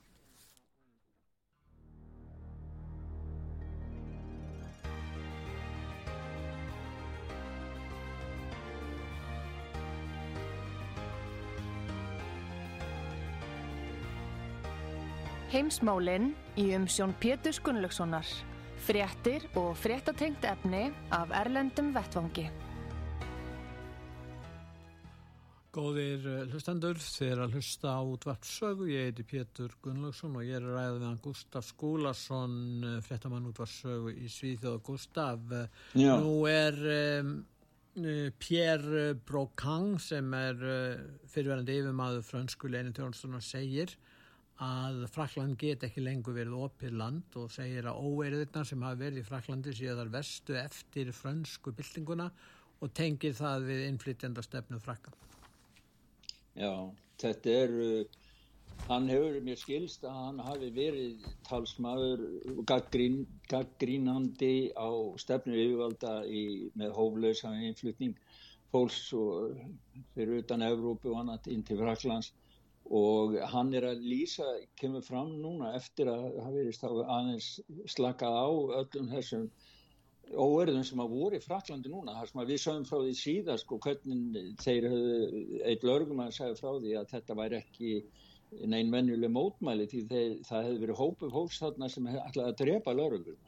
Heimsmálinn 15.48 16.34
í 16.60 16.66
umsjón 16.76 17.14
Pétur 17.16 17.56
Gunnlaugssonar. 17.64 18.28
Fréttir 18.84 19.46
og 19.56 19.70
fréttatengt 19.80 20.42
efni 20.44 20.90
af 21.08 21.30
Erlendum 21.32 21.88
Vettvangi. 21.94 22.44
Góðir 25.72 26.26
eh, 26.28 26.42
hlustendur, 26.50 27.00
þeir 27.00 27.40
að 27.46 27.56
hlusta 27.56 27.94
á 27.96 28.00
útvarpsögu. 28.04 28.90
Ég 28.92 29.08
heiti 29.08 29.24
Pétur 29.30 29.72
Gunnlaugsson 29.80 30.36
og 30.36 30.44
ég 30.44 30.58
er 30.60 30.66
við 30.68 31.06
hann 31.06 31.22
Gustaf 31.24 31.64
Skúlason, 31.70 32.58
eh, 32.84 32.98
fréttamann 33.08 33.48
útvarpsögu 33.48 34.12
í 34.12 34.28
Svíþjóð. 34.28 34.82
Gustaf, 34.84 35.48
eh, 35.56 35.72
Já. 35.96 36.12
nú 36.20 36.42
er 36.44 36.76
um, 37.22 37.32
Pierre 38.38 39.14
Brocang 39.16 39.96
sem 39.96 40.28
er 40.36 40.60
fyrirverðandi 41.32 41.80
yfirmaður 41.80 42.28
frönsku 42.28 42.68
leinin 42.68 42.92
tjónstunar 42.94 43.42
segir 43.42 43.96
að 44.64 45.04
Frakland 45.14 45.54
get 45.58 45.84
ekki 45.86 46.02
lengur 46.02 46.34
verið 46.34 46.54
opið 46.66 46.94
land 46.98 47.36
og 47.38 47.50
segir 47.54 47.86
að 47.86 48.00
óeirðirna 48.02 48.64
sem 48.66 48.80
hafa 48.82 48.98
verið 48.98 49.20
í 49.22 49.26
Fraklandi 49.26 49.74
séu 49.76 49.94
þar 49.94 50.10
vestu 50.10 50.56
eftir 50.58 51.12
frönsku 51.14 51.72
byltinguna 51.78 52.26
og 52.82 52.94
tengir 52.94 53.36
það 53.38 53.68
við 53.70 53.84
innflytjanda 53.88 54.42
stefnu 54.42 54.80
Frakka. 54.82 55.14
Já, 56.58 56.72
þetta 57.22 57.54
er, 57.54 57.76
hann 58.88 59.06
hefur 59.12 59.38
mér 59.46 59.60
skilst 59.62 60.02
að 60.06 60.18
hann 60.24 60.42
hafi 60.42 60.72
verið 60.74 61.30
talsmaður 61.46 62.24
og 62.56 62.64
gaggrín, 62.66 63.22
gaggrínandi 63.50 64.72
á 64.74 64.90
stefnu 65.22 65.54
yfirvalda 65.54 66.18
í, 66.26 66.42
með 66.74 66.98
hóflösa 66.98 67.54
innflytning 67.62 68.18
fólks 68.74 69.06
og 69.16 69.54
fyrir 70.16 70.42
utan 70.42 70.66
Evrópu 70.66 71.14
og 71.14 71.22
annað 71.22 71.50
inn 71.54 71.62
til 71.66 71.78
Fraklands 71.78 72.34
og 72.88 73.34
hann 73.52 73.72
er 73.76 73.84
að 73.90 74.04
lýsa, 74.04 74.46
kemur 74.80 75.04
fram 75.04 75.34
núna 75.42 75.74
eftir 75.76 76.08
að 76.08 76.28
það 76.38 76.54
verist 76.56 76.86
aðeins 76.88 77.48
slakað 77.92 78.38
á 78.40 78.48
öllum 78.80 79.10
þessum 79.12 79.50
óerðum 80.28 80.84
sem 80.84 81.00
að 81.00 81.12
voru 81.12 81.38
í 81.38 81.44
Fraklandi 81.44 81.92
núna, 81.92 82.14
þar 82.16 82.30
sem 82.30 82.40
að 82.42 82.52
við 82.52 82.62
sögum 82.62 82.86
frá 82.88 82.98
því 83.00 83.12
síðan 83.16 83.60
sko 83.60 83.78
hvernig 83.84 84.48
þeir 84.62 84.88
höfðu, 84.92 85.20
eitt 85.68 85.84
lörgum 85.88 86.24
að 86.24 86.34
segja 86.36 86.56
frá 86.58 86.72
því 86.78 86.96
að 87.00 87.12
þetta 87.12 87.36
væri 87.38 87.60
ekki 87.60 87.92
neinn 88.72 88.92
venjuleg 88.92 89.32
mótmæli 89.32 89.86
því 89.88 90.02
þeir, 90.08 90.34
það 90.48 90.66
hefði 90.66 90.82
verið 90.84 91.00
hópu 91.02 91.30
hófs 91.32 91.60
þarna 91.60 91.88
sem 91.92 92.08
ætlaði 92.12 92.48
að 92.48 92.58
drepa 92.62 92.96
lörgum 92.96 93.46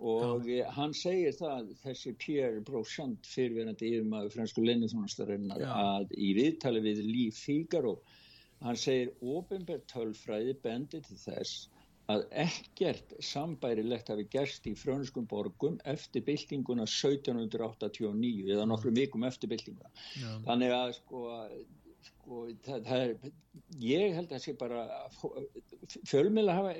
og 0.00 0.46
Já. 0.48 0.64
hann 0.72 0.94
segir 0.96 1.34
það 1.36 1.74
þessi 1.82 2.14
Pierre 2.22 2.62
Brochamp 2.64 3.26
fyrirverandi 3.28 3.90
yfirmaður 3.90 4.32
fransku 4.32 4.64
leinithónastarinnar 4.64 5.64
að 5.66 6.14
í 6.16 6.30
viðtali 6.38 6.80
við 6.86 7.02
Líf 7.04 7.42
Fígaró 7.44 7.98
Hann 8.60 8.76
segir 8.76 9.12
ofinbært 9.24 9.86
tölfræði 9.88 10.56
bendi 10.64 11.00
til 11.04 11.16
þess 11.16 11.68
að 12.10 12.24
ekkert 12.42 13.12
sambærilegt 13.22 14.10
hafi 14.10 14.26
gerst 14.32 14.66
í 14.68 14.74
frönskum 14.78 15.28
borgum 15.30 15.78
eftir 15.88 16.24
byltinguna 16.26 16.86
1789 16.88 18.50
eða 18.50 18.66
nokkrum 18.68 18.96
vikum 18.98 19.26
eftir 19.28 19.52
byltinguna. 19.52 19.92
Já. 20.18 20.30
Þannig 20.48 20.74
að 20.76 20.94
sko, 20.98 21.22
sko 22.08 22.40
það, 22.66 22.88
það 22.88 23.04
er, 23.04 23.34
ég 23.84 24.16
held 24.16 24.26
að 24.26 24.34
það 24.34 24.44
sé 24.46 24.56
bara 24.60 24.84
fjölmjöla 26.10 26.56
hafa, 26.58 26.74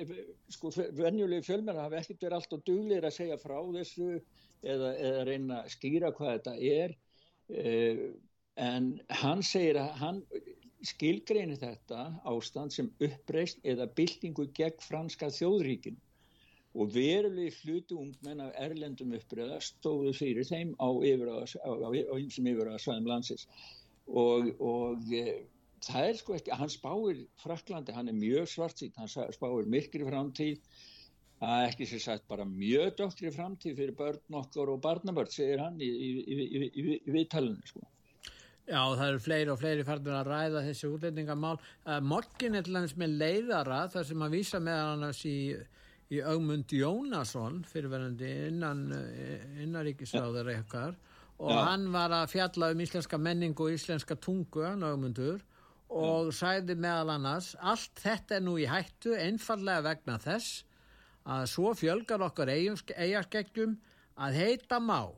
sko 0.57 0.73
venjulegi 0.99 1.47
fjölmjöla 1.47 1.87
hafa 1.87 2.01
ekkert 2.01 2.27
verið 2.27 2.39
allt 2.39 2.57
og 2.57 2.65
duglir 2.67 3.07
að 3.07 3.17
segja 3.19 3.39
frá 3.41 3.57
þessu 3.77 4.09
eða, 4.11 4.91
eða 4.97 5.23
reyna 5.29 5.61
að 5.63 5.71
skýra 5.77 6.13
hvað 6.17 6.35
þetta 6.35 6.57
er. 6.75 6.97
Uh, 7.51 8.09
en 8.61 8.97
hann 9.21 9.41
segir 9.43 9.79
að 9.79 9.95
hann 10.01 10.25
skilgreinir 10.85 11.59
þetta 11.61 12.05
ástand 12.29 12.73
sem 12.73 12.89
uppreist 13.05 13.59
eða 13.67 13.87
byltingu 13.97 14.47
gegn 14.57 14.81
franska 14.81 15.29
þjóðríkin 15.33 15.99
og 16.71 16.93
verulegi 16.95 17.51
hluti 17.61 17.97
ungmenn 17.99 18.43
af 18.45 18.53
erlendum 18.65 19.15
uppreða 19.17 19.59
stóðu 19.63 20.13
fyrir 20.15 20.47
þeim 20.47 20.71
á 20.79 20.87
einsum 20.87 22.47
yfirraðsvæðum 22.53 23.09
landsins. 23.11 23.47
Og, 24.07 24.47
og 24.63 25.11
e, 25.11 25.41
það 25.83 26.07
er 26.07 26.21
sko 26.21 26.37
ekki, 26.37 26.55
hann 26.55 26.71
spáir 26.71 27.21
Fraklandi, 27.43 27.95
hann 27.95 28.11
er 28.11 28.17
mjög 28.17 28.49
svart 28.53 28.79
sítt, 28.79 28.97
hann 28.99 29.11
spáir 29.11 29.69
myrkri 29.75 30.07
framtíð. 30.07 30.63
Er 31.41 31.67
ekki 31.67 31.87
sér 31.89 32.03
sagt 32.03 32.27
bara 32.29 32.45
mjög 32.45 32.95
doktri 32.99 33.31
framtíð 33.33 33.79
fyrir 33.79 33.95
börn 33.97 34.39
okkar 34.39 34.71
og 34.71 34.83
barnabörn 34.83 35.31
segir 35.33 35.63
hann 35.63 35.79
í, 35.81 35.89
í, 35.89 36.11
í, 36.21 36.67
í 37.01 37.15
viðtalinu 37.15 37.65
sko 37.67 37.81
Já, 38.71 38.79
það 38.95 39.05
eru 39.09 39.19
fleiri 39.19 39.51
og 39.51 39.59
fleiri 39.59 39.83
farnir 39.83 40.15
að 40.15 40.29
ræða 40.31 40.63
þessi 40.69 40.87
útlendingamál. 40.87 41.57
Uh, 41.83 41.97
Morgin 42.07 42.55
er 42.55 42.63
til 42.63 42.77
dæmis 42.77 42.95
með 42.99 43.17
leiðara 43.19 43.81
þar 43.91 44.07
sem 44.07 44.23
að 44.23 44.35
vísa 44.37 44.61
meðan 44.63 44.91
annars 44.95 45.21
í, 45.27 45.37
í 46.15 46.21
Augmund 46.23 46.71
Jónasson 46.71 47.61
fyrirverðandi 47.67 48.29
innan, 48.47 48.85
eh, 48.95 49.43
innaríkisráður 49.65 50.53
eitthvað 50.55 50.95
og 51.41 51.51
ja. 51.51 51.61
hann 51.71 51.87
var 51.91 52.13
að 52.15 52.29
fjalla 52.35 52.69
um 52.71 52.83
íslenska 52.85 53.19
menningu 53.19 53.65
og 53.65 53.75
íslenska 53.75 54.15
tungu, 54.21 54.63
hann 54.63 54.85
Augmundur 54.87 55.41
og 55.91 56.29
ja. 56.29 56.35
sæði 56.37 56.77
meðal 56.79 57.15
annars 57.17 57.51
allt 57.59 57.99
þetta 57.99 58.37
er 58.37 58.45
nú 58.45 58.55
í 58.61 58.67
hættu 58.69 59.17
einfallega 59.17 59.83
vegna 59.89 60.19
þess 60.21 60.61
að 61.27 61.47
svo 61.51 61.73
fjölgar 61.77 62.23
okkar 62.23 62.53
eigaskeggjum 62.53 63.75
að 64.21 64.37
heita 64.39 64.79
má 64.79 65.11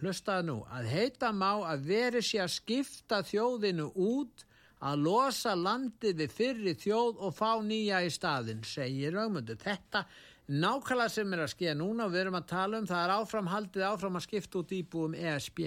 hlustaðu 0.00 0.46
nú, 0.50 0.58
að 0.68 0.90
heita 0.92 1.32
má 1.32 1.50
að 1.64 1.88
veri 1.88 2.22
sér 2.24 2.44
að 2.44 2.54
skipta 2.58 3.22
þjóðinu 3.24 3.88
út 3.94 4.44
að 4.84 5.02
losa 5.06 5.54
landið 5.56 6.20
við 6.20 6.32
fyrri 6.36 6.74
þjóð 6.76 7.22
og 7.24 7.34
fá 7.34 7.50
nýja 7.64 8.02
í 8.04 8.10
staðin, 8.12 8.62
segir 8.66 9.16
augmundur. 9.16 9.58
Þetta 9.62 10.04
nákvæmlega 10.52 11.14
sem 11.14 11.32
er 11.32 11.42
að 11.46 11.52
skeja 11.54 11.74
núna 11.78 12.06
og 12.06 12.12
við 12.12 12.26
erum 12.26 12.38
að 12.38 12.48
tala 12.52 12.80
um, 12.80 12.88
það 12.88 13.02
er 13.02 13.14
áframhaldið 13.16 13.86
áfram 13.88 14.18
að 14.20 14.26
skipta 14.28 14.60
út 14.60 14.74
íbúum 14.76 15.16
ESB. 15.16 15.62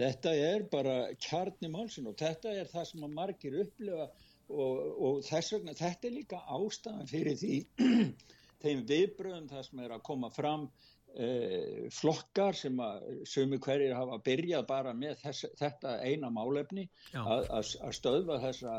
Þetta 0.00 0.32
er 0.34 0.64
bara 0.72 0.96
kjarni 1.20 1.68
málsinn 1.70 2.08
og 2.10 2.16
þetta 2.18 2.54
er 2.58 2.70
það 2.70 2.88
sem 2.88 3.04
að 3.04 3.16
margir 3.18 3.58
upplifa 3.62 4.08
og, 4.52 4.78
og 4.96 5.20
þess 5.26 5.52
vegna, 5.54 5.76
þetta 5.76 6.08
er 6.08 6.16
líka 6.16 6.40
ástæðan 6.48 7.10
fyrir 7.10 7.36
því 7.38 7.58
þeim 8.64 8.82
viðbröðum 8.88 9.50
það 9.52 9.68
sem 9.68 9.84
er 9.84 9.94
að 9.94 10.04
koma 10.08 10.32
fram 10.32 10.66
flokkar 11.92 12.56
sem 12.56 12.78
að 12.80 13.02
sömu 13.28 13.58
hverjir 13.60 13.92
hafa 13.96 14.16
byrjað 14.24 14.64
bara 14.70 14.94
með 14.96 15.18
þess, 15.20 15.50
þetta 15.60 15.98
eina 16.06 16.30
málefni 16.32 16.86
að, 17.12 17.50
að 17.52 17.98
stöðva 17.98 18.38
þessa 18.46 18.78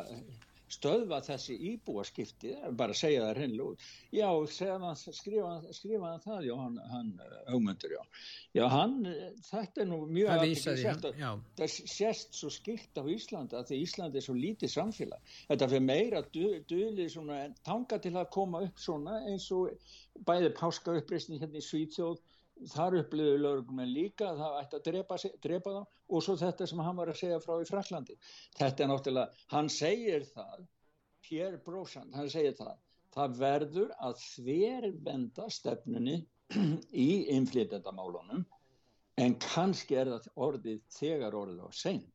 stöðva 0.73 1.19
þessi 1.23 1.55
íbúaskipti 1.73 2.53
bara 2.77 2.95
segja 2.97 3.23
það 3.25 3.39
hreinlega 3.39 3.73
út. 3.73 3.87
Já, 4.13 4.27
hann, 4.83 4.99
skrifa, 5.03 5.51
skrifa 5.75 6.11
hann 6.11 6.23
það 6.23 6.47
já, 6.47 6.53
hann, 6.59 6.79
hann 6.91 7.11
augmyndur 7.53 7.95
já. 7.95 8.01
Já, 8.57 8.63
hann, 8.71 8.95
þetta 9.49 9.83
er 9.83 9.89
nú 9.91 9.99
mjög 10.09 10.31
aðeins 10.37 10.65
það 11.59 11.75
sést 11.93 12.39
svo 12.39 12.51
skilt 12.53 13.01
á 13.01 13.03
Íslanda 13.15 13.61
að 13.61 13.71
því 13.71 13.81
Íslandi 13.87 14.21
er 14.21 14.27
svo 14.27 14.37
lítið 14.37 14.73
samfélag. 14.73 15.35
Þetta 15.51 15.69
fyrir 15.73 15.85
meira 15.89 16.23
döli 16.33 17.09
svona 17.11 17.43
tanga 17.65 17.99
til 18.03 18.15
að 18.15 18.31
koma 18.33 18.63
upp 18.67 18.81
svona 18.81 19.19
eins 19.29 19.49
og 19.53 19.69
bæði 20.27 20.53
páska 20.57 20.95
uppreysni 20.99 21.39
hérna 21.41 21.59
í 21.61 21.65
Svíþjóð 21.65 22.21
þar 22.73 22.99
upplöðu 23.01 23.39
lögum 23.41 23.81
en 23.83 23.91
líka 23.93 24.29
að 24.29 24.41
það 24.43 24.57
ætti 24.61 24.77
að 24.77 24.85
drepa, 24.87 25.17
drepa 25.45 25.73
þá 25.73 25.81
og 26.15 26.23
svo 26.23 26.35
þetta 26.39 26.67
sem 26.69 26.83
hann 26.85 26.99
var 26.99 27.11
að 27.11 27.19
segja 27.23 27.39
frá 27.43 27.55
í 27.59 27.67
Fraklandi 27.69 28.17
þetta 28.59 28.85
er 28.85 28.91
náttúrulega, 28.91 29.43
hann 29.53 29.69
segir 29.73 30.27
það 30.29 30.65
Pierre 31.23 31.59
Brosand, 31.65 32.13
hann 32.15 32.29
segir 32.29 32.55
það 32.59 32.77
það 33.13 33.37
verður 33.39 33.93
að 34.01 34.21
þvervenda 34.21 35.47
stefnunni 35.53 36.19
í 37.07 37.09
innflytjandamálunum 37.33 38.45
en 39.23 39.35
kannski 39.41 39.97
er 40.01 40.13
það 40.13 40.29
orðið 40.47 40.83
þegar 40.93 41.37
orðið 41.41 41.65
á 41.65 41.69
seint 41.73 42.09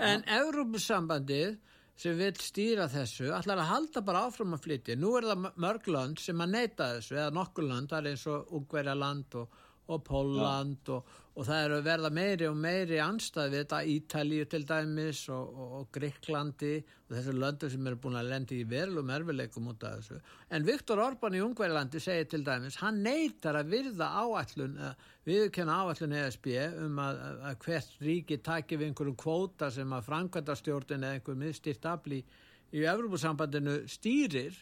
En 0.00 0.24
Európusambandið 0.32 1.58
sem 1.98 2.18
vil 2.18 2.34
stýra 2.38 2.86
þessu 2.90 3.32
ætlar 3.34 3.58
að 3.58 3.70
halda 3.72 4.02
bara 4.06 4.26
áfram 4.28 4.54
að 4.54 4.66
flytja. 4.68 4.98
Nú 4.98 5.16
er 5.18 5.26
það 5.32 5.48
mörg 5.64 5.88
land 5.90 6.20
sem 6.22 6.44
að 6.44 6.52
neyta 6.54 6.92
þessu 6.96 7.16
eða 7.18 7.34
nokkur 7.34 7.66
land, 7.66 7.90
það 7.90 7.98
er 8.04 8.10
eins 8.12 8.26
og 8.30 8.52
Ungverjaland 8.58 9.38
og, 9.40 9.64
og 9.88 10.04
Pólland 10.04 10.90
og, 10.92 11.10
og 11.38 11.46
það 11.46 11.64
eru 11.64 11.76
að 11.78 11.86
verða 11.86 12.10
meiri 12.12 12.46
og 12.48 12.56
meiri 12.60 12.98
anstað 13.00 13.52
við 13.52 13.62
þetta 13.62 13.78
Ítalíu 13.94 14.46
til 14.52 14.60
dæmis 14.68 15.22
og, 15.32 15.52
og, 15.54 15.74
og 15.78 15.90
Greiklandi 15.94 16.72
og 17.08 17.14
þessu 17.16 17.34
löndu 17.36 17.70
sem 17.72 17.88
eru 17.88 18.00
búin 18.02 18.18
að 18.20 18.30
lendi 18.32 18.58
í 18.60 18.66
verðlum 18.68 19.12
erfileikum 19.14 19.70
út 19.72 19.86
af 19.88 20.00
þessu. 20.00 20.20
En 20.52 20.66
Viktor 20.68 21.00
Orbán 21.04 21.38
í 21.38 21.42
Ungverjalandi 21.44 22.02
segir 22.04 22.28
til 22.28 22.42
dæmis, 22.44 22.76
hann 22.82 23.00
neytar 23.06 23.60
að 23.60 23.72
virða 23.72 24.10
áallun, 24.20 24.76
viðkenna 25.28 25.78
áallun 25.84 26.16
ESB 26.20 26.50
um 26.84 27.00
að, 27.04 27.22
að 27.50 27.60
hvert 27.64 28.02
ríki 28.04 28.42
taki 28.44 28.80
við 28.80 28.90
einhverjum 28.90 29.20
kvóta 29.24 29.72
sem 29.72 29.96
að 29.96 30.08
framkvæmdastjórn 30.10 30.98
eða 30.98 31.14
einhver 31.16 31.40
miðstýrt 31.46 31.88
afli 31.88 32.20
í 32.76 32.84
Evropasambandinu 32.84 33.80
stýrir 33.88 34.58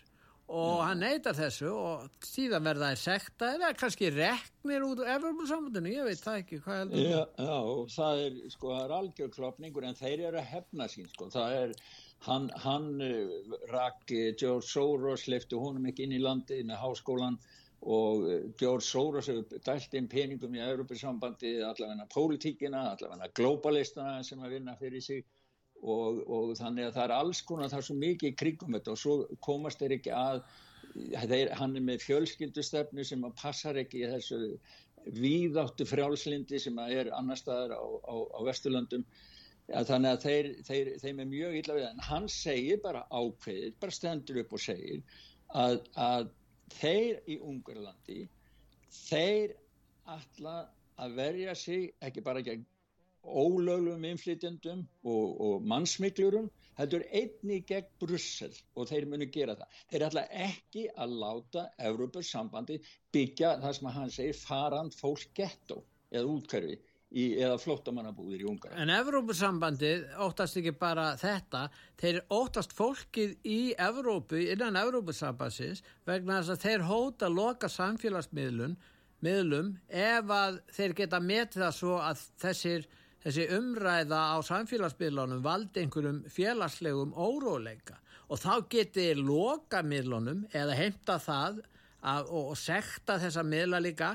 og 0.47 0.83
hann 0.87 1.01
neytar 1.03 1.35
þessu 1.35 1.73
og 1.75 2.25
síðan 2.25 2.67
verða 2.69 2.93
það 2.93 3.01
sekta 3.03 3.49
eða 3.57 3.73
kannski 3.81 4.11
reknir 4.15 4.85
út 4.87 5.03
af 5.03 5.11
Evropasamöndinu, 5.17 5.91
ég 5.91 6.07
veit 6.07 6.23
það 6.23 6.41
ekki 6.43 6.61
hvað 6.63 6.79
heldur 6.83 7.03
já, 7.03 7.23
já, 7.49 7.59
það 7.97 8.23
er 8.27 8.39
sko, 8.55 8.71
það 8.71 8.85
er 8.85 8.97
algjörklopningur 9.01 9.89
en 9.89 9.99
þeir 9.99 10.25
eru 10.31 10.41
að 10.43 10.51
hefna 10.53 10.89
sín 10.93 11.11
sko, 11.11 11.31
það 11.35 11.57
er 11.59 11.77
hann, 12.29 12.49
hann 12.63 12.89
rak 13.73 14.07
George 14.09 14.67
Soros 14.69 15.27
lefti 15.27 15.59
honum 15.59 15.91
ekki 15.91 16.07
inn 16.07 16.15
í 16.15 16.23
landi 16.23 16.63
með 16.63 16.83
háskólan 16.85 17.41
og 17.87 18.27
George 18.59 18.87
Soros 18.87 19.29
hefur 19.31 19.63
dælt 19.67 19.99
inn 19.99 20.09
peningum 20.11 20.55
í 20.55 20.63
Europasambandi 20.63 21.57
allavegna 21.67 22.07
pólitíkina, 22.15 22.93
allavegna 22.95 23.29
globalistana 23.35 24.23
sem 24.27 24.41
að 24.43 24.57
vinna 24.57 24.79
fyrir 24.79 25.03
sig 25.03 25.27
og, 25.87 26.23
og 26.27 26.55
þannig 26.59 26.89
að 26.89 26.97
það 26.97 27.05
er 27.05 27.15
alls 27.17 27.43
konar 27.47 27.71
það 27.73 27.83
er 27.83 27.87
svo 27.89 27.99
mikið 28.01 28.39
krigum 28.41 28.77
þetta 28.77 28.95
og 28.95 29.01
svo 29.03 29.17
komast 29.45 29.83
þeir 29.83 29.97
ekki 29.99 30.15
að 30.17 30.43
þeir, 31.31 31.53
hann 31.59 31.77
er 31.77 31.85
með 31.85 32.05
fjölskyldustefnu 32.07 33.05
sem 33.07 33.25
passar 33.39 33.79
ekki 33.81 34.03
í 34.03 34.11
þessu 34.11 34.41
víðáttu 35.17 35.87
frjálslindi 35.87 36.61
sem 36.61 36.79
er 36.87 37.11
annar 37.15 37.39
staðar 37.39 37.77
á, 37.79 37.85
á, 37.85 38.15
á 38.35 38.39
Vesturlöndum. 38.49 39.05
Ja, 39.67 39.83
þannig 39.87 40.13
að 40.13 40.25
þeir, 40.25 40.49
þeir, 40.67 40.91
þeim 41.03 41.21
er 41.23 41.31
mjög 41.31 41.55
illa 41.61 41.77
við 41.77 41.87
en 41.89 42.03
hann 42.07 42.29
segir 42.31 42.79
bara 42.85 43.03
ákveðið 43.11 43.79
bara 43.83 43.95
stendur 43.95 44.39
upp 44.45 44.53
og 44.55 44.63
segir 44.63 45.01
að, 45.59 45.81
að 45.99 46.29
þeir 46.77 47.19
í 47.27 47.39
Ungarlandi 47.43 48.21
þeir 48.95 49.57
alla 50.07 50.57
að 51.03 51.19
verja 51.19 51.57
sig 51.59 51.89
ekki 52.07 52.23
bara 52.23 52.45
gegn 52.47 52.63
ólöglum 53.27 54.05
innflytjendum 54.07 54.85
og, 55.05 55.41
og 55.41 55.67
mannsmiklurum 55.69 56.49
heldur 56.77 57.05
einni 57.11 57.63
gegn 57.67 57.89
Brussel 58.01 58.53
og 58.77 58.91
þeir 58.91 59.07
munu 59.11 59.29
gera 59.33 59.57
það. 59.57 59.79
Þeir 59.93 60.07
ætla 60.09 60.27
ekki 60.49 60.89
að 60.95 61.15
láta 61.23 61.69
Európus 61.91 62.33
sambandi 62.33 62.81
byggja 63.15 63.57
það 63.63 63.79
sem 63.79 63.95
hann 63.97 64.13
segir 64.19 64.41
farand 64.41 64.97
fólk 64.97 65.33
getto 65.37 65.83
eða 66.11 66.29
útkverfi 66.37 66.77
eða 67.17 67.57
flottamannabúðir 67.63 68.43
í 68.43 68.49
Ungar. 68.51 68.75
En 68.77 68.91
Európus 68.91 69.39
sambandi 69.41 69.93
óttast 70.21 70.59
ekki 70.59 70.73
bara 70.77 71.13
þetta, 71.21 71.69
þeir 72.01 72.19
óttast 72.35 72.75
fólkið 72.77 73.37
í 73.47 73.61
Európu, 73.79 74.41
innan 74.43 74.77
Európus 74.81 75.23
sambandsins 75.23 75.85
vegna 76.09 76.41
þess 76.41 76.57
að 76.57 76.67
þeir 76.67 76.87
hóta 76.91 77.31
að 77.31 77.39
loka 77.39 77.71
samfélagsmiðlum 77.73 78.77
miðlum 79.25 79.73
ef 79.89 80.33
að 80.35 80.61
þeir 80.77 80.97
geta 81.01 81.23
metið 81.23 81.63
það 81.65 81.77
svo 81.79 81.97
að 82.03 82.25
þessir 82.43 82.89
þessi 83.27 83.47
umræða 83.57 84.23
á 84.33 84.37
samfélagsmiðlunum 84.47 85.43
valdi 85.43 85.83
einhverjum 85.83 86.23
félagslegum 86.31 87.15
óróleika 87.19 87.99
og 88.31 88.39
þá 88.43 88.53
geti 88.71 89.11
loka 89.19 89.83
miðlunum 89.83 90.45
eða 90.55 90.77
heimta 90.79 91.19
það 91.23 91.63
að, 92.07 92.29
og, 92.31 92.53
og 92.53 92.59
sekta 92.59 93.19
þessa 93.23 93.43
miðla 93.47 93.81
líka 93.83 94.13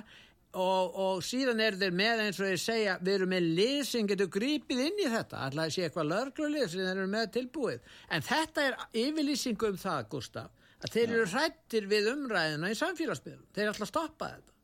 og, 0.52 0.96
og 1.00 1.22
síðan 1.24 1.62
er 1.64 1.78
þeir 1.80 1.96
með 1.96 2.24
eins 2.26 2.40
og 2.42 2.52
ég 2.52 2.62
segja 2.62 2.96
við 3.02 3.18
erum 3.18 3.34
með 3.34 3.50
lið 3.60 3.82
sem 3.88 4.08
getur 4.08 4.32
grípið 4.32 4.84
inn 4.88 5.04
í 5.04 5.10
þetta 5.12 5.44
alltaf 5.48 5.76
sé 5.76 5.86
eitthvað 5.88 6.10
lörglulið 6.12 6.66
sem 6.68 6.84
þeir 6.84 6.94
eru 6.96 7.12
með 7.12 7.28
tilbúið. 7.38 7.92
En 8.12 8.26
þetta 8.28 8.66
er 8.68 8.80
yfirlýsingu 9.04 9.72
um 9.72 9.80
það 9.82 10.10
Gustaf 10.16 10.68
að 10.82 10.96
þeir 10.96 11.06
eru 11.10 11.28
hrættir 11.36 11.92
við 11.92 12.10
umræðina 12.16 12.72
í 12.72 12.80
samfélagsmiðlum 12.80 13.52
þeir 13.52 13.66
er 13.66 13.74
alltaf 13.74 13.88
að 13.88 13.94
stoppa 13.94 14.32
þetta. 14.34 14.58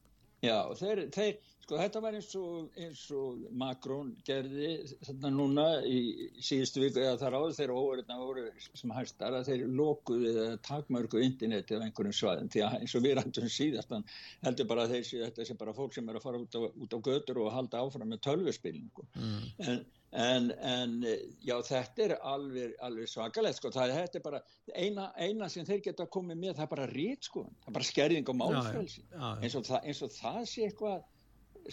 Já, 0.45 0.57
þeir, 0.79 1.03
þeir, 1.15 1.53
Sko 1.67 1.75
þetta 1.75 1.99
var 1.99 2.15
eins 2.15 2.29
og, 2.39 2.67
eins 2.79 2.99
og 3.11 3.39
Makrón 3.59 4.13
gerði 4.23 4.69
þarna 5.03 5.31
núna 5.35 5.63
í 5.83 5.97
síðustu 6.39 6.79
viku 6.85 7.01
eða 7.01 7.17
þar 7.19 7.33
áður 7.41 7.55
þeirra 7.57 7.79
óverðina 7.81 8.19
voru 8.21 8.43
sem 8.63 8.93
hægstar 8.95 9.35
að 9.35 9.49
þeir 9.49 9.65
lokuði 9.75 10.29
eða 10.31 10.61
takmörgu 10.63 11.25
interneti 11.25 11.75
á 11.75 11.83
einhverjum 11.83 12.15
svaðin 12.15 12.47
því 12.53 12.61
að 12.63 12.77
eins 12.77 12.93
og 12.95 13.03
við 13.03 13.15
rættum 13.19 13.49
síðast 13.51 13.91
hann 13.91 14.05
heldur 14.45 14.69
bara 14.69 14.85
séu 14.93 15.25
þetta 15.25 15.47
sem 15.49 15.59
bara 15.59 15.73
fólk 15.75 15.97
sem 15.97 16.07
er 16.07 16.21
að 16.21 16.23
fara 16.29 16.39
út 16.45 16.55
á, 16.55 16.61
út 16.71 16.95
á 16.95 16.99
götur 17.09 17.41
og 17.43 17.51
halda 17.57 17.83
áfram 17.83 18.15
með 18.15 18.23
tölvespilningu 18.29 19.05
mm. 19.19 19.43
en, 19.67 19.83
en, 20.23 20.49
en 20.71 20.95
já 21.43 21.55
þetta 21.67 22.05
er 22.05 22.15
alveg, 22.31 22.79
alveg 22.87 23.11
svakalegt 23.11 23.59
sko 23.59 23.73
það 23.75 23.97
er 24.05 24.23
bara 24.23 24.39
eina, 24.71 25.11
eina 25.19 25.51
sem 25.51 25.67
þeir 25.67 25.83
geta 25.91 26.07
komið 26.15 26.41
með 26.45 26.55
það 26.61 26.65
er 26.69 26.73
bara 26.77 26.89
rít 26.95 27.27
sko 27.27 27.43
það 27.59 27.69
er 27.73 27.77
bara 27.81 27.91
skerðing 27.91 28.31
og 28.31 28.41
málfrælsi 28.45 29.05
eins, 29.19 29.61
eins 29.83 30.03
og 30.07 30.15
það 30.15 30.41
sé 30.47 30.71
eitthvað 30.71 31.03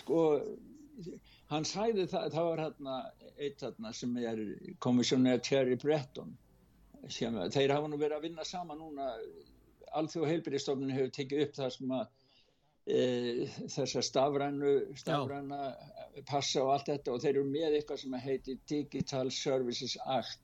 sko 0.01 0.21
hann 1.51 1.67
sæði 1.69 2.07
það, 2.11 2.27
það 2.35 2.49
var 2.49 2.63
hérna 2.65 2.99
eitt 3.37 3.63
hérna 3.65 3.93
sem 3.97 4.17
er 4.23 4.43
komissjónið 4.85 5.41
Terry 5.49 5.79
Breton 5.81 6.37
sem, 7.13 7.37
þeir 7.53 7.75
hafa 7.75 7.91
nú 7.91 7.99
verið 8.01 8.19
að 8.19 8.29
vinna 8.29 8.47
sama 8.49 8.77
núna. 8.79 9.11
Alþjóð 9.95 10.31
heilbyrjastofnun 10.31 10.95
hefur 10.95 11.11
tekið 11.15 11.43
upp 11.45 11.59
það 11.59 11.73
sem 11.75 11.93
að 11.95 12.07
e, 12.87 13.03
þessar 13.75 14.07
stafrænu 14.09 14.73
stafræna 14.99 15.59
passa 16.31 16.65
og 16.65 16.73
allt 16.75 16.89
þetta 16.91 17.13
og 17.13 17.21
þeir 17.23 17.35
eru 17.37 17.45
með 17.51 17.77
eitthvað 17.79 18.01
sem 18.03 18.17
heiti 18.25 18.57
Digital 18.71 19.31
Services 19.35 19.95
Act 20.05 20.41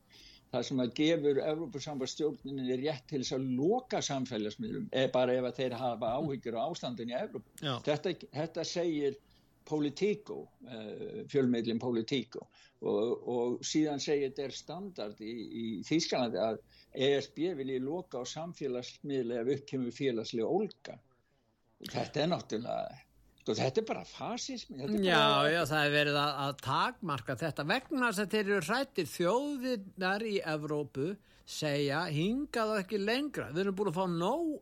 það 0.50 0.66
sem 0.66 0.82
að 0.82 0.94
gefur 0.98 1.40
Evrópussambandstjórninni 1.46 2.78
rétt 2.82 3.06
til 3.10 3.22
þess 3.22 3.36
að 3.36 3.50
loka 3.58 4.00
samfélagsmiðlum 4.02 4.88
eða 4.90 5.12
bara 5.14 5.36
ef 5.38 5.58
þeir 5.58 5.76
hafa 5.78 6.14
áhyggjur 6.18 6.58
á 6.58 6.62
ástandin 6.64 7.12
í 7.12 7.18
Evrópu. 7.18 7.52
Þetta, 7.86 8.14
þetta 8.34 8.66
segir 8.66 9.18
Politico, 9.70 10.40
uh, 10.66 11.22
fjölmeilin 11.30 11.80
Politico 11.82 12.48
og, 12.80 13.28
og 13.28 13.66
síðan 13.66 14.00
segir 14.02 14.30
þetta 14.30 14.46
er 14.46 14.56
standard 14.56 15.20
í, 15.24 15.34
í 15.34 15.64
Þýskalandi 15.86 16.40
að 16.42 16.58
ESB 17.06 17.42
vilji 17.58 17.78
loka 17.84 18.22
á 18.22 18.24
samfélagsmiðli 18.26 19.38
ef 19.40 19.52
uppkemur 19.56 19.94
félagslega 19.94 20.48
ólka. 20.48 20.96
Þetta 21.90 22.22
er 22.22 22.30
náttúrulega, 22.32 22.96
sko 23.40 23.56
þetta 23.60 23.82
er 23.82 23.88
bara 23.88 24.06
fasismi. 24.08 24.80
Er 24.80 24.94
já, 24.96 25.18
bara... 25.20 25.52
já, 25.52 25.60
það 25.70 25.84
er 25.84 25.94
verið 25.94 26.18
að, 26.22 26.32
að 26.46 26.56
takmarka 26.66 27.38
þetta 27.44 27.68
vegna 27.70 28.08
þess 28.08 28.24
að 28.24 28.34
þeir 28.34 28.42
eru 28.46 28.64
hrættir 28.68 29.12
þjóðinnar 29.14 30.26
í 30.26 30.34
Evrópu 30.54 31.12
segja 31.50 32.02
hingað 32.12 32.74
og 32.74 32.82
ekki 32.84 33.00
lengra. 33.02 33.48
Við 33.54 33.64
erum 33.64 33.78
búin 33.78 33.92
að 33.92 34.00
fá 34.00 34.06
nóg 34.16 34.52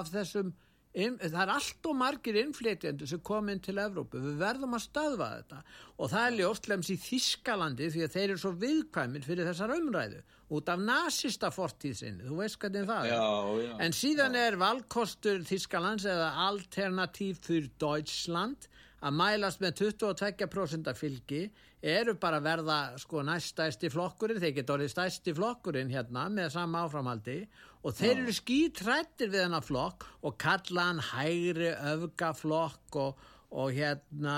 af 0.00 0.10
þessum 0.14 0.54
In, 0.98 1.20
það 1.22 1.42
er 1.44 1.50
allt 1.54 1.86
og 1.86 1.94
margir 1.94 2.36
innflytjendur 2.40 3.06
sem 3.06 3.20
kom 3.22 3.46
inn 3.52 3.60
til 3.62 3.76
Evrópu, 3.78 4.18
við 4.18 4.40
verðum 4.40 4.74
að 4.74 4.82
stöðva 4.88 5.28
þetta. 5.36 5.60
Og 6.02 6.10
það 6.10 6.26
er 6.26 6.36
ljóstlems 6.40 6.90
í 6.90 6.96
Þískalandi 6.98 7.90
því 7.94 8.02
að 8.06 8.16
þeir 8.16 8.24
eru 8.24 8.42
svo 8.42 8.50
viðkvæmir 8.58 9.26
fyrir 9.28 9.46
þessar 9.46 9.76
umræðu 9.76 10.24
út 10.50 10.72
af 10.72 10.82
nazista 10.82 11.52
fortíðsinni, 11.54 12.26
þú 12.26 12.40
veist 12.40 12.58
hvernig 12.58 12.88
það 12.88 13.06
já, 13.06 13.14
er. 13.14 13.62
Já, 13.68 13.72
en 13.86 13.94
síðan 13.94 14.34
já. 14.34 14.42
er 14.48 14.58
valkostur 14.58 15.46
Þískalands 15.46 16.08
eða 16.10 16.32
alternativ 16.48 17.38
fyrir 17.46 17.70
Deutschland 17.78 18.66
að 19.00 19.14
mælast 19.16 19.62
með 19.62 19.84
22% 19.86 20.90
fylgi. 20.98 21.44
Eru 21.80 22.12
bara 22.20 22.42
verða 22.44 22.98
sko 23.00 23.22
næststæsti 23.24 23.88
flokkurinn, 23.94 24.40
þeir 24.42 24.58
geta 24.58 24.74
orðið 24.74 24.90
stæsti 24.92 25.32
flokkurinn 25.38 25.94
hérna 25.94 26.26
með 26.28 26.50
sama 26.58 26.82
áframhaldi. 26.84 27.38
og 27.46 27.69
þeir 27.96 28.12
eru 28.12 28.34
skítrættir 28.36 29.32
við 29.32 29.46
hennar 29.46 29.64
flokk 29.64 30.06
og 30.26 30.36
kalla 30.40 30.90
hann 30.90 31.02
hægri 31.10 31.72
öfgaflokk 31.94 33.00
og, 33.00 33.24
og 33.50 33.72
hérna 33.76 34.36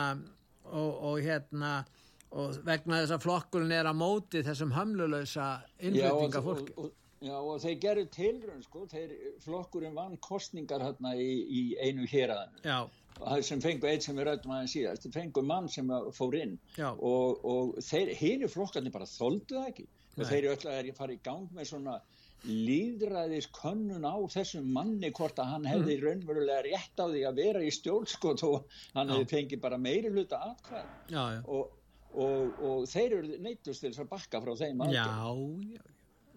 og, 0.70 0.90
og 1.10 1.20
hérna 1.24 1.74
og 2.32 2.56
vegna 2.64 3.02
þess 3.02 3.16
að 3.18 3.24
flokkurinn 3.26 3.74
er 3.76 3.90
að 3.90 3.98
móti 4.00 4.42
þessum 4.46 4.72
hömlulösa 4.72 5.52
innflyttinga 5.82 6.44
fólki 6.46 6.76
og, 6.78 6.92
Já 7.22 7.36
og 7.38 7.60
þeir 7.62 7.76
gerðu 7.78 8.06
tilrönd 8.10 8.64
sko, 8.66 8.80
þeir 8.90 9.12
flokkurinn 9.44 9.94
vann 9.94 10.16
kostningar 10.18 10.82
hérna 10.82 11.12
í, 11.14 11.28
í 11.46 11.60
einu 11.78 12.06
héræðan 12.10 12.56
sem 13.46 13.60
fengu 13.62 13.86
eitt 13.86 14.02
sem 14.02 14.16
við 14.18 14.26
rættum 14.26 14.54
aðeins 14.56 14.72
síðast, 14.74 15.04
þeir 15.04 15.14
fengu 15.14 15.44
mann 15.46 15.68
sem 15.70 15.90
fór 16.16 16.34
inn. 16.40 16.56
Já. 16.74 16.88
og, 16.90 17.44
og 17.46 17.76
þeir, 17.84 18.10
hínu 18.18 18.48
flokkarnir 18.50 18.94
bara 18.94 19.06
þóldu 19.06 19.58
það 19.58 19.68
ekki. 19.68 19.86
Nei. 19.86 20.16
og 20.16 20.28
þeir 20.28 20.38
eru 20.40 20.54
öll 20.56 20.72
að 20.72 20.90
fara 20.96 21.14
í 21.14 21.20
gang 21.24 21.52
með 21.56 21.68
svona 21.70 21.94
líðræðis 22.48 23.46
könnun 23.54 24.06
á 24.06 24.16
þessum 24.32 24.66
manni 24.74 25.12
hvort 25.14 25.38
að 25.38 25.52
hann 25.52 25.68
hefði 25.68 25.96
mm. 25.96 26.04
raunverulega 26.06 26.64
rétt 26.66 27.02
á 27.02 27.06
því 27.06 27.22
að 27.28 27.38
vera 27.38 27.62
í 27.62 27.70
stjólskot 27.74 28.44
og 28.48 28.78
hann 28.96 29.12
hefði 29.14 29.28
fengið 29.30 29.62
bara 29.62 29.78
meiri 29.78 30.10
hluta 30.10 30.40
aðkvæð 30.48 31.46
og, 31.46 31.74
og, 32.12 32.62
og 32.70 32.86
þeir 32.90 33.18
eru 33.20 33.42
neittust 33.46 33.84
til 33.86 33.94
að 33.94 34.10
bakka 34.10 34.42
frá 34.42 34.56
þeim 34.58 34.82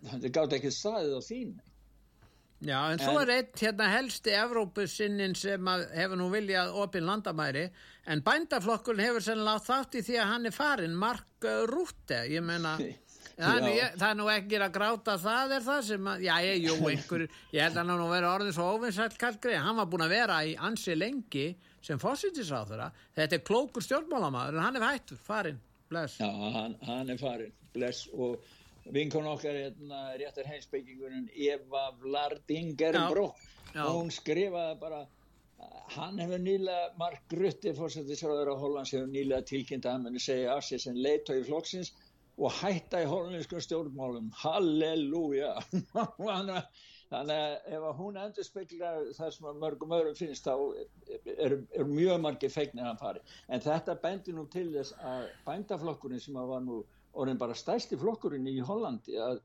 það 0.06 0.28
gátt 0.36 0.60
ekki 0.60 0.74
staðið 0.74 1.18
á 1.18 1.22
þín 1.26 1.56
Já 2.66 2.78
en, 2.88 2.96
en 2.96 3.02
svo 3.04 3.20
er 3.20 3.32
eitt 3.34 3.60
hérna 3.62 3.90
helsti 3.92 4.32
Evrópusinnin 4.34 5.34
sem 5.38 5.68
hefur 5.92 6.18
nú 6.18 6.30
viljað 6.32 6.78
opinn 6.82 7.06
landamæri 7.06 7.66
en 8.10 8.22
bændaflokkurinn 8.26 9.04
hefur 9.10 9.26
sennilega 9.26 9.66
þátt 9.66 9.98
í 10.00 10.04
því 10.08 10.22
að 10.22 10.32
hann 10.32 10.48
er 10.50 10.56
farin 10.56 10.96
Mark 10.98 11.50
Rútte 11.70 12.24
ég 12.32 12.46
menna 12.46 12.78
Það 13.36 13.66
er, 13.68 13.96
það 14.00 14.08
er 14.08 14.18
nú 14.20 14.26
ekki 14.32 14.60
að 14.64 14.74
gráta 14.78 15.18
það 15.20 15.54
er 15.58 15.64
það 15.66 15.80
sem 15.90 16.06
að, 16.08 16.22
já 16.24 16.34
ég, 16.46 16.62
jú, 16.64 16.76
einhver 16.88 17.24
ég 17.26 17.66
held 17.66 17.76
að 17.76 17.80
hann 17.82 18.00
nú 18.00 18.06
verið 18.08 18.28
orðin 18.30 18.56
svo 18.56 18.68
ofinsælt 18.78 19.18
kallgrið, 19.20 19.58
hann 19.66 19.80
var 19.82 19.90
búin 19.92 20.06
að 20.06 20.14
vera 20.16 20.38
í 20.48 20.54
ansi 20.70 20.96
lengi 20.96 21.48
sem 21.84 22.00
fósittisráþura 22.00 22.88
þetta 23.18 23.36
er 23.36 23.44
klókur 23.50 23.84
stjórnmálamæður 23.84 24.56
en 24.56 24.64
hann 24.64 24.80
er 24.80 24.86
hættur, 24.88 25.20
farinn, 25.20 25.60
bless. 25.92 26.16
Já, 26.24 26.30
hann, 26.56 26.78
hann 26.88 27.12
er 27.12 27.20
farinn, 27.20 27.52
bless. 27.76 28.06
Og 28.16 28.40
vinkon 28.96 29.28
okkar 29.28 29.60
hérna, 29.60 30.06
réttar 30.22 30.48
heimsbyggingunum 30.54 31.28
Eva 31.36 31.90
Vlardingerbrok 32.00 33.44
hún 33.76 34.12
skrifaði 34.14 34.80
bara 34.80 35.04
hann 35.96 36.20
hefur 36.22 36.40
nýlega 36.42 36.92
Mark 37.00 37.34
Rutte 37.36 37.74
fórsættisráður 37.76 38.54
á 38.54 38.56
Hollands 38.62 38.94
hefur 38.96 39.10
nýlega 39.12 39.44
tilkynnt 39.50 39.86
að 39.86 39.98
hann 39.98 40.08
muni 40.08 40.22
segja 40.24 40.56
af 40.56 40.64
sér 40.68 40.84
sem 40.84 40.98
leiðtói 41.00 41.42
flokksins 41.48 41.92
og 42.36 42.52
hætta 42.60 43.02
í 43.04 43.08
hollenskum 43.10 43.62
stjórnmálum. 43.64 44.32
Halleluja. 44.42 45.54
Þannig 47.06 47.38
að 47.38 47.74
ef 47.78 47.84
hún 48.00 48.18
endur 48.18 48.46
speklar 48.48 49.04
það 49.16 49.34
sem 49.36 49.60
mörgum 49.62 49.94
öðrum 49.96 50.16
finnst 50.18 50.48
þá 50.48 50.56
er, 51.38 51.58
er 51.78 51.86
mjög 51.88 52.22
margir 52.24 52.52
feignir 52.52 52.88
að 52.90 53.02
fari. 53.04 53.22
En 53.48 53.62
þetta 53.64 53.96
bendir 54.02 54.36
nú 54.36 54.48
til 54.52 54.72
þess 54.74 54.96
að 55.06 55.28
bændaflokkurinn 55.46 56.24
sem 56.24 56.40
var 56.40 56.64
nú 56.66 56.82
orðin 57.16 57.40
bara 57.40 57.56
stærsti 57.56 58.00
flokkurinn 58.02 58.50
í 58.52 58.58
Hollandi 58.66 59.20
að 59.22 59.44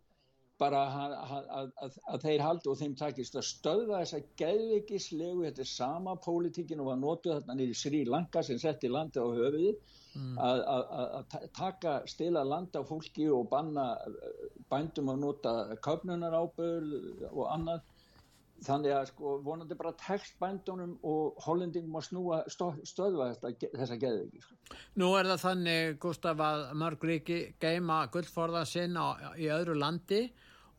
bara 0.61 0.81
að, 0.93 1.13
að, 1.57 1.69
að, 1.85 1.95
að 2.13 2.25
þeir 2.27 2.43
haldi 2.45 2.69
og 2.69 2.79
þeim 2.81 2.97
takist 3.01 3.37
að 3.39 3.47
stöða 3.49 4.01
þessa 4.03 4.21
geðvikislegu, 4.41 5.45
þetta 5.47 5.63
er 5.65 5.71
sama 5.71 6.17
pólitíkin 6.21 6.83
og 6.83 6.91
var 6.91 6.99
notuð 7.01 7.39
þarna 7.39 7.57
nýri 7.57 7.77
Sri 7.79 8.03
Lanka 8.09 8.43
sem 8.45 8.61
setti 8.61 8.91
landi 8.93 9.23
á 9.23 9.25
höfuði 9.25 9.73
mm. 10.15 10.39
að 10.39 11.39
taka 11.57 12.01
stila 12.11 12.45
landa 12.47 12.83
fólki 12.87 13.29
og 13.31 13.49
banna 13.51 13.93
bændum 14.71 15.13
að 15.13 15.25
nota 15.25 15.55
köpnunar 15.85 16.37
ábörð 16.37 17.27
og 17.31 17.47
annað 17.51 17.89
þannig 18.65 18.93
að 18.93 19.07
sko 19.11 19.35
vonandi 19.45 19.77
bara 19.79 19.93
tekst 20.01 20.37
bændunum 20.41 20.93
og 21.07 21.39
hollendingum 21.47 21.97
að 21.97 22.07
snúa 22.11 22.41
stöðva 22.51 23.31
þetta, 23.33 23.71
þessa 23.73 23.99
geðviki 24.01 24.43
sko. 24.45 24.59
Nú 25.01 25.11
er 25.17 25.31
það 25.31 25.45
þannig 25.47 25.99
Gustaf 26.03 26.43
að 26.45 26.65
mörg 26.83 27.07
ríki 27.09 27.41
geima 27.63 28.03
gullforða 28.13 28.67
sinn 28.69 28.99
á, 29.01 29.33
í 29.41 29.49
öðru 29.53 29.79
landi 29.81 30.27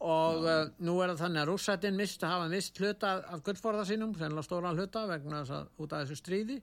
og 0.02 0.46
uh, 0.46 0.68
nú 0.82 0.98
er 1.02 1.14
það 1.14 1.24
þannig 1.26 1.42
að 1.42 1.50
rússættin 1.52 1.98
mist 1.98 2.24
að 2.26 2.36
hafa 2.36 2.52
mist 2.52 2.82
hluta 2.82 3.16
af 3.34 3.44
gullforða 3.46 3.88
sínum, 3.90 4.14
sennilega 4.18 4.46
stóra 4.46 4.76
hluta 4.78 5.06
vegna 5.10 5.42
þess 5.42 5.58
að 5.58 5.84
út 5.84 5.94
af 5.96 6.06
þessu 6.06 6.22
stríði 6.22 6.62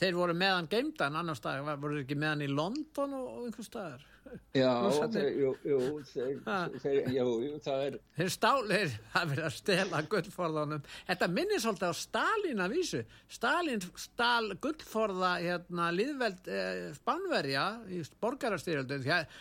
þeir 0.00 0.16
voru 0.16 0.36
meðan 0.36 0.68
geimdan 0.70 1.18
annar 1.20 1.38
stað 1.38 1.66
voru 1.80 2.00
ekki 2.02 2.16
meðan 2.18 2.46
í 2.46 2.48
London 2.50 3.18
og, 3.18 3.26
og 3.34 3.44
einhver 3.48 3.66
staðar. 3.66 4.06
Já, 4.54 4.70
þeir, 5.10 5.28
jú, 5.40 5.50
jú, 5.66 5.78
þeir, 6.06 6.36
þeir, 6.82 6.98
jú, 7.16 7.24
jú, 7.42 7.54
það 7.64 7.84
er 7.86 7.96
Þeir 8.14 8.28
stálir 8.30 8.92
að 9.18 9.24
vera 9.32 9.46
að 9.48 9.56
stela 9.56 10.02
gullforðanum. 10.12 10.84
Þetta 11.08 11.28
minnir 11.32 11.62
svolítið 11.64 11.90
á 11.90 11.94
Stalin 11.98 12.62
að 12.62 12.74
vísu. 12.76 13.00
Stalin 13.32 13.82
stál 13.98 14.52
gullforða 14.62 15.32
hérna 15.42 15.88
líðveld 15.96 16.52
eh, 16.52 16.84
Spánverja 17.00 17.64
í 17.90 18.04
borgarastyrjöldu 18.22 19.00
eh, 19.10 19.34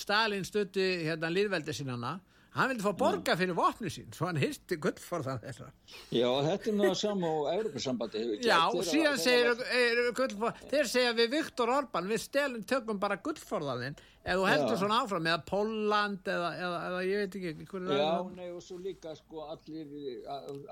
Stalin 0.00 0.48
stutti 0.48 0.88
hérna 1.04 1.30
líðveldi 1.30 1.76
sinna 1.76 2.16
hann 2.56 2.70
vildi 2.72 2.84
fá 2.84 2.92
borga 2.98 3.36
fyrir 3.38 3.54
vopni 3.54 3.90
sín 3.92 4.08
svo 4.14 4.26
hann 4.28 4.40
hirti 4.40 4.78
gullforðan 4.82 5.42
þessar 5.44 5.70
Já, 6.10 6.28
þetta 6.46 6.70
er 6.72 6.78
náða 6.80 6.96
saman 7.02 7.30
á 7.30 7.52
Európa-sambandi 7.54 8.24
Já, 8.42 8.58
og 8.68 8.82
síðan 8.88 9.20
segir 9.22 10.10
gullforðan, 10.18 10.64
þeir 10.72 10.90
segja 10.94 11.12
við 11.20 11.36
Viktor 11.36 11.74
Orban 11.76 12.10
við 12.10 12.24
stelum 12.24 12.64
tökum 12.66 13.02
bara 13.02 13.20
gullforðaðinn 13.22 13.98
ef 14.20 14.36
þú 14.36 14.46
heldur 14.50 14.78
svona 14.80 14.98
áfram 15.00 15.28
eða 15.30 15.40
Póland 15.48 16.26
eða, 16.28 16.48
eða, 16.60 16.80
eða 16.88 17.00
ég 17.08 17.22
veit 17.22 17.36
ekki 17.38 17.80
Já, 17.88 18.10
nei 18.36 18.48
og 18.50 18.60
svo 18.64 18.76
líka 18.82 19.14
sko 19.16 19.46
allir, 19.54 19.94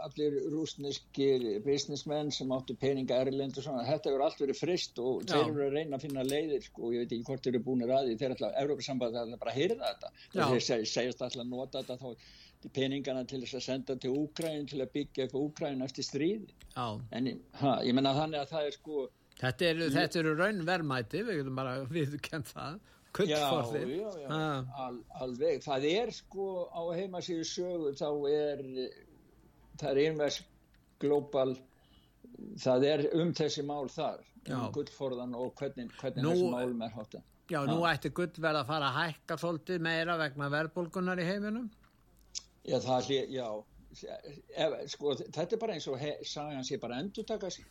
allir 0.04 0.36
rúsneskir 0.52 1.46
businessmenn 1.64 2.32
sem 2.34 2.52
áttu 2.52 2.76
peninga 2.80 3.22
erlend 3.24 3.56
og 3.56 3.64
svona, 3.64 3.86
þetta 3.88 4.12
hefur 4.12 4.26
allt 4.26 4.42
verið 4.44 4.60
frist 4.60 5.00
og 5.00 5.24
Já. 5.24 5.32
þeir 5.32 5.52
eru 5.54 5.64
að 5.68 5.78
reyna 5.78 5.96
að 5.96 6.04
finna 6.04 6.26
leiðir 6.28 6.66
sko, 6.66 6.92
ég 6.92 7.04
veit 7.04 7.14
ekki 7.16 7.30
hvort 7.30 7.46
þeir 7.46 7.54
eru 7.54 7.64
búin 7.70 7.86
að 7.86 7.94
því 8.10 8.18
þeir 8.20 8.28
er 8.28 8.36
alltaf, 8.36 8.58
Európa-samband 8.64 9.18
er 9.22 9.40
bara 9.40 9.54
að 9.54 9.62
hýrða 9.62 9.94
þetta. 9.94 10.12
Þeir 10.36 10.66
seg, 10.68 10.84
segjast 10.92 11.24
alltaf 11.24 11.44
að 11.44 11.52
nota 11.54 11.82
þetta 11.82 11.98
þá 12.02 12.70
peningana 12.74 13.22
til 13.28 13.40
þess 13.44 13.54
að 13.54 13.64
senda 13.64 13.96
til 14.02 14.12
Úkræn 14.18 14.66
til 14.68 14.82
að 14.82 14.92
byggja 14.96 15.24
eitthvað 15.24 15.44
Úkræn 15.46 15.84
eftir 15.86 16.04
stríði. 16.04 16.52
Já. 16.74 17.00
en 17.10 17.30
ha, 17.62 17.78
ég 17.86 17.96
menna 17.96 18.12
þannig 18.14 18.42
að 18.42 18.52
það 18.52 18.68
er 18.68 18.76
sko 18.76 19.06
Þetta 19.38 19.66
eru, 19.68 19.86
þetta 19.94 20.18
eru 20.18 20.30
raunverðmæti, 20.34 21.20
við 21.26 21.36
getum 21.40 21.58
bara 21.58 21.74
viðkend 21.94 22.48
það 22.50 22.80
Kullforðin 23.16 23.92
Já, 23.94 24.10
já, 24.12 24.28
já. 24.28 24.64
Al, 24.84 24.98
alveg, 25.24 25.62
það 25.64 25.86
er 25.90 26.12
sko 26.14 26.48
á 26.68 26.82
heimasíðu 26.98 27.46
sögu 27.48 27.94
þá 27.98 28.08
er 28.32 28.62
það 29.80 29.90
er 29.90 30.00
einvegs 30.04 30.42
global 31.02 31.56
það 32.60 32.86
er 32.92 33.04
um 33.18 33.32
þessi 33.34 33.64
mál 33.66 33.88
þar 33.92 34.22
um 34.48 34.68
gullforðan 34.74 35.34
og 35.38 35.54
hvernig, 35.58 35.90
hvernig 36.00 36.24
nú, 36.24 36.34
þessi 36.34 36.52
málum 36.52 36.84
er 36.86 36.94
hátta 36.94 37.24
Já, 37.48 37.62
nú 37.64 37.80
ætti 37.88 38.10
gull 38.12 38.34
verða 38.36 38.60
að 38.60 38.68
fara 38.68 38.88
að 38.90 38.98
hækka 38.98 39.36
svolítið 39.40 39.84
meira 39.86 40.18
vegna 40.20 40.50
verðbólkunar 40.52 41.22
í 41.22 41.24
heiminum. 41.24 41.70
Já, 42.68 42.76
það 42.84 43.08
er, 43.16 43.30
já. 43.32 43.46
Ef, 44.52 44.74
sko, 44.92 45.14
þetta 45.22 45.56
er 45.56 45.60
bara 45.62 45.76
eins 45.78 45.86
og 45.88 46.02
sagan 46.28 46.66
sé 46.68 46.76
bara 46.82 46.98
endur 47.00 47.24
taka 47.24 47.48
sér 47.48 47.64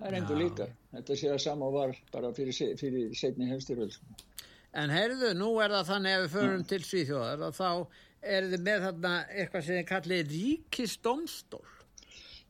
það 0.00 0.08
er 0.08 0.16
endur 0.18 0.38
líka 0.38 0.66
þetta 0.92 1.16
sé 1.16 1.30
að 1.32 1.40
sama 1.44 1.70
var 1.72 1.94
bara 2.12 2.30
fyrir, 2.36 2.76
fyrir 2.80 3.16
setni 3.16 3.48
hefstiröld 3.50 3.92
sko. 3.96 4.18
En 4.70 4.92
heyrðu, 4.94 5.32
nú 5.34 5.50
er 5.62 5.72
það 5.74 5.88
þannig 5.88 6.14
ef 6.14 6.22
við 6.22 6.34
förum 6.36 6.64
til 6.70 6.80
Svíþjóðar 6.86 7.44
og 7.48 7.54
þá 7.56 7.70
er 8.20 8.48
þið 8.52 8.64
með 8.68 8.84
þarna 8.86 9.12
eitthvað 9.34 9.64
sem 9.66 9.78
þið 9.78 9.86
kallið 9.88 10.34
ríkisdómstól. 10.34 11.68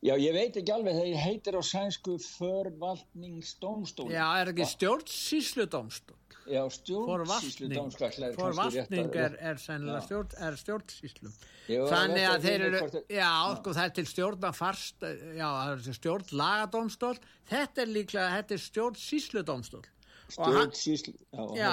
Já, 0.01 0.14
ég 0.16 0.33
veit 0.33 0.57
ekki 0.57 0.73
alveg, 0.73 0.97
þeir 0.97 1.21
heitir 1.21 1.57
á 1.57 1.62
sænsku 1.64 2.16
förvaltningsdómstól. 2.25 4.09
Já, 4.12 4.25
er 4.41 4.51
ekki 4.53 4.66
stjórnsísludómstól? 4.68 6.16
Já, 6.51 6.61
stjórnsísludómstól. 6.73 8.11
Forvaltning 8.37 9.16
er, 9.16 9.37
er 9.37 9.61
sennilega 9.61 10.01
stjórn, 10.05 10.35
er 10.45 10.59
stjórnsíslu. 10.61 11.33
Þannig 11.68 12.27
að 12.27 12.49
þeir 12.49 12.66
eru, 12.66 12.83
já, 13.12 13.31
sko, 13.61 13.75
það 13.77 13.85
er 13.85 13.95
til 14.01 14.07
stjórnafarst, 14.12 15.09
já, 15.37 15.47
það 15.47 15.73
er 15.73 15.85
til 15.89 15.97
stjórnlagadómstól. 16.01 17.14
Þetta 17.53 17.85
er 17.85 17.93
líklega, 17.97 18.29
þetta 18.41 18.57
er 18.57 18.64
stjórnsísludómstól 18.66 19.89
stjórnsýsl 20.35 21.12
já, 21.12 21.43
já, 21.57 21.70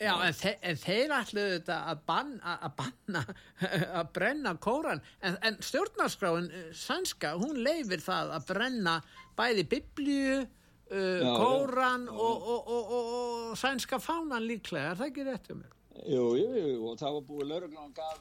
já, 0.00 0.12
en, 0.26 0.36
þe 0.36 0.52
en 0.70 0.78
þeir 0.80 1.14
ætluðu 1.16 1.56
þetta 1.56 1.78
að 1.92 2.04
banna 2.10 2.54
að, 2.56 2.76
banna, 2.80 3.24
að 4.00 4.12
brenna 4.16 4.54
kóran. 4.62 5.02
En, 5.26 5.38
en 5.46 5.58
stjórnarskráin 5.64 6.48
eh, 6.50 6.70
sænska, 6.76 7.34
hún 7.40 7.60
leifir 7.64 8.04
það 8.04 8.34
að 8.38 8.48
brenna 8.52 8.96
bæði 9.38 9.66
biblíu 9.74 10.38
uh, 10.40 11.28
kóran 11.40 12.08
og, 12.12 12.48
og, 12.54 12.72
og, 12.76 12.94
og 12.94 13.58
sænska 13.60 14.00
fánan 14.02 14.46
líklega. 14.48 14.94
Er 14.94 15.02
það 15.02 15.12
ekki 15.12 15.28
rétt 15.28 15.52
um 15.54 15.62
mér? 15.64 15.76
Jú, 16.00 16.26
jú, 16.38 16.50
jú, 16.56 16.76
og 16.88 17.00
það 17.00 17.16
var 17.18 17.24
búið 17.28 17.50
lauruglan 17.50 17.96
gaf 17.96 18.20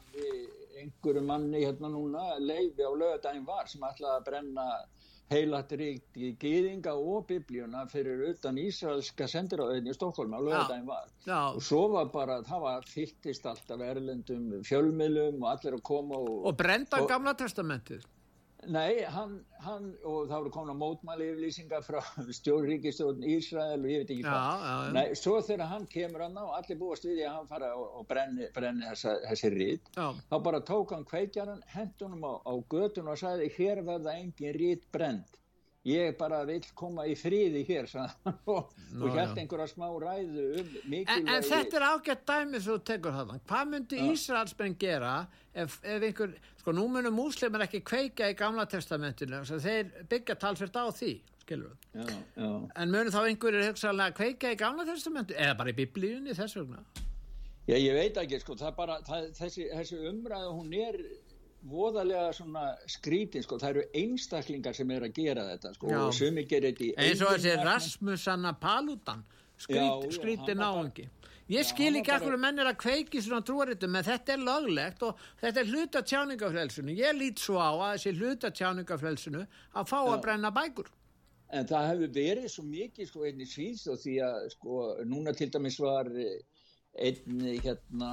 einhverju 0.79 1.21
manni 1.25 1.61
hérna 1.63 1.89
núna 1.91 2.23
leifi 2.39 2.83
á 2.83 2.91
lögadagin 2.91 3.45
var 3.47 3.67
sem 3.71 3.83
ætlaði 3.83 4.15
að 4.15 4.25
brenna 4.27 4.65
heilat 5.29 5.73
ríkt 5.77 6.17
í 6.17 6.31
gýðinga 6.41 6.93
og 6.97 7.27
biblíuna 7.29 7.85
fyrir 7.91 8.23
utan 8.31 8.57
Ísraelska 8.61 9.27
sendiráðin 9.29 9.89
í 9.89 9.95
Stokkólm 9.95 10.33
á 10.33 10.39
lögadagin 10.41 10.87
var. 10.89 11.09
Já. 11.25 11.53
og 11.53 11.61
svo 11.63 11.83
var 11.93 12.09
bara, 12.13 12.39
það 12.47 12.63
var 12.65 12.87
fylltist 12.89 13.45
alltaf 13.49 13.83
erlendum 13.85 14.55
fjölmiðlum 14.65 15.43
og 15.43 15.51
allir 15.53 15.77
að 15.77 15.83
koma 15.91 16.17
og, 16.17 16.47
og 16.49 16.57
brenda 16.57 17.03
gamla 17.09 17.35
testamentið 17.37 18.05
Nei, 18.67 19.05
hann, 19.07 19.37
hann, 19.63 19.85
og 20.03 20.27
það 20.27 20.41
voru 20.41 20.51
komin 20.51 20.75
á 20.75 20.81
mótmæli 20.81 21.29
yfirlýsingar 21.31 21.85
frá 21.85 21.99
stjórnríkistjórn 22.39 23.23
Ísrael 23.23 23.79
og 23.79 23.87
ég 23.87 24.03
veit 24.03 24.11
ekki 24.15 24.25
hvað. 24.25 24.89
Nei, 24.97 25.05
svo 25.15 25.37
þegar 25.45 25.71
hann 25.71 25.87
kemur 25.93 26.25
hann 26.25 26.35
á, 26.35 26.45
allir 26.57 26.79
búast 26.81 27.07
við 27.07 27.21
því 27.21 27.25
að 27.29 27.37
hann 27.37 27.49
fara 27.53 27.71
og, 27.79 27.87
og 28.01 28.07
brenni, 28.11 28.49
brenni 28.55 28.87
þessa, 28.89 29.15
þessi 29.29 29.53
rít, 29.55 29.91
þá 29.95 30.35
bara 30.49 30.61
tók 30.67 30.91
hann 30.95 31.07
kveikjaran, 31.07 31.63
hendunum 31.71 32.27
á, 32.27 32.33
á 32.43 32.53
götun 32.75 33.11
og 33.13 33.21
sagði 33.23 33.47
hér 33.55 33.83
verða 33.87 34.17
engin 34.19 34.57
rít 34.59 34.89
brend 34.91 35.38
ég 35.87 36.17
bara 36.19 36.41
vil 36.47 36.61
koma 36.75 37.05
í 37.07 37.15
fríði 37.15 37.63
hér 37.67 37.87
og, 38.53 38.71
Nó, 38.91 39.05
og 39.05 39.15
hérna 39.15 39.43
einhverja 39.43 39.67
smá 39.71 39.87
ræðu 39.87 40.45
um 40.59 40.71
mikilvægi 40.91 41.15
en, 41.15 41.29
en 41.31 41.47
þetta 41.47 41.79
er 41.79 41.85
ágætt 41.87 42.25
dæmið 42.27 42.65
þú 42.67 42.77
tekur 42.89 43.15
það 43.15 43.33
hvað 43.47 43.73
myndi 43.73 44.01
Ísraelsmenn 44.11 44.77
gera 44.81 45.13
ef, 45.53 45.79
ef 45.83 46.07
einhver, 46.09 46.35
sko 46.59 46.75
nú 46.75 46.87
munum 46.91 47.15
múslimar 47.15 47.63
ekki 47.67 47.83
kveika 47.87 48.27
í 48.31 48.37
gamla 48.39 48.67
testamentinu 48.69 49.43
þeir 49.49 49.93
byggja 50.11 50.35
talsvert 50.41 50.75
á 50.75 50.91
því 50.91 51.13
skilur 51.45 51.77
já, 51.95 52.03
já. 52.35 52.49
en 52.75 52.91
munum 52.91 53.13
þá 53.15 53.21
einhverjir 53.23 53.69
hugsaðlega 53.71 54.17
kveika 54.19 54.51
í 54.51 54.59
gamla 54.59 54.87
testamentu 54.89 55.37
eða 55.37 55.55
bara 55.61 55.71
í 55.71 55.79
biblíunni 55.79 56.35
þess 56.35 56.59
vegna? 56.59 56.83
Já, 57.69 57.75
ég 57.77 57.93
veit 57.93 58.15
ekki, 58.17 58.39
sko, 58.41 58.55
það 58.57 58.77
bara, 58.79 58.95
það, 59.05 59.25
þessi, 59.37 59.67
þessi 59.69 59.97
umræðu, 60.09 60.53
hún 60.57 60.71
er 60.73 60.95
voðalega 61.67 62.29
svona 62.37 62.65
skrítin 62.87 63.43
sko, 63.43 63.59
það 63.59 63.69
eru 63.75 63.85
einstaklingar 64.01 64.77
sem 64.77 64.91
er 64.95 65.07
að 65.09 65.15
gera 65.19 65.45
þetta 65.51 65.73
sko, 65.75 65.91
og 66.05 66.13
sumi 66.15 66.45
gerir 66.47 66.75
þetta 66.77 67.05
eins 67.05 67.23
og 67.25 67.35
þessi 67.35 67.55
Rasmusanna 67.65 68.55
Paludan. 68.61 69.25
Skrít, 69.59 70.13
skrítin 70.15 70.61
áhengi 70.63 71.09
ég 71.49 71.65
skil 71.65 71.97
ekki 71.97 72.13
akkur 72.13 72.35
að 72.35 72.43
menn 72.43 72.61
er 72.61 72.69
að 72.69 72.77
kveiki 72.83 73.21
svona 73.25 73.41
trúaritum, 73.45 73.95
en 73.97 74.05
þetta 74.05 74.35
er 74.35 74.43
löglegt 74.45 75.03
og 75.07 75.23
þetta 75.41 75.61
er 75.63 75.71
hluta 75.73 76.03
tjáningafrelsinu 76.11 76.95
ég 76.97 77.17
lít 77.17 77.41
svo 77.41 77.57
á 77.57 77.73
að 77.73 77.95
þessi 77.95 78.13
hluta 78.19 78.51
tjáningafrelsinu 78.53 79.41
að 79.41 79.89
fá 79.89 79.97
Já. 79.97 80.11
að 80.13 80.21
brenna 80.27 80.53
bækur. 80.53 80.91
En 81.49 81.65
það 81.65 81.87
hefur 81.89 82.11
verið 82.13 82.51
svo 82.53 82.65
mikið 82.69 83.09
sko 83.09 83.25
einni 83.25 83.47
síðst 83.49 83.89
og 83.89 83.97
því 84.03 84.15
að 84.27 84.37
sko 84.53 84.81
núna 85.09 85.33
til 85.33 85.49
dæmis 85.49 85.79
var 85.81 86.11
einni 86.93 87.55
hérna 87.63 88.11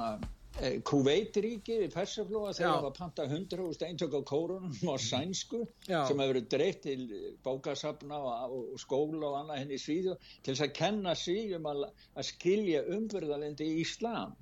eh, 0.61 0.79
Kuveitríki 0.87 1.77
við 1.83 1.93
Persaflóa 1.93 2.53
þegar 2.57 2.81
það 2.85 2.97
panta 2.97 3.27
100 3.27 3.85
eintök 3.89 4.17
á 4.17 4.21
kórunum 4.31 4.73
á 4.73 4.95
sænsku 5.01 5.61
Já. 5.87 6.01
sem 6.07 6.17
hefur 6.17 6.33
verið 6.33 6.49
dreitt 6.53 6.81
til 6.85 7.05
bókasafna 7.45 8.19
og, 8.19 8.57
og 8.73 8.81
skóla 8.81 9.31
og 9.31 9.39
annað 9.43 9.63
henni 9.63 9.77
í 9.79 9.83
Svíðu 9.83 10.17
til 10.41 10.53
þess 10.53 10.65
að 10.67 10.75
kenna 10.81 11.15
svíðum 11.17 11.69
að, 11.71 11.87
að 12.15 12.29
skilja 12.31 12.83
umverðalendi 12.97 13.71
í 13.71 13.79
Íslam 13.85 14.35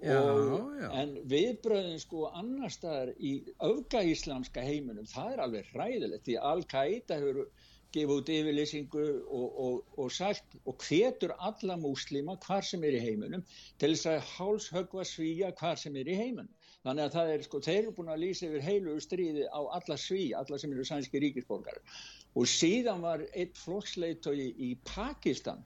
Já, 0.00 0.16
já. 0.80 0.88
en 0.96 1.10
viðbröðin 1.28 2.00
sko 2.00 2.30
annar 2.32 2.72
staðar 2.72 3.10
í 3.20 3.34
öfgaíslamska 3.60 4.62
heiminum 4.64 5.08
það 5.08 5.34
er 5.34 5.42
alveg 5.44 5.74
hræðilegt 5.74 6.24
því 6.24 6.36
Al-Qaida 6.50 7.18
hefur 7.20 7.42
gefið 7.94 8.14
út 8.16 8.30
yfirlýsingu 8.34 9.04
og, 9.26 9.58
og, 9.64 9.98
og 9.98 10.12
sagt 10.14 10.56
og 10.64 10.84
hvetur 10.86 11.34
alla 11.38 11.76
múslima 11.80 12.36
hvar 12.44 12.66
sem 12.66 12.84
er 12.86 12.96
í 12.98 13.02
heiminum 13.02 13.42
til 13.82 13.92
þess 13.94 14.10
að 14.12 14.30
hálshögva 14.36 15.06
svíja 15.08 15.50
hvar 15.58 15.80
sem 15.80 15.96
er 15.98 16.10
í 16.10 16.18
heiminum. 16.18 16.52
Þannig 16.86 17.04
að 17.04 17.16
það 17.16 17.30
er 17.34 17.42
sko, 17.44 17.60
þeir 17.66 17.78
eru 17.80 17.92
búin 17.96 18.12
að 18.12 18.22
lýsa 18.22 18.46
yfir 18.48 18.64
heilu 18.64 18.94
stríði 19.04 19.44
á 19.52 19.60
alla 19.76 19.96
svíja, 20.00 20.40
alla 20.40 20.58
sem 20.60 20.72
eru 20.72 20.86
sænski 20.88 21.20
ríkisborgar. 21.20 21.82
Og 22.38 22.48
síðan 22.48 23.02
var 23.04 23.26
eitt 23.34 23.58
flokksleitói 23.60 24.46
í, 24.54 24.70
Pakistan, 24.88 25.60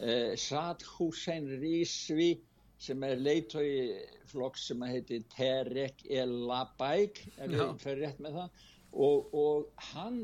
eh, 0.00 0.34
Sad 0.34 0.82
Hussein 0.96 1.46
Rizvi, 1.60 2.32
sem 2.82 3.04
er 3.06 3.20
leitói 3.22 3.68
flokks 4.28 4.66
sem 4.68 4.82
heitir 4.84 5.22
Terek 5.32 6.02
El 6.10 6.34
Labaik, 6.48 7.22
er 7.38 7.54
það 7.54 7.78
fyrir 7.84 8.02
rétt 8.02 8.18
með 8.26 8.40
það, 8.40 8.66
og, 9.06 9.30
og 9.36 9.86
hann 9.92 10.18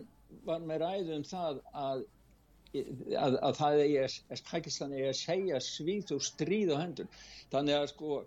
var 0.46 0.66
með 0.66 0.84
ræðum 0.84 1.24
það 1.28 1.60
að, 1.84 2.04
að, 3.18 3.38
að 3.48 3.56
það 3.60 3.82
er 3.84 4.18
Pakistan 4.50 4.94
er 4.96 5.10
að 5.12 5.20
segja 5.20 5.62
svíð 5.64 6.14
og 6.16 6.26
stríð 6.26 6.74
og 6.74 6.82
hendur. 6.82 7.24
Þannig 7.52 7.78
að 7.78 7.88
sko 7.94 8.20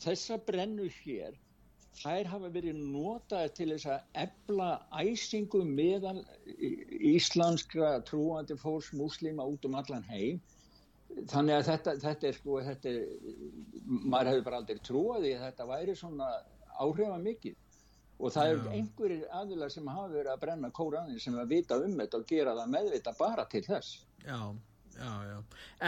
þessa 0.00 0.40
brennu 0.46 0.88
hér 1.02 1.38
þær 2.00 2.30
hafa 2.32 2.50
verið 2.54 2.78
notaði 2.78 3.50
til 3.56 3.68
þess 3.72 3.88
að 3.92 4.20
ebla 4.22 4.68
æsingu 5.02 5.60
meðan 5.66 6.22
íslenskra 7.10 7.98
trúandi 8.08 8.56
fólks 8.60 8.92
muslima 8.96 9.44
út 9.44 9.66
um 9.68 9.76
allan 9.80 10.06
heim. 10.08 10.40
Þannig 11.30 11.56
að 11.56 11.66
þetta, 11.72 11.96
þetta 12.04 12.28
er 12.28 12.36
sko 12.38 12.60
þetta 12.62 12.92
er, 12.92 13.00
maður 13.84 14.30
hefur 14.30 14.46
bara 14.46 14.60
aldrei 14.62 14.84
trúaði 14.86 15.34
að 15.34 15.46
þetta 15.48 15.68
væri 15.72 15.96
svona 15.98 16.30
áhrifa 16.80 17.18
mikið 17.20 17.58
og 18.20 18.32
það 18.34 18.54
eru 18.54 18.72
einhverjir 18.76 19.28
aðilar 19.40 19.72
sem 19.72 19.86
hafa 19.88 20.08
verið 20.12 20.32
að 20.34 20.42
brenna 20.44 20.70
kóranir 20.76 21.22
sem 21.22 21.36
að 21.40 21.54
vita 21.54 21.78
um 21.80 21.94
þetta 22.00 22.20
og 22.20 22.26
gera 22.28 22.56
það 22.58 22.74
meðvita 22.74 23.14
bara 23.18 23.46
til 23.50 23.62
þess. 23.66 23.92
Já, 24.24 24.40
já, 24.96 25.12
já. 25.30 25.36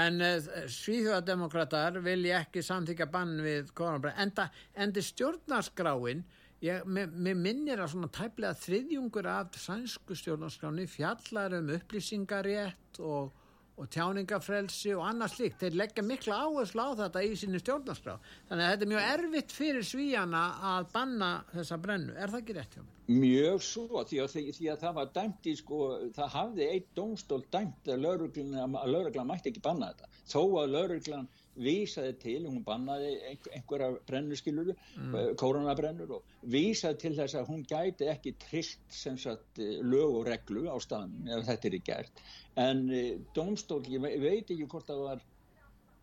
En 0.03 0.21
uh, 0.25 0.53
Svíþjóðademokrater 0.77 1.99
vilja 2.05 2.41
ekki 2.43 2.65
samþykja 2.65 3.09
bann 3.13 3.35
við 3.45 3.75
kóranbrenn 3.77 4.23
enda, 4.25 4.49
enda 4.73 5.05
stjórnarskráin 5.05 6.25
ég, 6.65 6.89
mér 6.89 7.37
minnir 7.37 7.83
að 7.83 7.93
svona 7.95 8.11
tæplega 8.15 8.57
þriðjungur 8.63 9.29
af 9.29 9.61
sænsku 9.61 10.17
stjórnarskráni 10.17 10.89
fjallar 10.91 11.59
um 11.59 11.71
upplýsingarétt 11.77 13.03
og 13.03 13.33
og 13.81 13.89
tjáningafrelsi 13.93 14.93
og 14.97 15.05
annað 15.09 15.35
slíkt. 15.37 15.61
Þeir 15.63 15.79
leggja 15.81 16.05
mikla 16.07 16.41
áherslu 16.47 16.85
á 16.85 16.91
þetta 17.03 17.23
í 17.25 17.33
sinni 17.41 17.61
stjórnarskrá. 17.63 18.17
Þannig 18.51 18.67
að 18.67 18.73
þetta 18.75 18.87
er 18.87 18.93
mjög 18.93 19.07
erfitt 19.13 19.55
fyrir 19.57 19.87
svíjana 19.87 20.43
að 20.73 20.91
banna 20.93 21.31
þessa 21.55 21.79
brennu, 21.83 22.17
er 22.17 22.33
það 22.33 22.43
ekki 22.43 22.59
rétt 22.59 22.77
hjá 22.77 22.83
mér? 22.83 22.99
Mjög 23.11 23.63
svo, 23.67 24.03
því 24.07 24.19
að, 24.23 24.35
því 24.55 24.69
að 24.71 24.83
það 24.85 24.99
var 24.99 25.09
dæmt 25.17 25.47
í 25.51 25.55
sko, 25.59 25.79
það 26.15 26.35
hafði 26.37 26.67
eitt 26.71 26.91
dómstól 26.95 27.41
dæmt 27.51 27.89
að 27.91 28.05
lauruglan 28.07 29.27
mætti 29.27 29.51
ekki 29.51 29.63
banna 29.65 29.89
þetta, 29.91 30.11
þó 30.31 30.43
að 30.63 30.77
lauruglan 30.77 31.27
vísaði 31.59 32.13
til, 32.23 32.37
hún 32.47 32.63
bannaði 32.65 33.11
einhverja 33.53 33.91
brennuskiluru, 34.09 34.77
mm. 34.97 35.17
Eh, 35.19 35.33
koronabrennur 35.41 36.15
og 36.17 36.31
vísaði 36.55 37.01
til 37.03 37.13
þess 37.19 37.37
að 37.41 37.51
hún 37.51 37.67
gæti 37.69 38.09
ekki 38.09 38.37
trillt 38.47 38.95
sem 39.03 39.19
sagt 39.21 39.61
eh, 39.61 39.83
lög 39.83 40.23
og 40.23 40.31
reglu 40.31 40.65
á 40.71 40.77
staðan 40.81 41.29
ef 41.29 41.45
þetta 41.51 41.69
er 41.69 41.77
í 41.77 41.83
gert 41.91 42.25
en 42.63 42.87
e, 42.93 43.03
dómstól, 43.37 43.83
ég 43.89 44.01
veit 44.01 44.47
ekki 44.47 44.69
hvort 44.69 44.89
það 44.89 45.05
var 45.09 45.27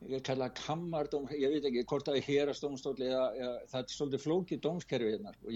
ég 0.08 0.24
kalla 0.24 0.50
kammardóm, 0.56 1.28
ég 1.36 1.52
veit 1.54 1.66
ekki 1.68 1.84
hvort 1.90 2.08
það 2.08 2.20
er 2.20 2.28
hérastómstól 2.28 2.96
eða, 3.04 3.26
eða 3.36 3.56
það 3.72 3.82
er 3.82 3.96
svolítið 3.96 4.24
flókið 4.26 4.62
dómskerfið 4.64 5.16
hérna 5.16 5.34
sko. 5.36 5.56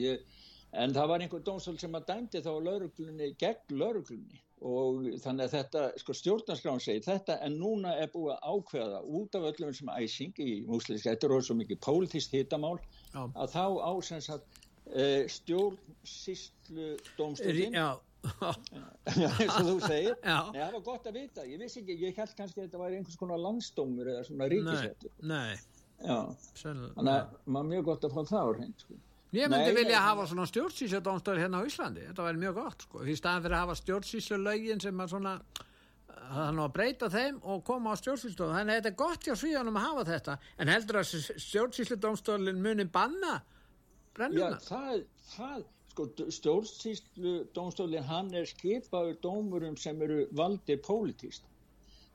En 0.74 0.94
það 0.96 1.10
var 1.12 1.24
einhver 1.24 1.44
dómstól 1.46 1.78
sem 1.82 1.96
að 1.98 2.08
dæmdi 2.10 2.42
þá 2.46 2.52
lauruglunni 2.66 3.30
gegn 3.42 3.78
lauruglunni 3.82 4.42
og 4.64 5.08
þannig 5.20 5.46
að 5.46 5.56
þetta, 5.58 5.82
sko 6.00 6.16
stjórnarskráin 6.16 6.82
segir 6.84 7.04
þetta 7.04 7.36
en 7.44 7.58
núna 7.60 7.98
er 8.00 8.12
búið 8.14 8.38
að 8.38 8.46
ákveða 8.54 9.02
út 9.20 9.36
af 9.38 9.48
öllum 9.52 9.74
sem 9.76 9.92
æsing 9.92 10.40
í 10.40 10.54
músliðsk, 10.70 11.10
þetta 11.10 11.30
er 11.30 11.46
svo 11.50 11.58
mikið 11.60 11.82
pólitist 11.84 12.36
hittamál 12.36 12.78
Já. 13.12 13.26
að 13.28 13.58
þá 13.58 13.66
ásens 13.92 14.32
að 14.32 14.48
e, 14.88 15.06
stjórnsýslu 15.36 16.90
dómstólinn 17.20 17.78
eins 19.04 19.56
og 19.60 19.66
þú 19.68 19.78
segir. 19.84 20.14
Nei, 20.24 20.56
það 20.56 20.76
var 20.78 20.84
gott 20.86 21.08
að 21.10 21.18
vita, 21.20 21.44
ég 21.44 21.60
vissi 21.60 21.82
ekki 21.82 21.98
ég 22.06 22.22
held 22.22 22.36
kannski 22.38 22.62
að 22.62 22.70
þetta 22.70 22.84
væri 22.86 23.02
einhvers 23.02 23.20
konar 23.20 23.42
landstómur 23.44 24.14
eða 24.14 24.22
svona 24.30 24.48
ríkisættur 24.54 25.18
þannig 26.96 27.18
að 27.18 27.36
maður 27.52 27.74
mjög 27.74 27.90
gott 27.90 28.08
að 28.08 28.16
fá 28.16 28.22
það 28.32 28.48
á 28.48 28.52
hreint 28.56 28.86
sko 28.86 29.04
Ég 29.34 29.50
myndi 29.50 29.72
Nei, 29.72 29.78
vilja 29.80 30.00
hafa 30.06 30.28
svona 30.30 30.44
stjórnsísjadómstöður 30.46 31.40
hérna 31.42 31.58
á 31.58 31.66
Íslandi, 31.66 32.04
þetta 32.06 32.26
væri 32.28 32.42
mjög 32.44 32.58
gott 32.60 32.84
sko, 32.86 33.00
því 33.02 33.16
staðan 33.18 33.46
fyrir 33.46 33.56
að 33.58 33.64
hafa 33.64 33.76
stjórnsísjulögin 33.80 34.84
sem 34.84 35.00
að 35.02 35.14
svona, 35.16 35.32
þannig 36.28 36.64
að 36.68 36.76
breyta 36.76 37.10
þeim 37.14 37.40
og 37.42 37.64
koma 37.66 37.96
á 37.98 38.02
stjórnsísjadómstöður, 38.04 38.60
þannig 38.60 38.74
að 38.76 38.78
þetta 38.78 38.92
er 38.92 39.00
gott 39.02 39.26
hjá 39.26 39.34
svíðanum 39.42 39.80
að 39.82 39.88
hafa 39.88 40.04
þetta, 40.12 40.36
en 40.58 40.74
heldur 40.74 41.00
að 41.02 41.08
stjórnsísjadómstöðurinn 41.48 42.62
muni 42.68 42.86
banna 42.94 43.34
brennuna? 44.14 44.60
Já, 44.62 44.68
það, 44.70 45.02
það, 45.32 45.66
sko, 45.96 46.08
stjórnsísjadómstöðurinn 46.38 48.12
hann 48.12 48.30
er 48.38 48.46
skipaður 48.54 49.18
dómurum 49.26 49.80
sem 49.82 50.06
eru 50.06 50.28
valdið 50.38 50.86
pólitíst 50.86 51.50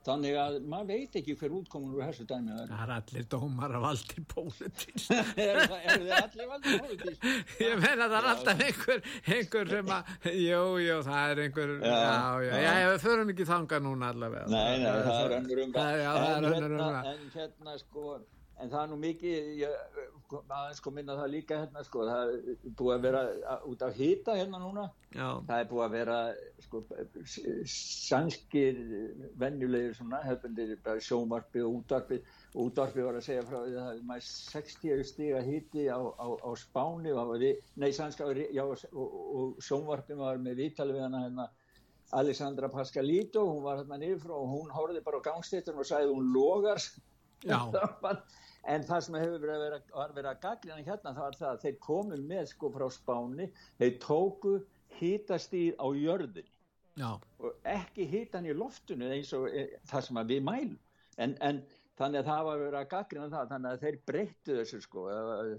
Þannig 0.07 0.35
að 0.39 0.53
maður 0.71 0.87
veit 0.93 1.15
ekki 1.19 1.33
hver 1.37 1.53
útkomun 1.57 1.95
úr 1.97 2.05
þessu 2.07 2.23
dæmi 2.29 2.53
að 2.55 2.69
það 2.71 2.83
er 2.85 2.91
allir 2.95 3.25
dómar 3.33 3.73
af 3.75 3.87
allir 3.89 4.23
pólitísk 4.31 5.11
er, 5.11 5.27
er 5.43 5.59
það 5.59 6.13
allir 6.21 6.53
allir 6.55 6.79
pólitísk 6.85 7.25
ég 7.65 7.75
meina 7.83 8.07
það 8.07 8.15
er 8.21 8.29
alltaf 8.31 8.63
einhver 8.63 9.03
einhver 9.35 9.73
sem 9.73 9.91
að 9.97 10.13
jú, 10.39 10.63
jú, 10.85 10.95
það 11.09 11.33
er 11.33 11.41
einhver 11.43 11.75
já, 11.83 11.99
já, 12.47 12.55
já, 12.63 12.71
já 12.79 12.87
við 12.93 13.03
förum 13.03 13.33
ekki 13.35 13.49
þanga 13.51 13.81
núna 13.89 14.13
allavega. 14.15 14.47
Nei, 14.55 14.79
nei, 14.85 14.89
það 15.09 15.21
er 15.25 15.37
önnur 15.41 15.63
umræð 16.79 17.11
en 17.11 17.29
hérna 17.35 17.77
sko 17.83 18.15
en 18.59 18.71
það 18.71 18.81
er 18.85 18.89
nú 18.93 19.01
mikið 19.03 19.51
ég, 19.65 19.77
aðeins 20.37 20.81
kom 20.85 20.97
inn 21.01 21.09
að 21.09 21.21
það 21.21 21.31
líka 21.33 21.59
hérna 21.61 21.83
sko, 21.85 22.05
það 22.07 22.31
er 22.33 22.73
búið 22.79 22.95
að 22.95 23.05
vera 23.07 23.21
út 23.69 23.85
af 23.85 23.95
hýta 23.97 24.35
hérna 24.37 24.61
núna. 24.61 24.85
Já. 25.09 25.27
það 25.47 25.61
er 25.61 25.69
búið 25.71 25.83
að 25.85 25.95
vera 25.95 26.17
sko, 26.65 26.81
sannskir 27.73 28.81
vennjulegir 29.41 29.95
svona, 29.97 30.19
hefðbendir 30.27 30.75
bara 30.85 31.01
sjómarfi 31.01 31.63
og 31.65 31.79
útvarfi 31.79 32.19
útvarfi 32.59 33.05
var 33.05 33.17
að 33.17 33.25
segja 33.25 33.45
frá 33.45 33.57
því 33.57 33.73
að 33.73 33.79
það 33.79 33.93
er 33.95 34.03
mæst 34.09 34.51
60 34.53 35.07
stiga 35.09 35.41
hýti 35.45 35.87
á, 35.89 35.97
á, 35.97 36.27
á 36.45 36.49
spáni 36.57 37.13
og, 37.13 37.33
nei, 37.81 37.89
sannska, 37.95 38.29
já, 38.53 38.63
og, 38.65 38.85
og 38.93 39.63
sjómarfi 39.65 40.17
var 40.19 40.41
með 40.41 40.63
vítali 40.65 40.97
við 40.97 41.07
hana 41.07 41.25
hérna 41.25 41.49
Alessandra 42.11 42.69
Pascalito, 42.73 43.43
hún 43.45 43.63
var 43.63 43.83
hérna 43.83 43.99
nýfrá 44.01 44.33
og 44.33 44.49
hún 44.49 44.71
horfið 44.73 45.03
bara 45.05 45.21
á 45.21 45.27
gangstéttunum 45.29 45.83
og 45.83 45.89
sagði 45.89 46.13
hún 46.13 46.31
logar 46.33 46.81
en 48.67 48.83
það 48.83 49.05
sem 49.05 49.17
hefur 49.19 49.41
verið 49.43 49.55
að 49.55 49.63
vera, 49.65 50.07
vera 50.17 50.33
að 50.33 50.43
gaglina 50.43 50.83
hérna 50.83 51.13
það 51.15 51.25
var 51.25 51.39
það 51.39 51.49
að 51.53 51.63
þeir 51.63 51.79
komu 51.85 52.21
með 52.29 52.45
sko 52.51 52.71
frá 52.75 52.85
spáni, 52.93 53.49
þeir 53.79 53.97
tóku 54.03 54.55
hýtastíð 54.99 55.75
á 55.79 55.87
jörðin 55.95 56.53
Já. 56.99 57.11
og 57.39 57.67
ekki 57.67 58.07
hýtan 58.11 58.47
í 58.49 58.55
loftunni 58.57 59.11
eins 59.15 59.33
og 59.37 59.47
e, 59.47 59.67
það 59.87 60.07
sem 60.07 60.23
við 60.31 60.41
mælum. 60.43 60.79
En, 61.19 61.35
en 61.43 61.61
þannig 61.99 62.21
að 62.21 62.29
það 62.29 62.45
var 62.47 62.61
verið 62.63 62.79
að 62.79 62.89
gaglina 62.93 63.27
það 63.33 63.51
þannig 63.53 63.69
að 63.75 63.83
þeir 63.83 63.99
breyttu 64.09 64.57
þessu 64.59 64.79
sko. 64.83 65.05
Var, 65.07 65.51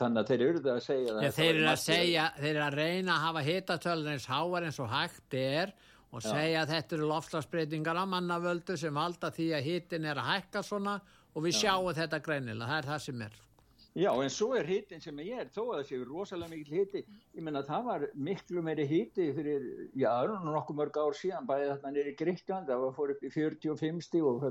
þannig 0.00 0.20
að 0.20 0.32
þeir 0.32 0.44
eruðu 0.48 0.72
að 0.72 0.82
segja 0.86 1.16
ja, 1.16 1.32
þeir 1.38 1.54
eru 1.54 1.70
að 1.72 1.80
segja, 1.84 2.26
þeir 2.38 2.52
eru 2.52 2.66
að 2.66 2.78
reyna 2.78 3.16
að 3.16 3.24
hafa 3.26 3.46
hýtatölun 3.48 4.12
eins 4.14 4.28
háar 4.30 4.68
eins 4.68 4.82
og 4.82 4.92
hægt 4.92 5.38
er 5.38 5.74
og 6.12 6.20
Já. 6.20 6.28
segja 6.28 6.62
að 6.62 6.74
þetta 6.74 6.96
eru 6.98 7.08
lofslagsbreytingar 7.08 7.98
að 8.02 8.12
mannavöldu 8.12 8.76
sem 8.78 8.94
valda 8.94 9.32
því 9.32 9.48
að 9.56 9.68
hýtin 9.70 10.08
er 10.10 10.20
að 10.20 10.30
hækka 10.34 10.64
svona 10.66 10.98
og 11.00 11.21
við 11.40 11.56
sjáum 11.62 11.88
Já. 11.88 11.96
þetta 12.02 12.22
greinilega, 12.26 12.68
það 12.68 12.78
er 12.82 12.92
það 12.92 13.02
sem 13.06 13.24
er. 13.28 13.40
Já, 13.92 14.08
en 14.24 14.30
svo 14.32 14.54
er 14.56 14.64
hittin 14.64 15.02
sem 15.04 15.18
ég 15.20 15.42
er 15.42 15.48
þó 15.52 15.66
að 15.66 15.74
það 15.74 15.88
séu 15.90 16.04
rosalega 16.08 16.48
mikil 16.48 16.78
hitti 16.78 17.02
ég 17.04 17.44
menna 17.44 17.60
það 17.66 17.82
var 17.90 18.04
miklu 18.16 18.62
meiri 18.64 18.86
hitti 18.88 19.26
fyrir, 19.36 19.66
já, 20.00 20.08
nokkuð 20.46 20.78
mörg 20.78 20.96
ár 20.96 21.18
síðan 21.18 21.48
bæði 21.50 21.66
þarna 21.74 21.92
nýri 21.92 22.14
Gríkland 22.16 22.70
það 22.72 22.84
var 22.86 22.94
fór 22.96 23.12
upp 23.12 23.26
í 23.28 23.32
45 23.34 24.00
stíg 24.06 24.24
og 24.30 24.46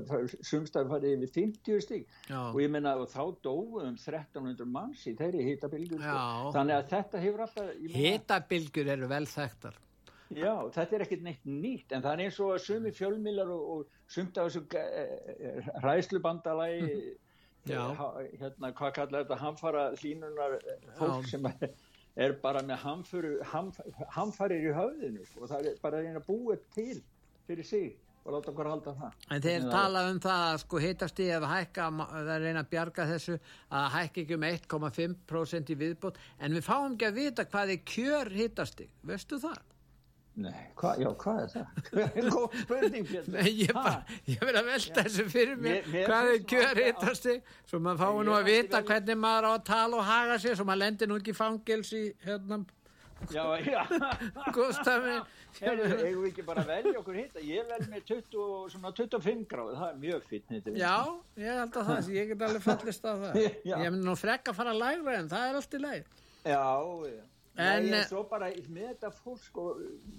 sumstað 0.46 0.92
farið 0.94 1.16
yfir 1.16 1.34
50 1.40 1.82
stíg 1.88 2.06
og 2.38 2.60
ég 2.62 2.70
menna 2.70 2.94
og 3.02 3.10
þá 3.10 3.22
dóum 3.42 3.80
1300 3.96 4.70
manns 4.78 5.02
í 5.10 5.16
þeirri 5.18 5.48
hittabilgur 5.50 5.98
sko. 5.98 6.52
þannig 6.54 6.78
að 6.78 6.92
þetta 6.94 7.24
hefur 7.26 7.46
alltaf 7.48 7.96
Hittabilgur 7.98 8.94
eru 8.94 9.10
vel 9.10 9.26
þekktar 9.26 9.82
Já, 10.36 10.54
þetta 10.74 10.96
er 10.96 11.04
ekkert 11.06 11.24
neitt 11.26 11.44
nýtt 11.48 11.92
en 11.92 12.04
það 12.04 12.12
er 12.14 12.24
eins 12.26 12.38
og 12.42 12.54
að 12.54 12.62
sumi 12.66 12.92
fjölmilar 12.96 13.50
og, 13.52 13.64
og 13.74 14.12
sumt 14.12 14.38
af 14.40 14.50
þessu 14.50 14.62
ræðslubandalagi 15.84 17.16
hérna, 17.68 18.72
hvað 18.74 18.94
kallar 18.98 19.24
þetta 19.24 19.40
hamfara 19.40 19.88
hlínunar 20.00 20.58
fólk 20.98 21.26
Já. 21.26 21.30
sem 21.30 21.48
er, 21.48 22.36
bara 22.42 22.62
með 22.66 22.80
hamfuru, 22.82 23.34
hamf, 23.52 23.78
hamfarir 24.16 24.70
í 24.70 24.72
höfðinu 24.76 25.26
sko. 25.28 25.46
það 25.50 25.68
er 25.70 25.82
bara 25.82 26.02
að 26.02 26.24
búa 26.26 26.58
til 26.74 27.02
fyrir 27.46 27.66
sig 27.66 27.92
og 28.22 28.36
láta 28.36 28.52
okkur 28.52 28.70
halda 28.70 28.94
það 28.98 29.26
En 29.34 29.42
þeir 29.42 29.64
tala 29.70 30.04
um 30.10 30.20
það 30.22 30.44
að 30.48 30.60
sko 30.62 30.82
hittast 30.82 31.22
í 31.22 31.28
að 31.34 31.48
hækka, 31.50 31.88
það 32.12 32.32
er 32.34 32.44
reyna 32.46 32.62
að 32.62 32.70
bjarga 32.74 33.08
þessu 33.10 33.38
að 33.80 33.88
hækka 33.96 34.22
ekki 34.22 34.38
um 34.38 34.48
1,5% 34.50 35.74
í 35.74 35.78
viðbót 35.82 36.22
en 36.38 36.56
við 36.58 36.66
fáum 36.66 36.94
ekki 36.94 37.08
að 37.08 37.18
vita 37.18 37.46
hvað 37.50 37.74
er 37.76 37.84
kjör 37.94 38.32
hittast 38.36 38.82
í, 38.84 38.88
veistu 39.06 39.40
það? 39.42 39.60
Nei, 40.40 40.60
hva, 40.80 40.94
já, 40.96 41.08
hvað 41.20 41.40
er 41.42 41.50
það? 41.52 41.80
Góð 42.32 42.54
spurning. 42.62 43.08
Nei, 43.34 43.48
ég, 43.66 43.80
ég 44.32 44.40
verði 44.40 44.60
að 44.62 44.68
velta 44.70 45.02
þessu 45.04 45.26
fyrir 45.28 45.58
mér. 45.60 45.88
Mér, 45.92 46.06
hvað 46.08 46.30
er 46.30 46.44
kjör 46.48 46.78
hittast 46.80 47.26
þig? 47.26 47.50
Svo 47.68 47.80
maður 47.84 48.00
fái 48.00 48.22
nú 48.24 48.36
að 48.38 48.48
vita 48.48 48.78
vel... 48.78 48.86
hvernig 48.88 49.18
maður 49.20 49.48
á 49.48 49.52
að 49.52 49.66
tala 49.68 49.98
og 49.98 50.06
haga 50.08 50.38
sér, 50.40 50.56
svo 50.56 50.64
maður 50.68 50.80
lendir 50.86 51.10
nú 51.10 51.18
ekki 51.20 51.34
fangils 51.36 51.92
í 51.98 52.06
hérna. 52.24 52.62
Já, 53.30 53.44
já. 53.60 53.82
Gustafni. 54.56 55.18
Hefur 55.58 55.92
við 56.00 56.30
ekki 56.30 56.44
bara 56.46 56.64
velja 56.66 56.94
okkur 57.02 57.18
hitta? 57.20 57.42
Ég 57.44 57.68
vel 57.68 57.82
með 57.92 58.06
20, 58.08 58.46
svona 58.72 58.94
25 58.96 59.44
gráð, 59.50 59.74
það 59.76 59.90
er 59.90 60.00
mjög 60.06 60.24
fint. 60.30 60.72
Já, 60.80 60.96
ég 61.42 61.60
held 61.60 61.76
að 61.76 61.90
það, 61.90 62.08
ég 62.16 62.32
get 62.32 62.46
alveg 62.48 62.64
fallist 62.64 63.04
á 63.04 63.12
það. 63.12 63.38
Ég 63.68 63.84
hef 63.84 64.00
nú 64.00 64.16
frekka 64.18 64.54
að 64.54 64.58
fara 64.62 64.72
að 64.72 64.80
læra 64.80 65.18
en 65.20 65.30
það 65.30 65.50
er 65.50 65.60
allt 65.60 65.76
í 65.76 65.82
leið. 65.84 66.10
Já, 66.48 66.64
já. 67.12 67.20
En 67.60 67.90
Nei, 67.90 68.02
svo 68.08 68.24
bara 68.30 68.48
með 68.72 68.94
þetta 68.94 69.12
fólk 69.12 69.42
sko, 69.44 69.64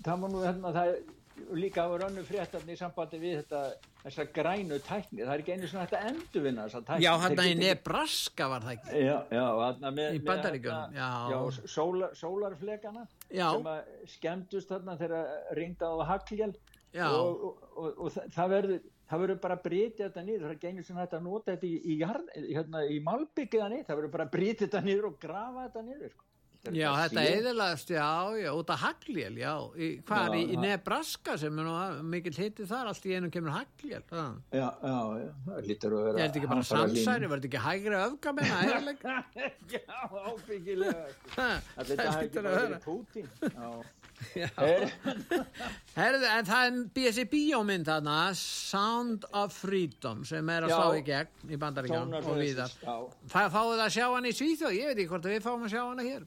það 0.05 0.25
var 0.25 0.33
nú 0.33 0.41
hérna 0.43 0.71
það 0.75 0.91
líka 1.57 1.85
á 1.85 1.89
rönnu 1.97 2.21
fréttarni 2.27 2.75
í 2.75 2.77
sambandi 2.77 3.17
við 3.17 3.39
þetta 3.39 3.61
þessa 4.03 4.25
grænu 4.35 4.77
tækni, 4.85 5.23
það 5.23 5.33
er 5.33 5.41
ekki 5.41 5.55
einu 5.55 5.69
svona 5.71 5.85
þetta 5.87 6.11
endurvinna 6.11 6.65
þessa 6.67 6.81
tækni. 6.89 7.05
Já, 7.05 7.11
hérna 7.23 7.45
í 7.49 7.55
Nebraska 7.57 8.49
var 8.51 8.67
það 8.67 8.75
ekki. 8.75 9.01
Já, 9.01 9.15
já, 9.33 9.45
hérna 9.63 9.91
með, 9.97 10.09
í 10.13 10.21
bandaríkunum, 10.27 10.97
já. 10.99 11.09
Já, 11.33 11.67
sólar, 11.73 12.13
sólarflegana 12.19 13.05
já. 13.29 13.47
sem 13.47 13.69
að 13.73 13.93
skemmtust 14.13 14.73
þarna 14.73 14.97
þegar 15.01 15.31
ringdaði 15.57 16.05
á 16.05 16.09
Hagljöl 16.11 16.51
og, 16.53 17.47
og, 17.49 17.63
og, 17.73 17.87
og 17.97 18.19
það 18.35 18.53
verður 18.53 18.83
það 19.09 19.23
verður 19.23 19.39
bara 19.43 19.57
að 19.57 19.65
breyta 19.65 20.05
þetta 20.05 20.21
niður 20.25 20.43
það 20.45 20.53
er 20.53 20.69
einu 20.69 20.83
sem 20.85 20.99
þetta 21.01 21.17
að 21.17 21.25
nota 21.27 21.55
þetta 21.55 21.67
í, 21.67 21.73
í, 21.93 21.97
hérna, 22.53 22.83
í 22.89 22.99
malbyggiða 23.03 23.71
niður, 23.71 23.87
það 23.89 23.99
verður 23.99 24.13
bara 24.15 24.27
að 24.27 24.35
breyta 24.35 24.65
þetta 24.65 24.83
niður 24.85 25.09
og 25.09 25.17
grafa 25.21 25.65
þetta 25.67 25.83
niður 25.89 26.13
sko. 26.13 26.29
Já, 26.71 26.93
þetta 26.95 27.23
eðilegast, 27.27 27.89
já, 27.91 28.05
já, 28.39 28.47
út 28.55 28.69
af 28.71 28.79
Hagljel, 28.79 29.33
já, 29.35 29.51
í, 29.75 29.87
hvað 30.07 30.27
er 30.29 30.35
í, 30.39 30.59
Nebraska 30.63 31.33
sem 31.41 31.57
er 31.59 31.65
nú 31.67 32.03
mikil 32.07 32.31
hitið 32.37 32.69
þar, 32.69 32.91
allt 32.93 33.07
í 33.09 33.15
einum 33.17 33.31
kemur 33.33 33.51
Hagljel, 33.51 33.99
það. 34.07 34.37
Já, 34.55 34.69
já, 34.79 34.93
já, 35.19 35.25
það 35.49 35.65
lítur 35.67 35.95
að 35.97 36.05
vera. 36.05 36.13
Ég 36.15 36.23
held 36.23 36.37
ekki 36.39 36.51
bara 36.53 36.67
samsæri, 36.69 37.29
verður 37.33 37.47
ekki 37.49 37.63
hægri 37.65 37.97
öfga 37.99 38.31
með 38.37 38.47
það, 38.53 38.69
eðilega? 38.69 39.15
já, 39.75 39.81
ábyggilega. 40.29 41.01
Þetta 41.75 42.05
hægir 42.15 42.37
bara 42.37 42.53
verið 42.61 42.79
Putin, 42.85 43.27
já. 43.43 43.67
Herðu, 45.97 46.27
en 46.29 46.47
það 46.47 46.67
er 46.69 46.77
BSI 46.95 47.25
bíómynd 47.27 47.89
þarna, 47.89 48.15
Sound 48.39 49.27
of 49.35 49.57
Freedom, 49.57 50.21
sem 50.23 50.53
er 50.53 50.69
að 50.69 50.77
slá 50.77 50.95
í 50.95 51.03
gegn 51.09 51.51
í 51.51 51.59
bandaríkján 51.59 52.15
og 52.21 52.39
viðar. 52.39 52.71
Það 53.33 53.51
fáið 53.57 53.83
að 53.83 53.91
sjá 53.97 54.05
hann 54.13 54.29
í 54.29 54.33
Svíþjóð, 54.37 54.77
ég 54.77 54.93
veit 54.93 54.95
ekki 55.01 55.09
hvort 55.11 55.27
við 55.27 55.43
fáum 55.43 55.67
að 55.67 55.75
sjá 55.75 55.81
hann 55.83 56.03
hér. 56.07 56.23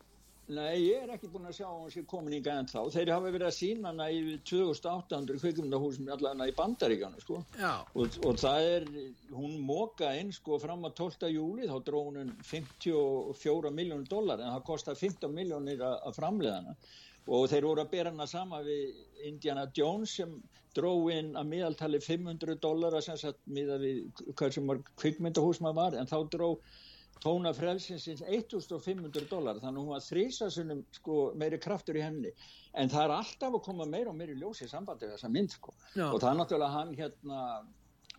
Nei, 0.47 0.76
ég 0.84 1.03
er 1.03 1.11
ekki 1.11 1.26
búin 1.32 1.49
að 1.49 1.57
sjá 1.59 2.03
komin 2.07 2.36
í 2.36 2.38
gæðan 2.44 2.68
þá. 2.70 2.78
Þeir 2.94 3.11
hafa 3.16 3.30
verið 3.34 3.49
að 3.49 3.57
sína 3.57 3.90
hana 3.90 4.05
í 4.14 4.36
2800 4.47 5.40
kvikmyndahúsum 5.42 6.11
allavega 6.14 6.47
í 6.47 6.55
bandaríkjana 6.55 7.22
sko. 7.24 7.40
Og, 7.99 8.18
og 8.22 8.38
það 8.38 8.66
er, 8.76 8.86
hún 9.34 9.57
móka 9.66 10.12
inn 10.20 10.30
sko 10.36 10.61
fram 10.62 10.86
á 10.86 10.90
12. 10.94 11.32
júli, 11.34 11.66
þá 11.66 11.80
dró 11.88 12.05
hún 12.07 12.30
54 12.47 13.74
miljónir 13.74 14.07
dólar 14.12 14.44
en 14.44 14.55
það 14.55 14.66
kostar 14.70 15.01
15 15.03 15.34
miljónir 15.34 15.82
að 15.82 16.14
framlega 16.20 16.61
hana. 16.61 16.76
Og 17.26 17.49
þeir 17.51 17.66
voru 17.66 17.82
að 17.82 17.92
bera 17.97 18.14
hana 18.14 18.30
sama 18.30 18.62
við 18.62 19.26
Indiana 19.26 19.66
Jones 19.74 20.14
sem 20.20 20.38
dró 20.76 20.94
inn 21.11 21.34
að 21.34 21.51
miðaltali 21.57 21.99
500 22.05 22.61
dólar 22.62 22.94
að 22.94 23.09
sem 23.09 23.18
sagt 23.18 23.42
miða 23.51 23.80
við 23.82 24.05
hvað 24.36 24.55
sem 24.55 24.70
var 24.70 24.82
kvikmyndahús 25.01 25.62
maður 25.64 25.80
var 25.80 25.99
en 25.99 26.11
þá 26.11 26.18
dró 26.30 26.51
tóna 27.22 27.52
frelsinsins 27.56 28.22
1500 28.22 29.28
dólar 29.30 29.60
þannig 29.62 29.80
að 29.80 29.82
hún 29.82 29.94
var 29.94 30.04
þrísasunum 30.04 30.84
sko, 30.98 31.16
meiri 31.38 31.58
kraftur 31.62 31.98
í 31.98 32.04
henni. 32.04 32.32
En 32.76 32.92
það 32.92 33.06
er 33.06 33.14
alltaf 33.16 33.56
að 33.56 33.64
koma 33.64 33.88
meira 33.88 34.12
og 34.12 34.18
meiri 34.18 34.36
ljósi 34.38 34.66
í 34.66 34.70
sambandi 34.70 35.08
þessa 35.10 35.32
mynd 35.32 35.56
sko. 35.56 35.74
og 35.96 36.20
það 36.20 36.30
er 36.30 36.38
náttúrulega 36.40 36.74
hann 36.76 36.94
hérna 36.98 37.40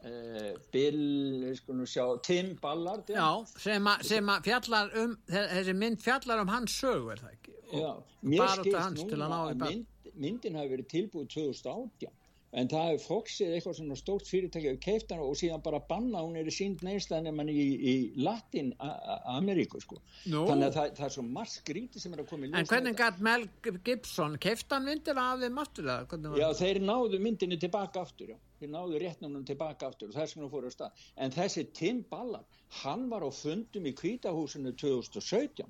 eh, 0.02 0.54
Bill 0.74 1.54
sjá, 1.86 2.06
Tim 2.26 2.56
Ballard 2.62 3.10
já. 3.10 3.22
Já, 3.22 3.46
sem 3.62 3.92
að 4.34 4.50
fjallar 4.50 4.96
um 5.04 5.18
þessi 5.30 5.78
mynd 5.78 6.02
fjallar 6.04 6.44
um 6.44 6.54
hans 6.56 6.80
sög 6.82 7.12
er 7.14 7.26
það 7.26 7.36
ekki? 7.38 7.58
Og 7.78 8.04
mér 8.24 8.56
skilst 8.56 9.04
núna 9.12 9.42
að 9.44 9.66
mynd, 9.66 10.14
myndin 10.16 10.58
hafi 10.58 10.74
verið 10.74 10.90
tilbúið 10.96 11.34
2018 11.36 12.16
en 12.56 12.70
það 12.72 12.94
er 12.94 13.02
Foxið 13.04 13.54
eitthvað 13.56 13.76
svona 13.80 13.98
stórt 14.00 14.30
fyrirtæki 14.30 14.70
og 14.72 14.80
keiftan 14.84 15.22
og 15.24 15.36
síðan 15.40 15.64
bara 15.66 15.82
banna 15.90 16.22
hún 16.24 16.38
er 16.40 16.48
í 16.48 16.54
sínd 16.54 16.84
neistæðin 16.86 17.28
en 17.44 17.52
í, 17.52 17.66
í 17.76 17.96
Latin 18.24 18.72
Ameríku 18.80 19.82
sko 19.84 20.00
no. 20.32 20.46
þannig 20.48 20.70
að 20.70 20.78
það, 20.78 20.94
það 21.00 21.06
er 21.10 21.16
svo 21.18 21.26
margt 21.28 21.56
skríti 21.58 22.02
sem 22.02 22.16
er 22.16 22.24
að 22.24 22.30
koma 22.32 22.48
í 22.48 22.52
ljóst 22.52 22.62
En 22.62 22.70
hvernig 22.72 23.00
gæt 23.02 23.22
Mel 23.28 23.48
Gibson 23.84 24.38
keiftan 24.44 24.88
myndir 24.88 25.20
af 25.20 25.44
þeim 25.44 25.62
aftur? 25.64 25.92
Já 26.40 26.48
þeir 26.62 26.82
náðu 26.88 27.22
myndinni 27.24 27.60
tilbaka 27.60 28.06
aftur 28.08 28.32
já. 28.32 28.38
þeir 28.62 28.74
náðu 28.78 29.04
réttnumnum 29.04 29.48
tilbaka 29.48 29.92
aftur 29.92 30.14
og 30.14 30.18
þess 30.18 30.38
vegna 30.38 30.52
fóru 30.54 30.72
á 30.72 30.76
stað 30.78 31.08
en 31.18 31.36
þessi 31.36 31.68
Tim 31.76 32.04
Ballard 32.08 32.48
hann 32.84 33.10
var 33.12 33.28
á 33.28 33.32
fundum 33.32 33.92
í 33.92 33.96
kvítahúsinu 33.98 34.72
2017 34.80 35.68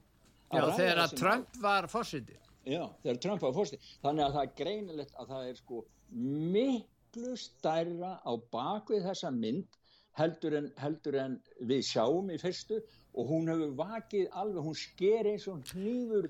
Já 0.53 0.63
þegar 0.77 1.03
að 1.03 1.17
Trump 1.19 1.57
var 1.59 1.89
fórsiti 1.91 2.37
Já 2.67 2.85
þegar 3.01 3.21
Trump 3.23 3.43
var 3.43 3.53
fórsiti 3.55 3.95
þannig 4.03 4.27
að 4.27 4.35
það 4.37 4.43
er 4.45 4.57
greinilegt 4.61 5.17
að 5.17 5.31
það 5.33 5.49
er 5.49 5.59
sko 5.59 5.83
miklu 6.11 7.35
stærra 7.39 8.17
á 8.23 8.31
bakvið 8.53 9.09
þessa 9.09 9.31
mynd 9.33 9.77
heldur 10.17 10.57
en, 10.59 10.71
heldur 10.81 11.19
en 11.21 11.37
við 11.69 11.85
sjáum 11.91 12.31
í 12.33 12.39
fyrstu 12.41 12.81
og 13.17 13.31
hún 13.31 13.49
hefur 13.51 13.77
vakið 13.77 14.27
alveg, 14.33 14.65
hún 14.65 14.77
sker 14.77 15.31
eins 15.33 15.47
og 15.51 15.63
hnýfur 15.73 16.29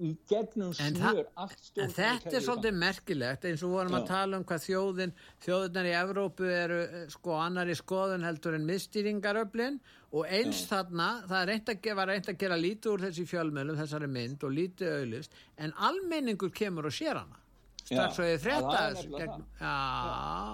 í 0.00 0.12
gegnum 0.28 0.72
smjör 0.76 1.26
en 1.36 1.90
þetta 1.92 2.32
er 2.32 2.44
svolítið 2.44 2.78
merkilegt 2.80 3.44
eins 3.48 3.64
og 3.66 3.74
vorum 3.74 3.96
Já. 3.96 3.98
að 3.98 4.06
tala 4.08 4.38
um 4.38 4.46
hvað 4.48 4.64
þjóðin 4.66 5.12
þjóðunar 5.44 5.88
í 5.88 5.92
Evrópu 5.98 6.48
eru 6.48 6.78
eh, 6.84 7.04
sko 7.12 7.36
annar 7.36 7.68
í 7.68 7.76
skoðun 7.76 8.24
heldur 8.26 8.56
en 8.56 8.66
mistýringaröflin 8.68 9.78
og 10.12 10.26
eins 10.28 10.64
Já. 10.64 10.68
þarna 10.72 11.10
það 11.28 11.46
reynd 11.50 11.74
að, 11.74 11.90
var 12.00 12.12
reynd 12.12 12.32
að 12.32 12.40
gera 12.44 12.60
lítið 12.60 12.94
úr 12.94 13.06
þessi 13.06 13.28
fjölmjölum 13.34 13.80
þessari 13.82 14.10
mynd 14.16 14.48
og 14.48 14.56
lítið 14.56 14.96
auðlist 14.96 15.38
en 15.58 15.76
almenningur 15.90 16.54
kemur 16.56 16.88
og 16.88 16.96
sér 16.96 17.20
hana 17.20 17.41
strax 17.84 18.18
og 18.18 18.28
þið 18.28 18.40
frétta 18.46 18.80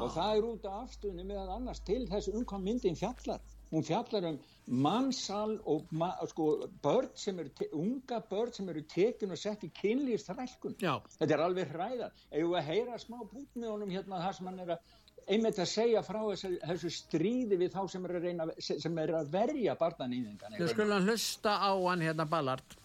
og 0.02 0.10
það 0.14 0.32
er 0.34 0.48
út 0.50 0.68
af 0.68 0.82
afstunni 0.84 1.24
meðan 1.24 1.54
annars 1.58 1.80
til 1.86 2.04
þessu 2.10 2.34
umkvæm 2.38 2.66
myndin 2.68 2.98
fjallar. 2.98 3.40
Hún 3.68 3.84
fjallar 3.84 4.24
um 4.30 4.38
mannsal 4.68 5.58
og 5.66 5.88
ma 5.90 6.10
sko, 6.28 6.68
börn 6.82 7.08
sem 7.16 7.38
eru 7.40 7.50
unga 7.72 8.20
börn 8.30 8.52
sem 8.52 8.68
eru 8.68 8.82
tekin 8.82 9.30
og 9.32 9.38
sett 9.38 9.64
í 9.64 9.70
kynlýrstrækkun 9.72 10.76
þetta 10.78 11.34
er 11.34 11.42
alveg 11.44 11.72
hræðar 11.72 12.12
ef 12.30 12.42
við 12.42 12.56
að 12.60 12.66
heyra 12.68 12.98
smá 13.00 13.18
bút 13.22 13.54
með 13.54 13.68
honum 13.72 13.92
hérna 13.92 14.20
það 14.26 14.36
sem 14.38 14.50
hann 14.50 14.60
er 14.64 14.74
að 14.76 14.96
einmitt 15.28 15.60
að 15.60 15.70
segja 15.72 16.02
frá 16.04 16.20
þessu, 16.24 16.52
þessu 16.64 16.92
stríði 16.92 17.60
við 17.60 17.72
þá 17.76 17.80
sem 17.92 18.04
er 18.04 18.18
að, 18.18 18.28
reyna, 18.28 18.48
sem 18.60 19.00
er 19.04 19.14
að 19.20 19.32
verja 19.32 19.76
barnanýðingan 19.80 20.58
Við 20.58 20.74
skulum 20.74 21.08
hlusta 21.08 21.56
á 21.56 21.72
hann 21.72 22.04
hérna 22.04 22.28
Ballard. 22.28 22.78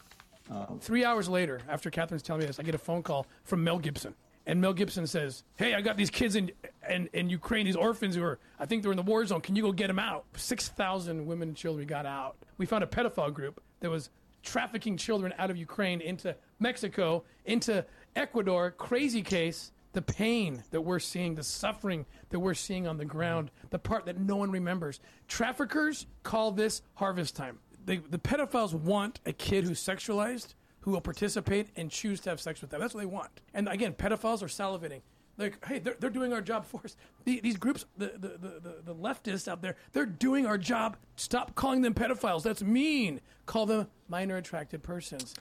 Uh, 0.52 0.76
Three 0.84 1.06
hours 1.06 1.30
later 1.30 1.62
after 1.70 1.90
Catherine's 1.90 2.24
telling 2.24 2.42
me 2.42 2.48
this 2.48 2.60
I 2.60 2.64
get 2.64 2.76
a 2.76 2.78
phone 2.78 3.04
call 3.04 3.26
from 3.44 3.64
Mel 3.64 3.80
Gibson 3.80 4.16
And 4.46 4.60
Mel 4.60 4.74
Gibson 4.74 5.08
says, 5.08 5.44
"Hey, 5.56 5.74
I 5.74 5.82
got 5.82 5.96
these 5.96 6.10
kids 6.10 6.36
in 6.36 6.52
in, 6.90 7.10
in 7.14 7.30
Ukraine, 7.30 7.66
these 7.66 7.76
orphans 7.76 8.16
who 8.16 8.24
are, 8.24 8.40
I 8.60 8.66
think 8.66 8.84
they're 8.84 8.92
in 8.92 8.98
the 8.98 9.04
war 9.04 9.26
zone. 9.26 9.42
Can 9.42 9.56
you 9.56 9.64
go 9.64 9.72
get 9.72 9.88
them 9.88 10.00
out?" 10.00 10.26
Six 10.36 10.70
thousand 10.70 11.26
women 11.26 11.50
and 11.50 11.58
children 11.58 11.88
got 11.88 12.06
out. 12.06 12.36
We 12.58 12.66
found 12.66 12.84
a 12.84 12.88
pedophile 12.88 13.34
group 13.34 13.62
that 13.80 13.90
was 13.90 14.10
trafficking 14.44 14.98
children 14.98 15.34
out 15.38 15.50
of 15.50 15.56
Ukraine 15.58 16.02
into 16.02 16.36
Mexico, 16.60 17.24
into 17.46 17.86
Ecuador. 18.16 18.72
Crazy 18.72 19.22
case. 19.22 19.72
The 19.94 20.02
pain 20.02 20.64
that 20.72 20.82
we're 20.82 20.98
seeing, 21.00 21.36
the 21.36 21.44
suffering 21.44 22.08
that 22.30 22.40
we're 22.40 22.56
seeing 22.56 22.88
on 22.88 22.98
the 22.98 23.06
ground, 23.06 23.52
the 23.70 23.78
part 23.78 24.08
that 24.08 24.20
no 24.20 24.36
one 24.36 24.50
remembers. 24.50 25.00
Traffickers 25.28 26.08
call 26.24 26.52
this 26.52 26.82
harvest 26.96 27.36
time. 27.36 27.60
They, 27.86 27.98
the 27.98 28.18
pedophiles 28.18 28.74
want 28.74 29.20
a 29.26 29.34
kid 29.34 29.66
who's 29.66 29.80
sexualized 29.80 30.56
who 30.84 30.92
will 30.92 31.02
participate 31.02 31.68
and 31.76 31.90
choose 31.90 32.20
to 32.22 32.30
have 32.30 32.40
sex 32.40 32.62
with 32.62 32.70
them. 32.70 32.82
That's 32.82 32.94
what 32.94 33.02
they 33.02 33.06
want. 33.06 33.42
And 33.54 33.68
again, 33.68 33.94
pedophiles 33.94 34.42
are 34.42 34.48
salivating. 34.48 35.02
Like, 35.38 35.66
hey, 35.66 35.80
they're, 35.80 35.96
they're 36.00 36.10
doing 36.10 36.32
our 36.32 36.42
job 36.42 36.66
for 36.66 36.82
us. 36.86 36.96
The, 37.24 37.40
these 37.40 37.58
groups, 37.58 37.86
the, 37.98 38.14
the, 38.18 38.38
the, 38.38 38.76
the 38.86 38.96
leftists 38.96 39.48
out 39.48 39.62
there, 39.62 39.78
they're 39.94 40.06
doing 40.06 40.46
our 40.46 40.58
job. 40.58 40.98
Stop 41.16 41.56
calling 41.56 41.82
them 41.82 41.94
pedophiles. 41.94 42.44
That's 42.44 42.62
mean. 42.62 43.20
Call 43.46 43.66
them 43.66 43.88
minor 44.10 44.38
attracted 44.38 44.84
persons. 44.84 45.34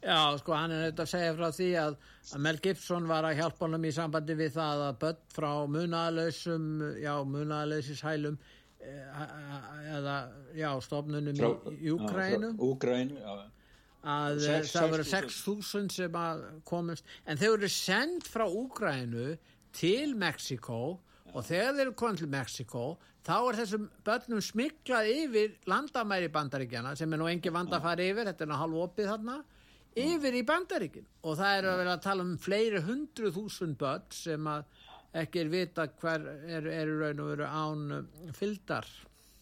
Já, 0.00 0.38
sko, 0.40 0.54
hann 0.56 0.72
er 0.72 0.86
auðvitað 0.86 1.02
að 1.04 1.10
segja 1.10 1.32
frá 1.36 1.48
því 1.52 1.66
að, 1.76 1.96
að 2.32 2.40
Mel 2.46 2.58
Gibson 2.64 3.08
var 3.10 3.26
að 3.28 3.34
hjálpa 3.36 3.66
honum 3.66 3.82
í 3.84 3.90
sambandi 3.92 4.36
við 4.38 4.54
það 4.54 4.84
að 4.86 4.94
börn 5.02 5.18
frá 5.34 5.50
munaðalösum, 5.74 6.70
já, 7.02 7.10
munaðalösishælum 7.28 8.38
eða, 8.80 10.14
já, 10.56 10.70
stofnunum 10.86 11.36
frá, 11.36 11.50
í 11.76 11.92
Úkrænu 11.92 12.54
Úkrænu, 12.56 13.18
já 13.20 13.34
að 14.00 14.40
6, 14.46 14.72
það 14.74 14.90
voru 14.94 15.06
6.000 15.10 15.92
sem 15.92 16.18
að 16.22 16.42
komast 16.68 17.14
en 17.26 17.40
þeir 17.40 17.52
eru 17.58 17.70
sendt 17.72 18.28
frá 18.30 18.46
Úgrænu 18.48 19.34
til 19.76 20.16
Mexiko 20.18 20.80
ja. 20.96 21.34
og 21.34 21.46
þegar 21.46 21.78
þeir 21.78 21.94
komið 22.00 22.22
til 22.22 22.30
Mexiko 22.32 22.84
þá 23.26 23.36
er 23.36 23.58
þessum 23.60 23.88
börnum 24.06 24.42
smiklað 24.44 25.10
yfir 25.12 25.56
landamæri 25.68 26.30
bandaríkjana 26.32 26.94
sem 26.98 27.12
er 27.12 27.20
nú 27.20 27.28
engi 27.30 27.52
vand 27.52 27.74
að 27.76 27.84
fara 27.84 28.06
yfir, 28.06 28.30
þetta 28.30 28.46
er 28.46 28.50
nú 28.50 28.60
halv 28.60 28.84
opið 28.86 29.10
þarna 29.12 29.40
yfir 30.00 30.38
í 30.38 30.44
bandaríkin. 30.46 31.06
Og 31.26 31.36
það 31.38 31.58
er 31.58 31.68
að 31.68 31.80
vera 31.82 31.96
að 31.96 32.04
tala 32.06 32.24
um 32.24 32.36
fleiri 32.40 32.82
hundru 32.86 33.32
þúsund 33.34 33.76
börn 33.80 34.08
sem 34.14 34.48
að 34.48 34.64
ekki 35.20 35.42
er 35.42 35.50
vita 35.50 35.86
hver 36.00 36.26
eru 36.58 36.72
er 36.72 36.92
raun 37.00 37.22
og 37.24 37.30
veru 37.32 37.48
án 37.50 38.34
fyldar 38.36 38.86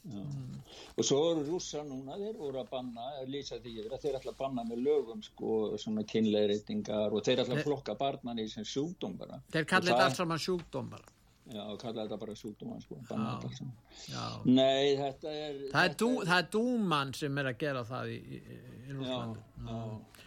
Mm. 0.08 0.60
og 0.96 1.04
svo 1.04 1.18
eru 1.32 1.42
rússar 1.44 1.82
núna 1.84 2.14
þeir 2.16 2.36
voru 2.38 2.60
að 2.62 2.70
banna, 2.70 3.08
að 3.20 3.32
lýsa 3.34 3.58
því 3.60 3.72
yfir 3.82 3.96
að 3.96 4.04
þeir 4.04 4.18
ætla 4.20 4.32
að 4.32 4.38
banna 4.38 4.64
með 4.64 4.82
lögum 4.86 5.24
sko 5.26 5.56
svona 5.82 6.04
kynleirreitingar 6.08 7.12
og 7.12 7.24
þeir 7.26 7.42
ætla 7.42 7.58
að 7.58 7.66
flokka 7.66 7.96
barnan 7.98 8.40
í 8.40 8.46
sem 8.48 8.64
sjúkdóm 8.64 9.18
bara. 9.20 9.40
Þeir 9.52 9.68
kalla 9.68 9.90
þetta 9.90 10.06
alls 10.06 10.20
saman 10.22 10.44
sjúkdóm 10.44 10.92
bara. 10.94 11.14
Já, 11.48 11.64
kalla 11.80 12.04
þetta 12.04 12.20
bara 12.20 12.36
sjúkdóm 12.36 12.80
sko, 12.84 13.00
nei, 14.44 14.96
þetta 14.98 15.32
er 15.32 15.60
það 15.72 15.84
er, 15.84 15.94
dú, 16.02 16.10
það 16.28 16.34
er 16.38 16.48
dúmann 16.52 17.12
sem 17.16 17.40
er 17.40 17.48
að 17.48 17.60
gera 17.62 17.84
það 17.88 18.10
í, 18.12 18.18
í, 18.20 18.40
í 18.84 18.96
Rúslandi 18.98 19.40
já, 19.40 19.72
já 19.72 20.17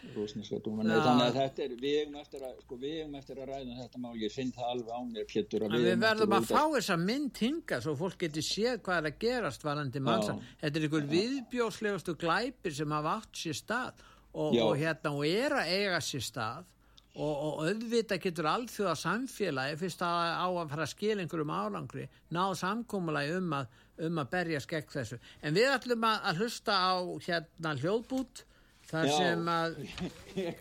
þannig 1.04 1.26
að 1.26 1.36
þetta 1.36 1.62
er, 1.64 1.74
við 1.78 1.94
hefum 2.00 2.16
eftir 2.20 2.46
sko, 2.62 2.78
eftir 3.18 3.40
að 3.42 3.50
ræða 3.52 3.76
þetta 3.78 4.00
mál. 4.02 4.14
Ég 4.18 4.34
finn 4.34 4.50
það 4.56 4.72
alveg 4.72 4.90
á 4.92 5.00
mér 5.08 5.28
Pétur 5.30 5.66
við, 5.66 5.86
við 5.86 6.02
verðum 6.02 6.34
að, 6.36 6.42
að 6.42 6.48
fá 6.50 6.76
þessa 6.76 6.96
mynd 7.02 7.42
hinga 7.44 7.80
svo 7.84 7.94
fólk 8.00 8.18
getur 8.24 8.46
séð 8.46 8.82
hvað 8.82 8.98
er 8.98 9.10
að 9.12 9.20
gerast 9.22 9.66
varandi 9.66 10.02
mannsa, 10.02 10.36
þetta 10.62 10.80
er 10.80 10.88
einhver 10.88 11.08
viðbjóslegustu 11.12 12.16
glæpir 12.18 12.76
sem 12.76 12.98
hafa 12.98 13.16
átt 13.20 13.42
sér 13.44 13.58
stað 13.60 14.04
og, 14.32 14.58
og 14.66 14.76
hérna 14.80 15.14
og 15.14 15.24
er 15.28 15.58
að 15.60 15.72
eiga 15.76 16.04
sér 16.04 16.28
stað. 16.28 16.68
Og, 17.12 17.28
og 17.28 17.58
auðvita 17.68 18.16
getur 18.16 18.46
allþjóða 18.48 18.94
samfélagi 18.96 19.74
fyrst 19.82 20.00
að 20.00 20.30
á 20.32 20.48
að 20.48 20.70
fara 20.70 20.86
að 20.86 20.92
skilja 20.94 21.20
einhverjum 21.20 21.50
álangri, 21.52 22.06
ná 22.32 22.46
samkómulagi 22.56 23.34
um 23.36 23.50
að 23.58 23.66
um 24.06 24.22
að 24.22 24.30
berja 24.32 24.60
skekk 24.62 24.94
þessu. 24.94 25.18
En 25.42 25.54
við 25.56 25.68
ætlum 25.74 26.06
að, 26.08 26.22
að 26.30 26.40
hlusta 26.42 26.78
á 26.80 26.92
hérna 27.26 27.74
hljóðbút 27.82 28.44
Það 28.92 29.06
já. 29.08 29.12
sem 29.16 29.46
að, 29.48 29.76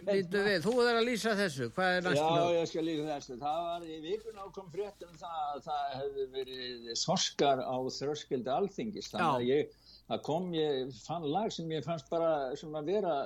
býtu 0.07 0.41
við, 0.45 0.57
þú 0.63 0.73
er 0.85 0.97
að 1.01 1.07
lýsa 1.09 1.33
þessu, 1.35 1.65
hvað 1.75 1.95
er 1.97 2.05
næstu? 2.05 2.21
Já, 2.23 2.53
ég 2.55 2.69
skal 2.69 2.83
lýsa 2.87 3.07
þessu. 3.09 3.35
Það 3.41 3.57
var 3.65 3.83
í 3.83 3.97
vikun 4.05 4.39
ákom 4.45 4.69
fréttum 4.71 5.17
það 5.19 5.41
að 5.41 5.65
það 5.65 5.89
hefði 5.97 6.27
verið 6.37 6.87
sorskar 7.01 7.59
á 7.59 7.75
þröskildi 7.97 8.53
alþingist. 8.55 9.11
Þannig 9.17 9.33
að 9.33 9.49
ég, 9.49 9.75
það 10.07 10.23
kom, 10.29 10.47
ég 10.55 10.95
fann 11.03 11.27
lag 11.33 11.51
sem 11.51 11.75
ég 11.75 11.83
fannst 11.89 12.07
bara 12.13 12.31
sem 12.61 12.79
að 12.79 12.93
vera, 12.93 13.17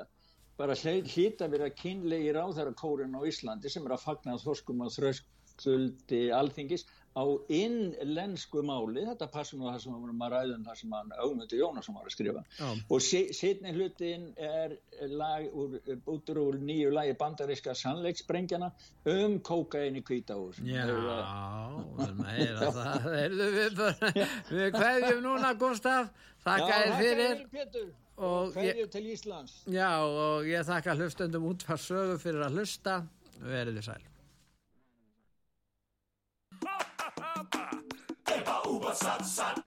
bara 0.57 0.79
hlýta 0.81 1.51
verið 1.53 1.67
að 1.67 1.79
kynlegi 1.83 2.33
ráðhæra 2.33 2.73
kórin 2.81 3.13
á 3.13 3.21
Íslandi 3.29 3.69
sem 3.69 3.85
er 3.85 3.93
að 3.99 4.07
fagna 4.07 4.39
þorskum 4.41 4.81
á 4.81 4.89
þröskildi 4.89 6.23
alþingist 6.33 6.89
á 7.15 7.23
innlensku 7.47 8.59
máli, 8.65 9.05
þetta 9.07 9.27
passum 9.31 9.61
nú 9.61 9.69
það 9.69 9.77
sem 9.83 9.93
við 9.93 10.03
varum 10.03 10.23
að 10.25 10.33
ræðum 10.33 10.63
það 10.67 10.79
sem 10.81 10.95
Augmundur 10.95 11.59
Jónasson 11.61 11.95
var 11.95 12.09
að 12.09 12.15
skrifa. 12.15 12.41
Já. 12.59 12.67
og 12.91 13.03
setni 13.05 13.71
hlutin 13.75 14.25
er 14.35 14.75
lag 15.15 15.45
úr, 15.55 15.77
útur 16.11 16.41
úr 16.43 16.57
nýju 16.59 16.91
lagi 16.91 17.13
bandaríska 17.19 17.75
sannleiksbrengjana 17.79 18.71
um 19.11 19.37
kókaini 19.39 20.03
kvítahús 20.03 20.59
Já, 20.65 20.87
meira 22.19 22.71
það 22.75 23.07
erðu 23.21 23.51
við 23.55 23.77
bara. 23.79 24.11
Við 24.57 24.75
hverjum 24.75 25.21
núna 25.23 25.53
Gustaf 25.59 26.09
þakka 26.43 26.81
þér 26.81 26.97
fyrir. 26.99 27.45
Pétur, 27.53 27.93
og 28.19 28.51
hverjum 28.57 28.91
til 28.91 29.05
Íslands. 29.13 29.61
Já 29.71 29.91
og 30.03 30.49
ég 30.49 30.67
þakka 30.67 30.97
hlustundum 30.99 31.47
út 31.47 31.63
far 31.63 31.79
sögu 31.79 32.19
fyrir 32.19 32.43
að 32.49 32.59
hlusta. 32.59 32.99
Verið 33.39 33.79
þið 33.79 33.87
sæl 33.87 34.14
uba 38.95 39.03
sat 39.03 39.25
sat. 39.25 39.57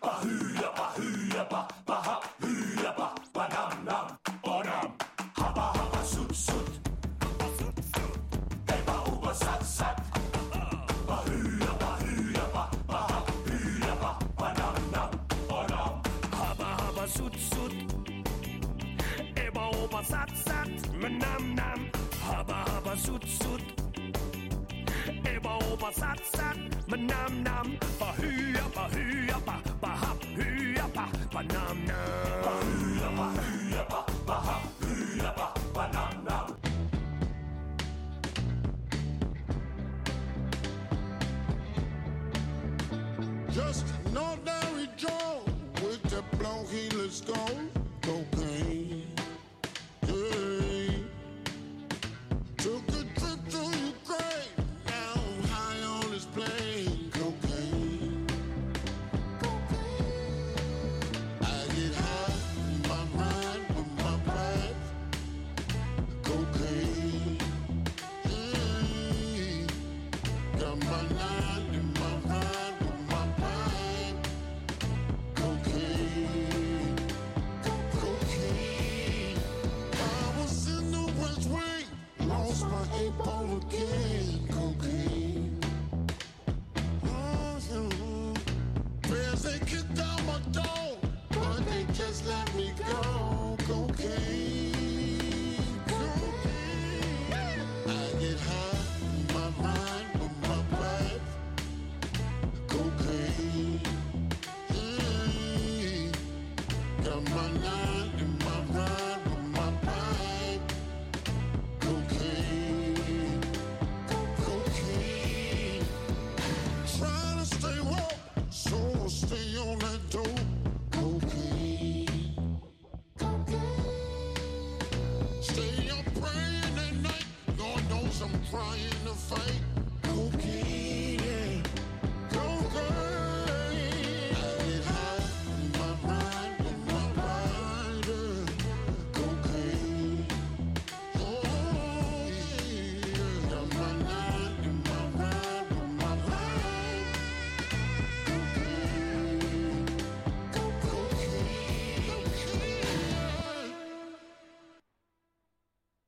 Bahuya 0.00 0.68
bahuya 0.76 1.44
ba 1.50 1.68
baha 1.86 2.16
huya 2.40 2.92
ba 2.96 3.12
ba 3.34 3.44
nam 3.52 3.84
nam 3.84 4.06
onam. 4.44 4.88
Haba 5.36 5.66
haba 5.76 6.02
sut 6.04 6.34
sut. 6.34 6.68
Eba 8.68 8.96
uba 9.12 9.34
sat 9.34 9.62
sat. 9.64 9.96
Bahuya 11.08 11.72
bahuya 11.80 12.44
ba 12.54 12.64
baha 12.88 13.20
huya 13.44 13.94
ba 14.00 14.12
ba 14.38 14.48
nam 14.58 14.76
nam 14.92 15.10
onam. 15.48 15.92
Haba 16.32 16.68
haba 16.80 17.06
sut 17.08 17.34
sut. 17.36 17.74
Eba 19.36 19.64
uba 19.84 20.02
sat 20.04 20.30
sat. 20.46 20.68
Nam 21.00 21.54
nam. 21.54 21.90
Haba 22.24 22.64
haba 22.70 22.96
sut 22.96 23.24
sut. 23.28 23.62
Eba 25.24 25.52
uba 25.72 25.92
sat 25.92 26.20
sat. 26.34 26.71
Ba 26.92 26.98
nam 26.98 27.42
nam, 27.42 27.68
ba 27.98 28.08
hoo 28.18 28.68
ba 28.74 28.84
hoo 28.92 29.38
ba 29.46 29.56
ba 29.80 29.90
hop 30.02 30.20
hoo 30.36 30.88
ba 31.32 31.40
nam 31.52 31.76
nam. 31.88 31.91